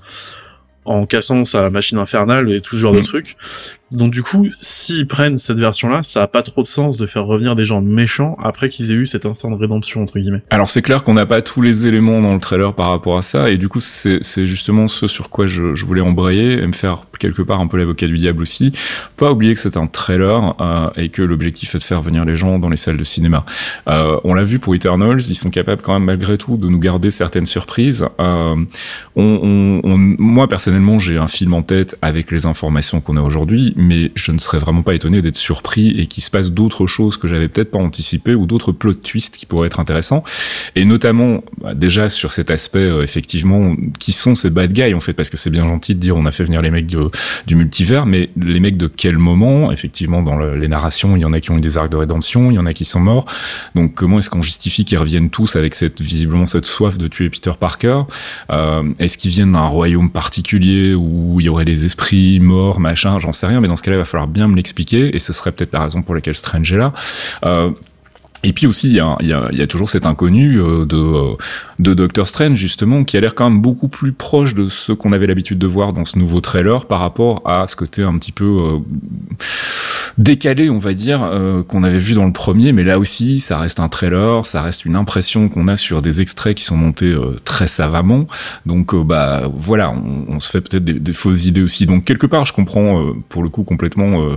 [0.85, 3.05] en cassant sa machine infernale et tout ce genre de mm.
[3.05, 3.37] trucs.
[3.93, 7.25] Donc du coup, s'ils prennent cette version-là, ça a pas trop de sens de faire
[7.25, 10.43] revenir des gens méchants après qu'ils aient eu cet instant de rédemption entre guillemets.
[10.51, 13.23] Alors c'est clair qu'on n'a pas tous les éléments dans le trailer par rapport à
[13.23, 16.73] ça, et du coup c'est justement ce sur quoi je, je, voulais embrayer et me
[16.73, 18.73] faire quelque part un peu l'avocat du diable aussi.
[19.17, 22.37] Pas oublier que c'est un trailer euh, et que l'objectif est de faire venir les
[22.37, 23.45] gens dans les salles de cinéma.
[23.89, 26.79] Euh, on l'a vu pour Eternals, ils sont capables quand même malgré tout de nous
[26.79, 28.07] garder certaines surprises.
[28.21, 28.57] Euh,
[29.17, 33.75] on, on, moi personnellement j'ai un film en tête avec les informations qu'on a aujourd'hui
[33.81, 37.17] mais je ne serais vraiment pas étonné d'être surpris et qu'il se passe d'autres choses
[37.17, 40.23] que j'avais peut-être pas anticipé ou d'autres plot twists qui pourraient être intéressants.
[40.77, 45.01] Et notamment, bah, déjà sur cet aspect, euh, effectivement, qui sont ces bad guys en
[45.01, 47.55] fait, parce que c'est bien gentil de dire on a fait venir les mecs du
[47.55, 49.73] multivers, mais les mecs de quel moment?
[49.73, 52.51] Effectivement, dans les narrations, il y en a qui ont eu des arcs de rédemption,
[52.51, 53.27] il y en a qui sont morts.
[53.75, 57.31] Donc comment est-ce qu'on justifie qu'ils reviennent tous avec cette visiblement cette soif de tuer
[57.31, 58.03] Peter Parker?
[58.51, 63.19] Euh, Est-ce qu'ils viennent d'un royaume particulier où il y aurait des esprits morts, machin?
[63.19, 65.33] J'en sais rien, mais dans ce cas-là, il va falloir bien me l'expliquer, et ce
[65.33, 66.93] serait peut-être la raison pour laquelle Strange est là.
[67.45, 67.71] Euh,
[68.43, 69.01] et puis aussi, il y
[69.63, 73.61] a, toujours cet inconnu euh, de, euh, de Strange, justement, qui a l'air quand même
[73.61, 77.01] beaucoup plus proche de ce qu'on avait l'habitude de voir dans ce nouveau trailer par
[77.01, 78.81] rapport à ce côté un petit peu
[80.19, 81.29] décalé, on va dire,
[81.69, 82.73] qu'on avait vu dans le premier.
[82.73, 86.21] Mais là aussi, ça reste un trailer, ça reste une impression qu'on a sur des
[86.21, 87.15] extraits qui sont montés
[87.45, 88.27] très savamment.
[88.67, 91.87] Donc, bah voilà, on, se fait peut-être des, fausses idées aussi.
[91.87, 94.37] Donc, quelque part, je comprends pour le coup complètement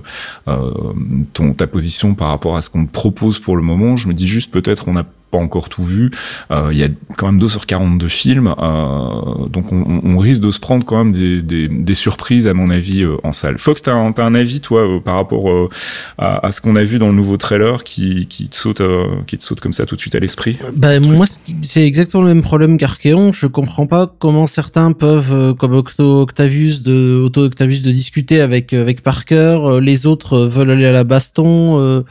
[1.34, 4.28] ton, ta position par rapport à ce qu'on propose pour le moment je me dis
[4.28, 6.12] juste peut-être on n'a pas encore tout vu.
[6.52, 10.52] Euh, il y a quand même 2h40 de film, euh, donc on, on, risque de
[10.52, 13.58] se prendre quand même des, des, des surprises à mon avis euh, en salle.
[13.58, 15.70] Fox, t'as un, as un avis toi euh, par rapport euh,
[16.20, 18.84] à, à, ce qu'on a vu dans le nouveau trailer qui, qui te saute
[19.26, 20.60] qui te saute comme ça tout de suite à l'esprit?
[20.76, 21.26] Bah moi
[21.64, 23.34] c'est exactement le même problème qu'Archeon.
[23.34, 28.72] Je comprends pas comment certains peuvent comme Octo Octavius de Otto Octavius de discuter avec
[28.74, 32.04] avec Parker, les autres veulent aller à la baston.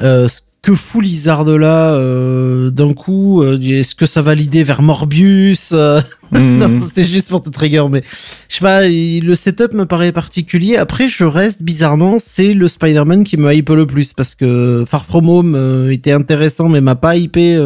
[0.00, 0.28] Euh,
[0.62, 5.72] que fout Lizard là euh, d'un coup euh, Est-ce que ça va l'idée vers Morbius
[5.72, 6.38] euh, mmh.
[6.58, 8.04] Non, c'est juste pour te trigger, mais
[8.48, 8.88] je sais pas.
[8.88, 10.76] Le setup me paraît particulier.
[10.76, 15.04] Après, je reste bizarrement, c'est le Spider-Man qui me hype le plus parce que Far
[15.04, 17.58] From Home était intéressant, mais m'a pas hypé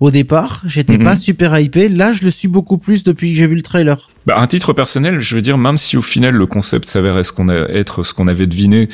[0.00, 0.62] au départ.
[0.66, 1.04] J'étais mmh.
[1.04, 1.88] pas super hypé.
[1.88, 4.11] Là, je le suis beaucoup plus depuis que j'ai vu le trailer.
[4.26, 7.32] Bah, un titre personnel, je veux dire, même si au final le concept s'avérait ce
[7.32, 8.88] qu'on être ce qu'on avait deviné,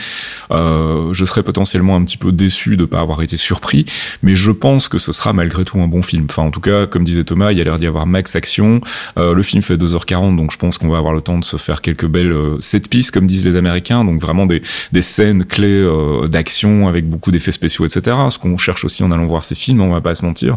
[0.50, 3.84] euh, je serais potentiellement un petit peu déçu de pas avoir été surpris,
[4.22, 6.26] mais je pense que ce sera malgré tout un bon film.
[6.30, 8.80] Enfin, en tout cas, comme disait Thomas, il y a l'air d'y avoir max action.
[9.18, 11.59] Euh, le film fait 2h40, donc je pense qu'on va avoir le temps de se
[11.59, 15.44] faire quelques belles euh, set pistes, comme disent les Américains, donc vraiment des, des scènes
[15.44, 18.16] clés euh, d'action avec beaucoup d'effets spéciaux, etc.
[18.30, 20.56] Ce qu'on cherche aussi en allant voir ces films, on va pas se mentir.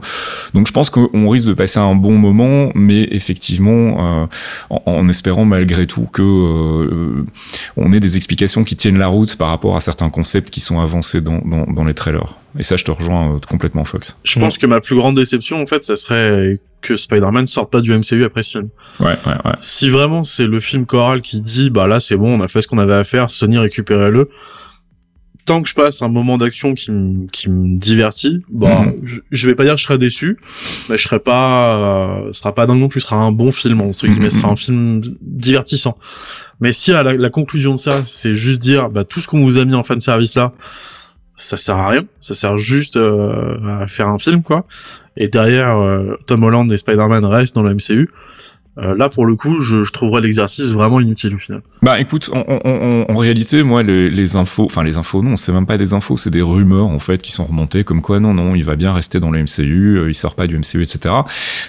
[0.53, 4.29] Donc je pense qu'on risque de passer un bon moment, mais effectivement.
[4.69, 7.25] En, espérant malgré tout que euh,
[7.77, 10.79] on ait des explications qui tiennent la route par rapport à certains concepts qui sont
[10.79, 12.37] avancés dans, dans, dans les trailers.
[12.57, 14.17] Et ça, je te rejoins euh, complètement, Fox.
[14.23, 17.81] Je pense que ma plus grande déception, en fait, ça serait que Spider-Man sorte pas
[17.81, 18.69] du MCU après ce film.
[18.99, 19.55] Ouais, ouais, ouais.
[19.59, 22.61] Si vraiment c'est le film choral qui dit, bah là c'est bon, on a fait
[22.61, 24.29] ce qu'on avait à faire, Sony récupérez-le,
[25.45, 29.21] tant que je passe un moment d'action qui me qui me divertit, bon, mhm.
[29.31, 30.37] je, vais pas dire que je serai déçu,
[30.89, 33.81] mais je serai pas, euh, sera pas dingue non plus, ce sera un bon film
[33.81, 35.97] entre guillemets, ce sera un film divertissant.
[36.59, 39.57] Mais si à la, conclusion de ça, c'est juste dire, bah tout ce qu'on vous
[39.57, 40.53] a mis en fan service là,
[41.37, 44.65] ça sert à rien, ça sert juste euh, à faire un film quoi.
[45.17, 48.09] Et derrière, euh, Tom Holland et Spider-Man restent dans le MCU.
[48.77, 51.61] Euh, là, pour le coup, je, je trouverais l'exercice vraiment inutile au final.
[51.81, 55.77] Bah, écoute, en, réalité, moi, les, les, infos, enfin les infos, non, c'est même pas
[55.77, 58.63] des infos, c'est des rumeurs en fait qui sont remontées, comme quoi non, non, il
[58.63, 61.13] va bien rester dans le MCU, euh, il sort pas du MCU, etc.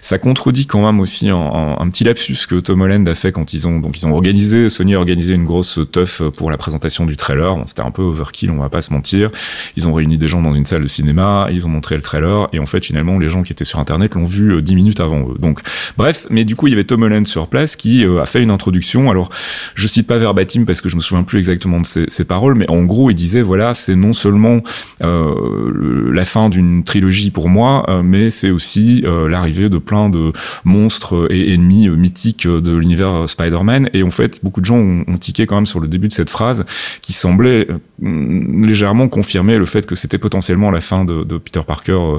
[0.00, 3.52] Ça contredit quand même aussi un, un, petit lapsus que Tom Holland a fait quand
[3.52, 7.04] ils ont, donc ils ont organisé, Sony a organisé une grosse teuf pour la présentation
[7.04, 7.56] du trailer.
[7.66, 9.30] C'était un peu overkill, on va pas se mentir.
[9.76, 12.48] Ils ont réuni des gens dans une salle de cinéma, ils ont montré le trailer,
[12.52, 15.00] et en fait, finalement, les gens qui étaient sur Internet l'ont vu euh, dix minutes
[15.00, 15.36] avant eux.
[15.40, 15.62] Donc,
[15.96, 18.42] bref, mais du coup, il y avait Tom Holland sur place qui euh, a fait
[18.42, 19.10] une introduction.
[19.10, 19.30] Alors,
[19.74, 22.68] je cite pas verbatim parce que je me souviens plus exactement de ses, paroles, mais
[22.68, 24.60] en gros, il disait voilà, c'est non seulement
[25.02, 30.32] euh, la fin d'une trilogie pour moi, euh, mais c'est aussi l'arrivée de plein de
[30.64, 33.88] monstres et ennemis mythiques de l'univers Spider-Man.
[33.94, 36.30] Et en fait, beaucoup de gens ont, tiqué quand même sur le début de cette
[36.30, 36.66] phrase
[37.00, 37.68] qui semblait
[38.02, 42.18] légèrement confirmer le fait que c'était potentiellement la fin de, Peter Parker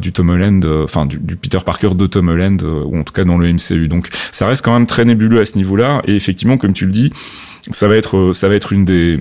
[0.00, 3.24] du Tom Holland, enfin du, du, Peter Parker de Tom Holland, ou en tout cas
[3.24, 3.88] dans le MCU.
[3.88, 6.02] Donc ça reste quand même très nébuleux à ce niveau-là.
[6.06, 7.12] Et effectivement, comme tu le dis,
[7.70, 9.18] ça va être ça va être une des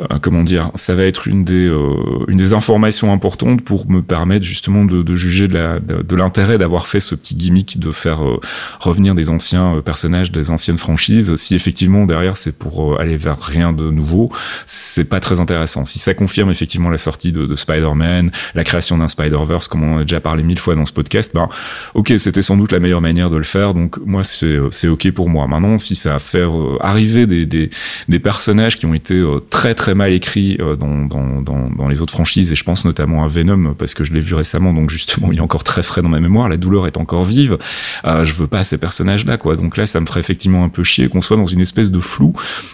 [0.00, 4.00] euh, comment dire, ça va être une des euh, une des informations importantes pour me
[4.00, 7.90] permettre justement de, de juger de la de, l'intérêt d'avoir fait ce petit gimmick de
[7.90, 8.38] faire euh,
[8.78, 11.34] revenir des anciens personnages des anciennes franchises.
[11.34, 14.30] Si effectivement derrière c'est pour aller vers rien de nouveau,
[14.66, 15.84] c'est pas très intéressant.
[15.84, 19.98] Si ça confirme effectivement la sortie de, de Spider-Man, la création d'un Spider-Verse, comme on
[19.98, 21.48] a déjà parlé mille fois dans ce podcast, ben
[21.94, 23.74] ok, c'était sans doute la meilleure manière de le faire.
[23.74, 25.48] Donc moi c'est ok pour moi.
[25.48, 27.70] Maintenant si ça va faire arriver des, des
[28.06, 32.02] des personnages qui ont été très très mal écrit euh, dans, dans, dans, dans, les
[32.02, 34.90] autres franchises, et je pense notamment à Venom, parce que je l'ai vu récemment, donc
[34.90, 37.58] justement, il est encore très frais dans ma mémoire, la douleur est encore vive,
[38.04, 39.56] euh, je veux pas ces personnages-là, quoi.
[39.56, 42.00] Donc là, ça me ferait effectivement un peu chier qu'on soit dans une espèce de
[42.00, 42.32] flou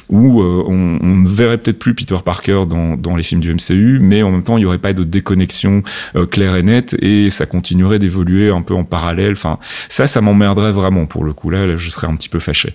[0.08, 3.54] où euh, on, on, ne verrait peut-être plus Peter Parker dans, dans les films du
[3.54, 5.82] MCU, mais en même temps, il y aurait pas de déconnexion
[6.30, 9.32] claire et nette, et ça continuerait d'évoluer un peu en parallèle.
[9.32, 9.58] Enfin,
[9.88, 11.50] ça, ça m'emmerderait vraiment pour le coup.
[11.50, 12.74] Là, là je serais un petit peu fâché.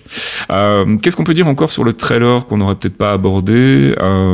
[1.02, 3.94] Qu'est-ce qu'on peut dire encore sur le trailer qu'on n'aurait peut-être pas abordé?
[4.00, 4.29] Euh,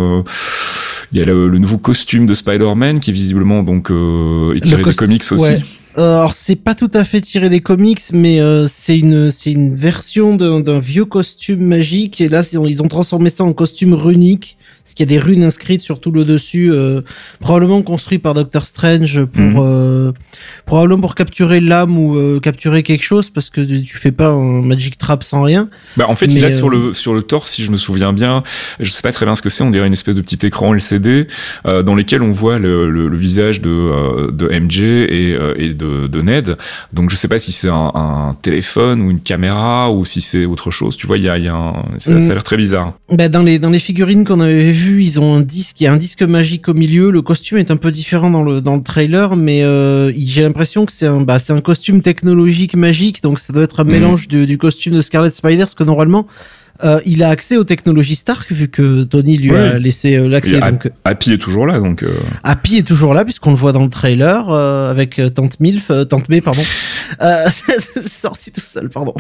[1.13, 4.95] il y a le, nouveau costume de Spider-Man qui visiblement donc euh, est tiré des
[4.95, 5.55] comics aussi.
[5.99, 9.75] Euh, alors c'est pas tout à fait tiré des comics, mais c'est une c'est une
[9.75, 14.56] version d'un vieux costume magique et là ils ont transformé ça en costume runique
[14.87, 17.01] parce qu'il y a des runes inscrites sur tout le dessus, euh,
[17.41, 19.57] probablement construit par Doctor Strange pour mhm.
[19.59, 20.13] euh,
[20.65, 24.63] probablement pour capturer l'âme ou euh, capturer quelque chose, parce que tu fais pas un
[24.63, 25.69] magic trap sans rien.
[25.97, 28.45] Bah en fait, il a sur le sur le torse, si je me souviens bien,
[28.79, 30.73] je sais pas très bien ce que c'est, on dirait une espèce de petit écran
[30.73, 31.27] LCD
[31.65, 36.57] dans lequel on voit le, le, visage de de MJ et, et de, de Ned.
[36.93, 40.45] Donc je sais pas si c'est un, un, téléphone ou une caméra ou si c'est
[40.45, 40.97] autre chose.
[40.97, 42.33] Tu vois, il y a, y a un, ça, ça a mm.
[42.35, 42.93] l'air très bizarre.
[43.11, 45.87] Bah dans les dans les figurines qu'on avait vu, ils ont un disque, il y
[45.87, 47.11] a un disque magique au milieu.
[47.11, 50.87] Le costume est un peu différent dans le dans le trailer, mais euh, j'ai l'impression
[50.87, 53.91] que c'est un bah c'est un costume technologique magique, donc ça doit être un mhm.
[53.91, 56.27] mélange du, du costume de Scarlet Spider, parce que normalement
[56.85, 60.61] euh, il a accès aux technologies Stark vu que Tony lui a laissé euh, l'accès.
[60.61, 60.91] Donc...
[61.05, 62.03] Happy est toujours là, donc.
[62.03, 62.19] Euh...
[62.45, 66.41] Happy est toujours là puisqu'on le voit dans le trailer avec Tante Milf, Tante May,
[66.41, 66.63] pardon.
[68.07, 69.15] sorti tout seul, pardon.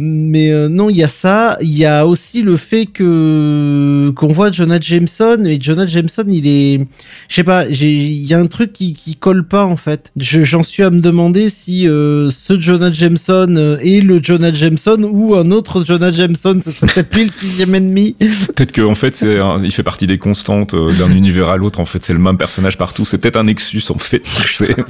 [0.00, 1.56] mais non, il y a ça.
[1.60, 6.46] Il y a aussi le fait que qu'on voit Jonah Jameson et Jonah Jameson, il
[6.46, 6.86] est,
[7.28, 10.10] je sais pas, il y a un truc qui, qui colle pas en fait.
[10.16, 15.50] J'en suis à me demander si ce Jonah Jameson est le Jonah Jameson ou un
[15.50, 18.16] autre Jonah Jameson, ce serait peut-être lui le sixième ennemi.
[18.54, 21.80] Peut-être qu'en fait, c'est il fait partie des constantes euh, d'un univers à l'autre.
[21.80, 23.04] En fait, c'est le même personnage partout.
[23.04, 24.22] C'est peut-être un Nexus, en fait.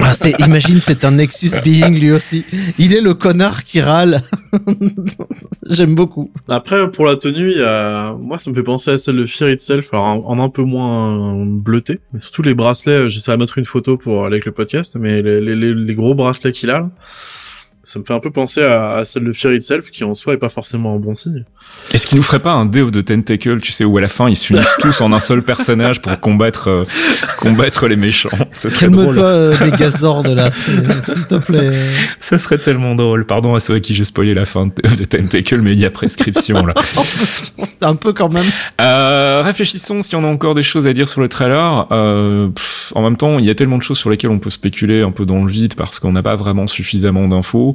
[0.00, 2.44] Ah, imagine, c'est un Nexus being lui aussi.
[2.78, 4.22] Il est le connard qui râle.
[5.70, 6.30] J'aime beaucoup.
[6.48, 7.54] Après, pour la tenue,
[8.20, 11.44] moi, ça me fait penser à celle de Fear Itself, alors en, un peu moins
[11.46, 12.00] bleuté.
[12.12, 15.22] Mais surtout les bracelets, j'essaie de mettre une photo pour aller avec le podcast, mais
[15.22, 16.90] les, les, les gros bracelets qu'il a, là,
[17.84, 20.38] ça me fait un peu penser à, celle de Fear Itself, qui en soi est
[20.38, 21.44] pas forcément un bon signe.
[21.92, 24.08] Est-ce qu'il nous ferait pas un Day of the Tentacle, tu sais, où à la
[24.08, 26.84] fin ils s'unissent tous en un seul personnage pour combattre euh,
[27.38, 28.28] combattre les méchants?
[28.78, 31.72] Calme-toi, euh, les gazords de là, s'il te plaît.
[32.20, 33.26] Ça serait tellement drôle.
[33.26, 35.84] Pardon à ceux à qui j'ai spoilé la fin de The Tentacle, mais il y
[35.84, 36.74] a prescription là.
[37.80, 38.46] un peu quand même.
[38.80, 41.86] Euh, réfléchissons si on a encore des choses à dire sur le trailer.
[41.92, 42.48] Euh,
[42.94, 45.10] en même temps, il y a tellement de choses sur lesquelles on peut spéculer un
[45.10, 47.71] peu dans le vide parce qu'on n'a pas vraiment suffisamment d'infos.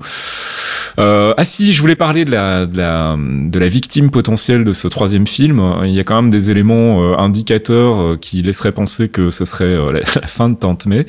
[1.00, 3.18] Euh, ah si, je voulais parler de la, de la,
[3.54, 5.62] la victime potentielle de ce troisième film.
[5.84, 9.46] Il y a quand même des éléments euh, indicateurs euh, qui laisseraient penser que ce
[9.46, 9.92] serait euh,
[10.22, 11.06] la, fin de Tante May,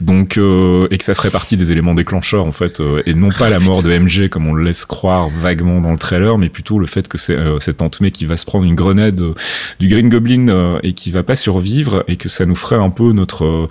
[0.00, 3.60] donc et que ça ferait partie des éléments déclencheurs en fait, et non pas la
[3.60, 6.86] mort de MJ comme on le laisse croire vaguement dans le trailer, mais plutôt le
[6.86, 9.22] fait que c'est cette Tante May qui va se prendre une grenade
[9.80, 13.12] du Green Goblin et qui va pas survivre, et que ça nous ferait un peu
[13.12, 13.68] notre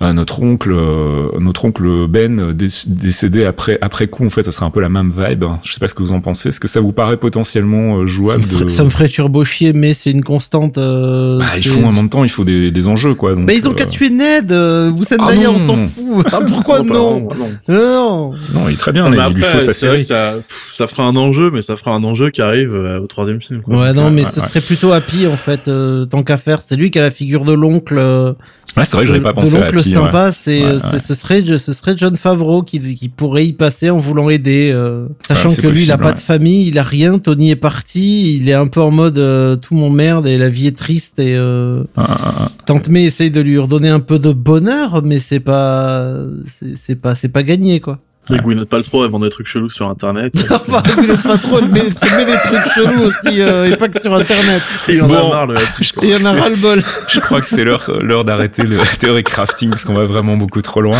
[0.00, 4.24] notre oncle, euh, notre oncle Ben décédé après après coup.
[4.24, 5.44] En fait, ça serait un peu la même vibe.
[5.62, 6.48] Je sais pas ce que vous en pensez.
[6.48, 9.44] Est-ce que ça vous paraît potentiellement euh, jouable ça me, ferait, ça me ferait turbo
[9.44, 10.78] chier, mais c'est une constante.
[10.78, 13.34] Euh, bah, il faut en même temps, il faut des, des enjeux quoi.
[13.34, 14.52] Donc, mais ils ont qu'à tuer Ned.
[14.52, 16.26] vous savez ah on s'en fout.
[16.32, 17.28] Ah, pourquoi non,
[17.68, 19.06] non, non, il est très bien.
[19.12, 20.02] il lui faut sa série.
[20.02, 23.62] Ça, ça fera un enjeu, mais ça fera un enjeu qui arrive au troisième film.
[23.62, 23.76] Quoi.
[23.76, 25.70] Ouais, non, mais ce serait plutôt Happy en fait,
[26.10, 26.62] tant qu'à faire.
[26.62, 28.34] C'est lui qui a la figure de l'oncle.
[28.76, 31.94] Ouais, c'est vrai que j'avais pas pensé à L'oncle sympa, c'est, ce serait, ce serait
[31.96, 35.92] John Favreau qui, qui pourrait y passer en voulant aider, euh, sachant que lui, il
[35.92, 37.18] a pas de famille, il a rien.
[37.18, 40.48] Tony est parti, il est un peu en mode euh, tout mon merde et la
[40.48, 41.82] vie est triste et euh,
[42.66, 46.14] Tante May essaye de lui redonner un peu de bonheur, mais c'est pas,
[46.76, 47.98] c'est pas, c'est pas gagné quoi.
[48.32, 50.34] Et Gwyneth Paltrow, elle vend des trucs chelous sur Internet.
[50.96, 54.14] Gwyneth Paltrow, elle met, elle met des trucs chelous aussi, euh, et pas que sur
[54.14, 54.62] Internet.
[54.88, 55.56] Il en Bon, a marre, le
[56.02, 56.82] Il en a ras le bol.
[57.08, 60.62] Je crois que c'est l'heure, l'heure d'arrêter le théorie crafting parce qu'on va vraiment beaucoup
[60.62, 60.98] trop loin.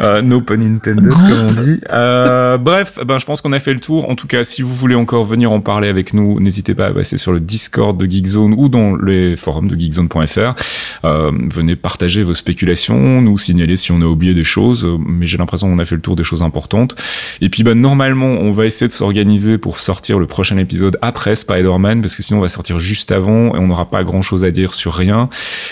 [0.00, 1.80] Euh, no pun intended, comme on dit.
[1.90, 4.08] Euh, bref, ben, je pense qu'on a fait le tour.
[4.08, 6.92] En tout cas, si vous voulez encore venir en parler avec nous, n'hésitez pas à
[6.92, 10.54] passer sur le Discord de Geekzone ou dans les forums de geekzone.fr.
[11.04, 15.26] Euh, venez partager vos spéculations, nous signaler si on a oublié des choses, euh, mais
[15.26, 16.69] j'ai l'impression qu'on a fait le tour des choses importantes.
[17.40, 21.34] Et puis, ben, normalement, on va essayer de s'organiser pour sortir le prochain épisode après
[21.34, 24.44] Spider-Man, parce que sinon on va sortir juste avant et on n'aura pas grand chose
[24.44, 25.28] à dire sur rien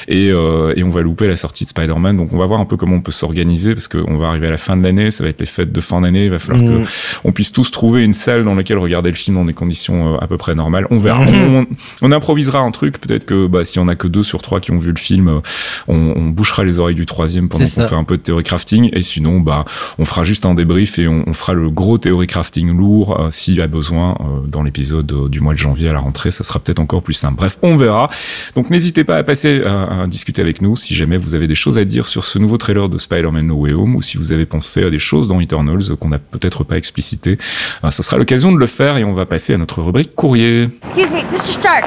[0.08, 2.16] et, euh, et on va louper la sortie de Spider-Man.
[2.16, 4.50] Donc on va voir un peu comment on peut s'organiser parce qu'on va arriver à
[4.50, 6.58] la fin de l'année, ça va être les fêtes de fin d'année, il va falloir
[6.58, 6.82] Mm.
[6.82, 6.88] que
[7.24, 10.18] on puisse tous trouver une salle dans laquelle regarder le film dans des conditions euh,
[10.20, 10.86] à peu près normales.
[10.90, 11.24] On verra.
[11.24, 11.66] Mhm.
[12.02, 12.98] On, on improvisera un truc.
[12.98, 14.98] Peut-être que bah, s'il y en a que deux sur trois qui ont vu le
[14.98, 15.40] film, euh,
[15.86, 18.90] on, on bouchera les oreilles du troisième pendant qu'on fait un peu de théorie crafting.
[18.92, 19.64] Et sinon, bah,
[19.98, 23.30] on fera juste un débrief et on, on fera le gros théorie crafting lourd euh,
[23.30, 26.30] s'il y a besoin euh, dans l'épisode euh, du mois de janvier à la rentrée.
[26.30, 27.36] Ça sera peut-être encore plus simple.
[27.36, 28.08] Bref, on verra.
[28.54, 31.54] Donc n'hésitez pas à passer à, à discuter avec nous si jamais vous avez des
[31.54, 34.32] choses à dire sur ce nouveau trailer de Spider-Man No Way Home ou si vous
[34.32, 37.38] avez pensé à des choses dans Eternals qu'on n'a peut-être pas explicité.
[37.84, 40.68] Euh, ça sera l'occasion de le faire et on va passer à notre rubrique courrier.
[40.82, 41.52] Excuse me, Mr.
[41.52, 41.84] Stark.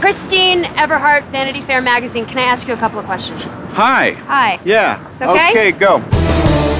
[0.00, 2.24] Christine Everhart, Vanity Fair magazine.
[2.24, 3.48] Can I ask you a couple of questions?
[3.74, 4.14] Hi.
[4.28, 4.58] Hi.
[4.64, 5.00] Yeah.
[5.14, 5.50] It's okay?
[5.50, 6.77] Okay, go.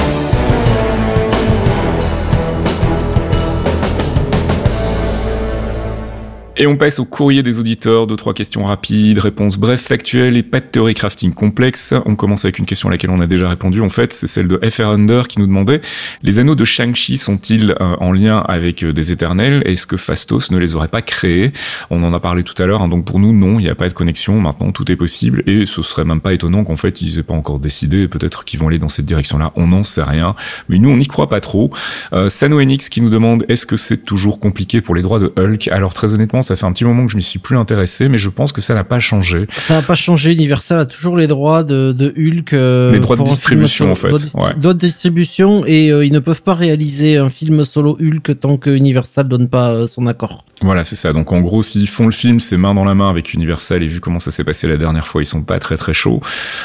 [6.60, 10.42] Et on passe au courrier des auditeurs, deux, trois questions rapides, réponses brèves, factuelles et
[10.42, 11.94] pas de théorie crafting complexe.
[12.04, 14.48] On commence avec une question à laquelle on a déjà répondu, en fait, c'est celle
[14.48, 15.80] de FR Under qui nous demandait,
[16.24, 19.62] les anneaux de Shang-Chi sont-ils euh, en lien avec euh, des éternels?
[19.66, 21.52] Est-ce que Fastos ne les aurait pas créés?
[21.90, 23.76] On en a parlé tout à l'heure, hein, donc pour nous, non, il n'y a
[23.76, 27.00] pas de connexion, maintenant tout est possible, et ce serait même pas étonnant qu'en fait
[27.00, 30.02] ils aient pas encore décidé, peut-être qu'ils vont aller dans cette direction-là, on n'en sait
[30.02, 30.34] rien,
[30.68, 31.70] mais nous on n'y croit pas trop.
[32.12, 35.32] Euh, Sano Enix qui nous demande est-ce que c'est toujours compliqué pour les droits de
[35.36, 35.68] Hulk?
[35.68, 38.18] Alors très honnêtement, ça fait un petit moment que je m'y suis plus intéressé, mais
[38.18, 39.46] je pense que ça n'a pas changé.
[39.52, 40.32] Ça n'a pas changé.
[40.32, 42.52] Universal a toujours les droits de, de Hulk.
[42.52, 44.54] euh, Les droits de distribution, en fait, Droits de, distri- ouais.
[44.58, 48.56] droits de distribution et euh, ils ne peuvent pas réaliser un film solo Hulk tant
[48.56, 50.44] que Universal donne pas euh, son accord.
[50.60, 51.12] Voilà, c'est ça.
[51.12, 53.86] Donc en gros, s'ils font le film, c'est main dans la main avec Universal, et
[53.86, 56.20] vu comment ça s'est passé la dernière fois, ils sont pas très très chauds.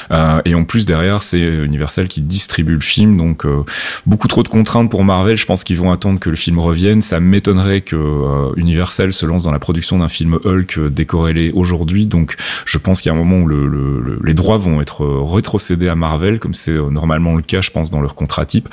[0.09, 3.61] Euh, et en plus derrière, c'est Universal qui distribue le film, donc euh,
[4.07, 5.37] beaucoup trop de contraintes pour Marvel.
[5.37, 7.03] Je pense qu'ils vont attendre que le film revienne.
[7.03, 11.51] Ça m'étonnerait que euh, Universal se lance dans la production d'un film Hulk euh, décorrélé
[11.53, 12.07] aujourd'hui.
[12.07, 14.81] Donc je pense qu'il y a un moment où le, le- le- les droits vont
[14.81, 18.15] être euh, rétrocédés à Marvel, comme c'est euh, normalement le cas, je pense, dans leur
[18.15, 18.69] contrat type.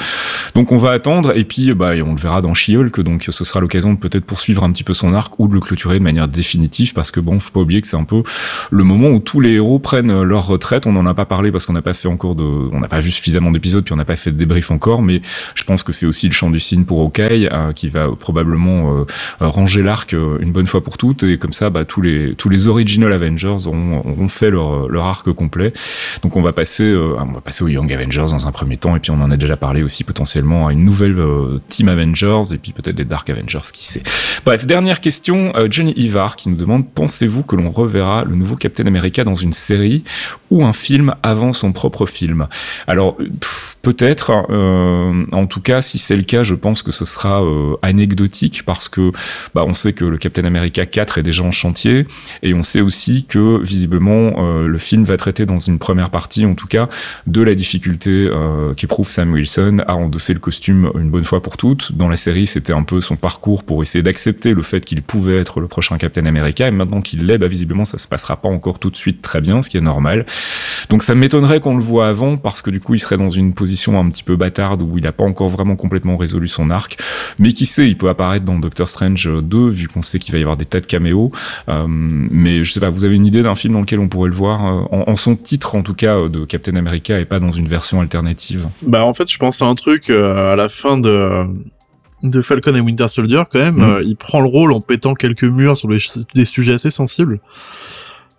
[0.55, 3.01] Donc on va attendre, et puis bah on le verra dans She-Hulk.
[3.03, 5.61] Donc ce sera l'occasion de peut-être poursuivre un petit peu son arc ou de le
[5.61, 8.23] clôturer de manière définitive, parce que bon, faut pas oublier que c'est un peu
[8.71, 10.87] le moment où tous les héros prennent leur retraite.
[10.87, 13.01] On n'en a pas parlé parce qu'on n'a pas fait encore de, on n'a pas
[13.01, 15.03] vu suffisamment d'épisodes, puis on n'a pas fait de débrief encore.
[15.03, 15.23] Mais
[15.55, 18.99] je pense que c'est aussi le champ du signe pour Hawkeye, euh, qui va probablement
[18.99, 19.05] euh,
[19.41, 22.49] ranger l'arc euh, une bonne fois pour toutes, et comme ça, bah, tous les tous
[22.49, 25.73] les original Avengers auront, auront fait leur leur arc complet.
[26.23, 28.97] Donc on va passer, euh, on va passer aux Young Avengers dans un premier temps,
[28.97, 32.53] et puis on en a déjà parlé aussi potentiellement à une nouvelle euh, Team Avengers,
[32.53, 34.03] et puis peut-être des Dark Avengers, qui sait.
[34.45, 38.57] Bref, dernière question, euh, Johnny Ivar qui nous demande pensez-vous que l'on reverra le nouveau
[38.57, 40.05] Captain America dans une série
[40.51, 42.47] ou un film avant son propre film?
[42.87, 43.17] Alors
[43.83, 47.77] peut-être, euh, en tout cas, si c'est le cas, je pense que ce sera euh,
[47.83, 49.13] anecdotique parce que
[49.55, 52.07] bah, on sait que le Captain America 4 est déjà en chantier
[52.43, 56.55] et on sait aussi que visiblement le film va traiter dans une première partie, en
[56.55, 56.89] tout cas,
[57.27, 58.29] de la difficulté
[58.77, 61.93] qu'éprouve Sam Wilson à endosser le costume une bonne fois pour toutes.
[61.93, 65.39] Dans la série, c'était un peu son parcours pour essayer d'accepter le fait qu'il pouvait
[65.39, 68.49] être le prochain Captain America et maintenant qu'il l'est, bah, visiblement ça se passera pas
[68.49, 70.27] encore tout de suite très bien, ce qui est normal.
[70.89, 73.55] Donc ça m'étonnerait qu'on le voit avant parce que du coup il serait dans une
[73.55, 76.99] position un petit peu bâtarde où il a pas encore vraiment complètement résolu son arc.
[77.39, 80.39] Mais qui sait, il peut apparaître dans Doctor Strange 2 vu qu'on sait qu'il va
[80.39, 81.31] y avoir des tas de caméos.
[81.69, 84.29] Euh, mais je sais pas, vous avez une idée d'un film dans lequel on pourrait
[84.29, 87.25] le voir euh, en, en son titre en tout cas euh, de Captain America et
[87.25, 88.67] pas dans une version alternative?
[88.83, 91.47] Bah en fait, je pense à un truc euh, à la fin de
[92.23, 93.77] de Falcon et Winter Soldier quand même.
[93.77, 93.83] Mhm.
[93.83, 97.41] euh, il prend le rôle en pétant quelques murs sur des, sujets assez sensibles.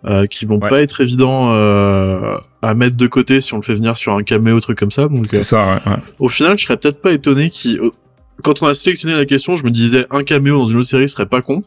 [0.04, 0.68] Euh, qui vont Ouais.
[0.68, 4.24] pas être évidents euh, à mettre de côté si on le fait venir sur un
[4.24, 5.98] caméo truc comme ça donc euh, C'est ça, ouais, ouais.
[6.18, 7.90] au final je serais peut-être pas étonné qu'il euh,
[8.42, 11.08] quand on a sélectionné la question je me disais un caméo dans une autre série
[11.08, 11.62] serait pas con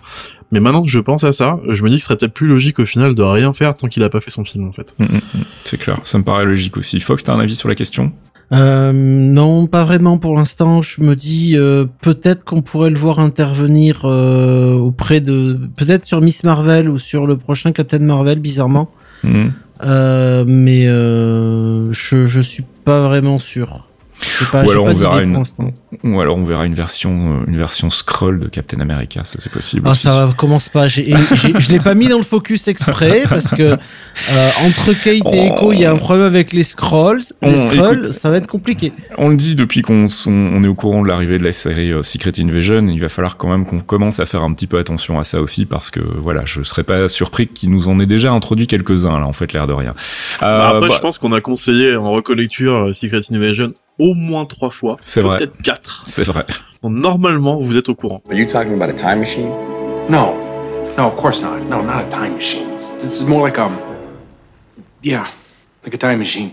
[0.52, 2.48] mais maintenant que je pense à ça je me dis que ce serait peut-être plus
[2.48, 4.94] logique au final de rien faire tant qu'il a pas fait son film en fait
[5.00, 5.44] Mm, mm, mm.
[5.64, 7.00] C'est clair, ça me paraît logique aussi.
[7.00, 8.12] Fox, t'as un avis sur la question?
[8.52, 10.82] Euh, non, pas vraiment pour l'instant.
[10.82, 16.22] Je me dis euh, peut-être qu'on pourrait le voir intervenir euh, auprès de, peut-être sur
[16.22, 18.90] Miss Marvel ou sur le prochain Captain Marvel, bizarrement.
[19.24, 19.48] Mm.
[19.84, 23.88] Euh, mais euh, je je suis pas vraiment sûr.
[24.52, 25.44] Pas, ou alors pas on verra une,
[26.04, 29.52] ou alors on verra une version, euh, une version scroll de Captain America, ça c'est
[29.52, 29.84] possible.
[29.86, 30.04] Ah, aussi.
[30.04, 30.88] ça va, commence pas.
[30.88, 35.34] J'ai, j'ai- je l'ai pas mis dans le focus exprès parce que euh, entre Kate
[35.34, 37.22] et Echo, il y a un problème avec les scrolls.
[37.42, 38.12] Les Oh, scrolls, écoute.
[38.14, 38.94] ça va être compliqué.
[39.18, 41.52] On le dit depuis qu'on s- on, on est au courant de l'arrivée de la
[41.52, 44.68] série euh, Secret Invasion, il va falloir quand même qu'on commence à faire un petit
[44.68, 48.00] peu attention à ça aussi parce que voilà, je serais pas surpris qu'il nous en
[48.00, 49.94] ait déjà introduit quelques-uns là, en fait, l'air de rien.
[50.42, 54.14] Bah, Euh, après, bah, je pense qu'on a conseillé en recollecture euh, Secret Invasion au
[54.14, 54.98] moins trois fois.
[55.02, 55.38] C'est vrai.
[55.38, 56.04] Peut-être quatre.
[56.06, 56.46] c'est vrai.
[56.84, 58.22] Donc, normalement, vous êtes au courant.
[58.30, 59.50] Are you talking about a time machine?
[60.10, 60.36] No.
[60.98, 61.60] No, of course not.
[61.70, 62.68] No, not a time machine.
[63.02, 63.76] This is more like um
[65.04, 65.26] Yeah,
[65.84, 66.52] like a time machine.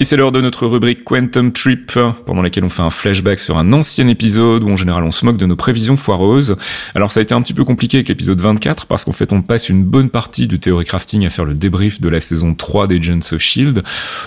[0.00, 3.58] Et c'est l'heure de notre rubrique Quantum Trip, pendant laquelle on fait un flashback sur
[3.58, 6.56] un ancien épisode où en général on se moque de nos prévisions foireuses.
[6.94, 9.42] Alors ça a été un petit peu compliqué avec l'épisode 24 parce qu'en fait on
[9.42, 12.86] passe une bonne partie du Theory Crafting à faire le débrief de la saison 3
[12.86, 13.82] d'Agents of Shield.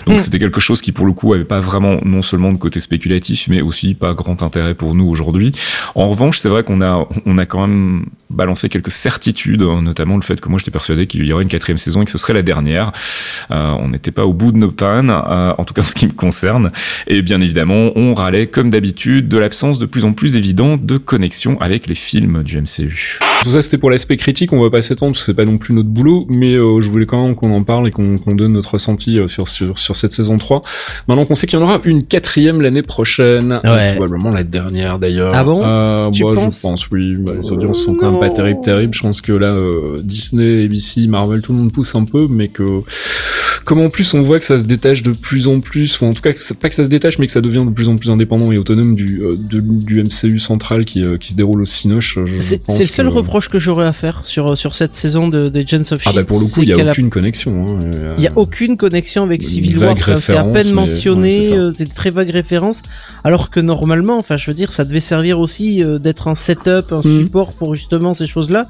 [0.06, 0.18] Donc Hmm.
[0.18, 3.48] c'était quelque chose qui pour le coup avait pas vraiment non seulement de côté spéculatif
[3.48, 5.52] mais aussi pas grand intérêt pour nous aujourd'hui.
[5.94, 10.22] En revanche c'est vrai qu'on a on a quand même balancé quelques certitudes, notamment le
[10.22, 12.32] fait que moi j'étais persuadé qu'il y aurait une quatrième saison et que ce serait
[12.32, 12.92] la dernière.
[13.50, 15.94] Euh, on n'était pas au bout de nos pannes, euh, en tout cas en ce
[15.94, 16.70] qui me concerne.
[17.06, 20.98] Et bien évidemment, on râlait comme d'habitude de l'absence de plus en plus évidente de
[20.98, 23.18] connexion avec les films du MCU.
[23.42, 24.52] Tout ça, c'était pour l'aspect critique.
[24.52, 26.88] On va pas s'étendre, parce que c'est pas non plus notre boulot, mais euh, je
[26.88, 29.76] voulais quand même qu'on en parle et qu'on qu'on donne notre ressenti euh, sur, sur,
[29.76, 30.62] sur cette saison 3.
[31.08, 33.90] Maintenant qu'on sait qu'il y en aura une quatrième l'année prochaine, Ouais.
[33.90, 35.32] euh, probablement la dernière d'ailleurs.
[35.34, 37.14] Ah bon euh, Tu bah, penses Je pense, oui.
[37.18, 38.34] Bah, les audiences sont quand même pas Non.
[38.34, 38.94] terribles, terribles.
[38.94, 42.48] Je pense que là, euh, Disney, ABC, Marvel, tout le monde pousse un peu, mais
[42.48, 42.80] que
[43.64, 46.12] comme en plus on voit que ça se détache de plus en plus, ou en
[46.14, 47.88] tout cas que c'est- pas que ça se détache, mais que ça devient de plus
[47.88, 51.36] en plus indépendant et autonome du, euh, de- du MCU central qui, euh, qui se
[51.36, 52.18] déroule au Cinoche.
[52.38, 55.60] C'est le seul que- reproche que j'aurais à faire sur, sur cette saison de, de
[55.60, 56.16] Agents of Ah Shield.
[56.16, 57.66] bah pour le coup, il y a aucune connexion.
[57.66, 60.18] hein, euh, Il y a aucune connexion avec Civil vague War.
[60.20, 61.36] C'est à référence, peine mais- mentionné.
[61.38, 62.82] ouais, c'est euh, très vagues références.
[63.24, 66.92] Alors que normalement, enfin, je veux dire, ça devait servir aussi euh, d'être un setup,
[66.92, 67.20] un Mhm.
[67.20, 68.68] support pour justement ces choses-là.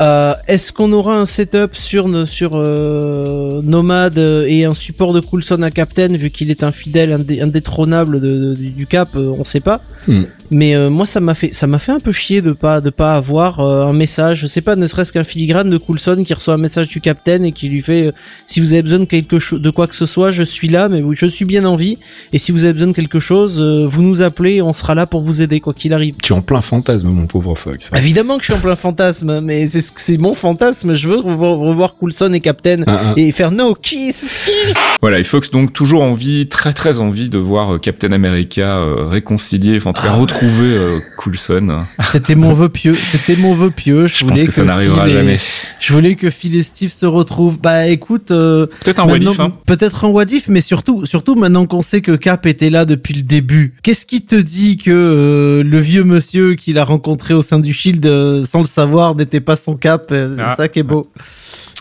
[0.00, 5.12] Euh, Est-ce qu'on aura un setup sur ne- sur euh, Nomad euh, et un support
[5.12, 9.10] de Coulson à Captain vu qu'il est un fidèle indé- indétrônable de- de- du Cap
[9.16, 9.82] euh, On sait pas.
[10.08, 10.26] Mhm.
[10.50, 12.90] Mais euh, moi, ça m'a fait ça m'a fait un peu chier de pas de
[12.90, 14.40] pas avoir euh, un message.
[14.40, 17.42] Je sais pas, ne serait-ce qu'un filigrane de Coulson qui reçoit un message du Captain
[17.44, 18.12] et qui lui fait euh,
[18.46, 20.88] si vous avez besoin de quelque chose, de quoi que ce soit, je suis là,
[20.88, 21.98] mais je suis bien en vie.
[22.32, 24.94] Et si vous avez besoin de quelque chose, euh, vous nous appelez, et on sera
[24.94, 26.14] là pour vous aider quoi qu'il arrive.
[26.22, 27.90] Tu es en plein fantasme, mon pauvre Fox.
[27.96, 30.94] Évidemment que je suis en plein fantasme, mais c'est ce- c'est mon fantasme.
[30.94, 33.12] Je veux revoir, revoir Coulson et Captain Ah, ah.
[33.16, 34.74] et faire no kiss, kiss.
[35.00, 39.06] Voilà, et Fox donc toujours envie, très très envie de voir euh, Captain America euh,
[39.06, 40.16] réconcilier, enfin en tout cas Ah.
[40.16, 41.84] retrouver euh, Coulson.
[42.12, 42.94] C'était mon vœu pieux.
[42.96, 44.06] C'était mon vœu pieux.
[44.06, 45.38] Je, Je pense voulais que ça n'arrivera Phil et- jamais.
[45.80, 47.58] Je voulais que Phil et Steve se retrouvent.
[47.58, 49.52] Bah écoute, euh, Peut-être un what maintenant- if, hein.
[49.66, 53.14] peut-être un what if, mais surtout, surtout maintenant qu'on sait que Cap était là depuis
[53.14, 53.74] le début.
[53.82, 57.72] Qu'est-ce qui te dit que euh, le vieux monsieur qu'il a rencontré au sein du
[57.72, 60.06] Shield, euh, sans le savoir, n'était pas son Cap?
[60.10, 60.54] C'est Ah.
[60.56, 61.10] ça qui est beau.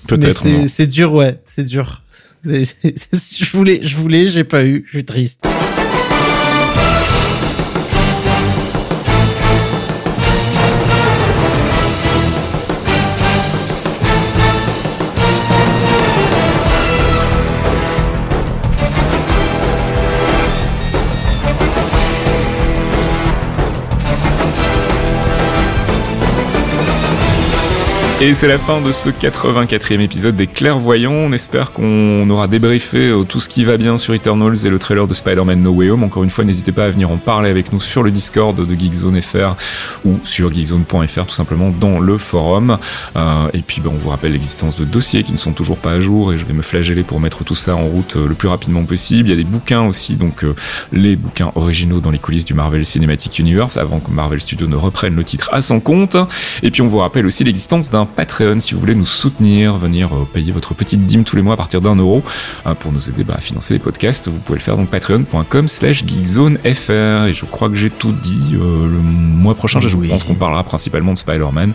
[0.07, 0.44] Peut-être.
[0.44, 2.02] C'est- C'est dur, ouais, c'est dur.
[2.45, 4.86] C'est- je voulais, je voulais, j'ai pas eu.
[4.88, 5.45] Je suis triste.
[28.22, 31.14] Et c'est la fin de ce 84e épisode des Clairvoyants.
[31.14, 34.78] On espère qu'on aura débriefé euh, tout ce qui va bien sur Eternals et le
[34.78, 36.04] trailer de Spider-Man No Way Home.
[36.04, 38.76] Encore une fois, n'hésitez pas à venir en parler avec nous sur le Discord de
[38.78, 39.56] Geekzone FR
[40.04, 42.78] ou sur geekzone.fr tout simplement dans le forum.
[43.16, 45.91] Euh, et puis ben, on vous rappelle l'existence de dossiers qui ne sont toujours pas
[45.91, 48.36] à jour et je vais me flageller pour mettre tout ça en route euh, le
[48.36, 49.30] plus rapidement possible.
[49.30, 50.56] Il y a des bouquins aussi, donc euh,
[50.91, 54.76] les bouquins originaux dans les coulisses du Marvel Cinematic Universe avant que Marvel Studios ne
[54.76, 56.18] reprenne le titre à son compte.
[56.64, 60.10] Et puis on vous rappelle aussi l'existence d'un Patreon si vous voulez nous soutenir, venir
[60.14, 62.23] euh, payer votre petite dîme tous les mois à partir d'un euro
[62.65, 64.27] euh, pour nous aider bah, à financer les podcasts.
[64.27, 68.56] Vous pouvez le faire donc patreon.com slash geekzonefr et je crois que j'ai tout dit.
[68.56, 70.07] Euh, le mois prochain, je Oui.
[70.10, 71.73] pense qu'on parlera principalement de Spider-Man.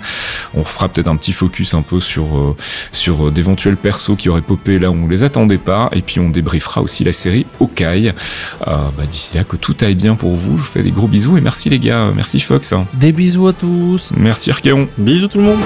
[0.55, 2.57] On fera peut-être un petit focus un peu sur, euh,
[2.93, 6.21] sur euh, d'éventuels persos qui auraient popé là où on les attendait pas et puis
[6.21, 8.09] on débriefera aussi la série Hawkeye.
[8.09, 10.57] Euh, bah, D'ici là, que tout aille bien pour vous.
[10.57, 12.11] Je vous fais des gros bisous et merci les gars.
[12.15, 12.73] Merci Fox.
[12.73, 12.87] hein.
[12.95, 14.13] Des bisous à tous.
[14.17, 14.89] Merci Archeon.
[14.99, 15.61] Bisous tout le monde.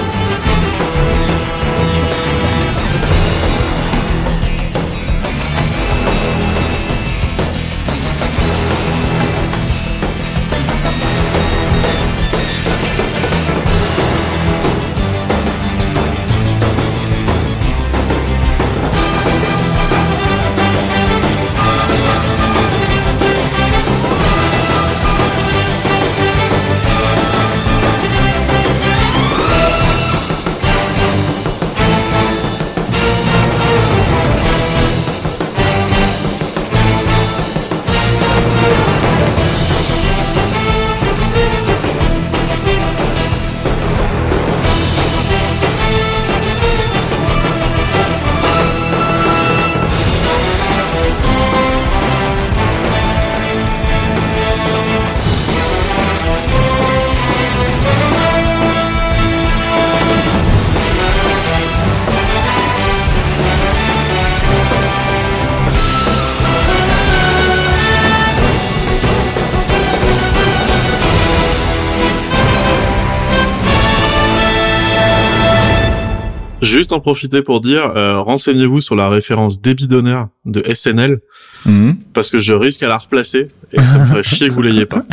[76.89, 81.19] Juste en profiter pour dire, euh, renseignez-vous sur la référence débit d'honneur de SNL,
[81.67, 81.97] Mhm.
[82.15, 84.87] parce que je risque à la replacer, et ça me ferait chier que vous l'ayez
[84.87, 85.03] pas.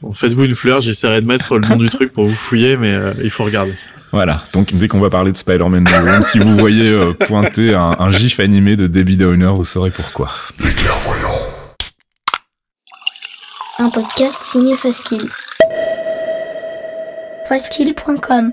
[0.00, 2.94] Bon, Faites-vous une fleur, j'essaierai de mettre le nom du truc pour vous fouiller, mais
[2.94, 3.74] euh, il faut regarder.
[4.12, 7.74] Voilà, donc dès qu'on va parler de Spider-Man No Home, si vous voyez euh, pointer
[7.74, 10.30] un, un gif animé de Debbie Downer, vous saurez pourquoi.
[13.80, 15.28] Un podcast signé Faskill.
[17.48, 18.52] Faskill.com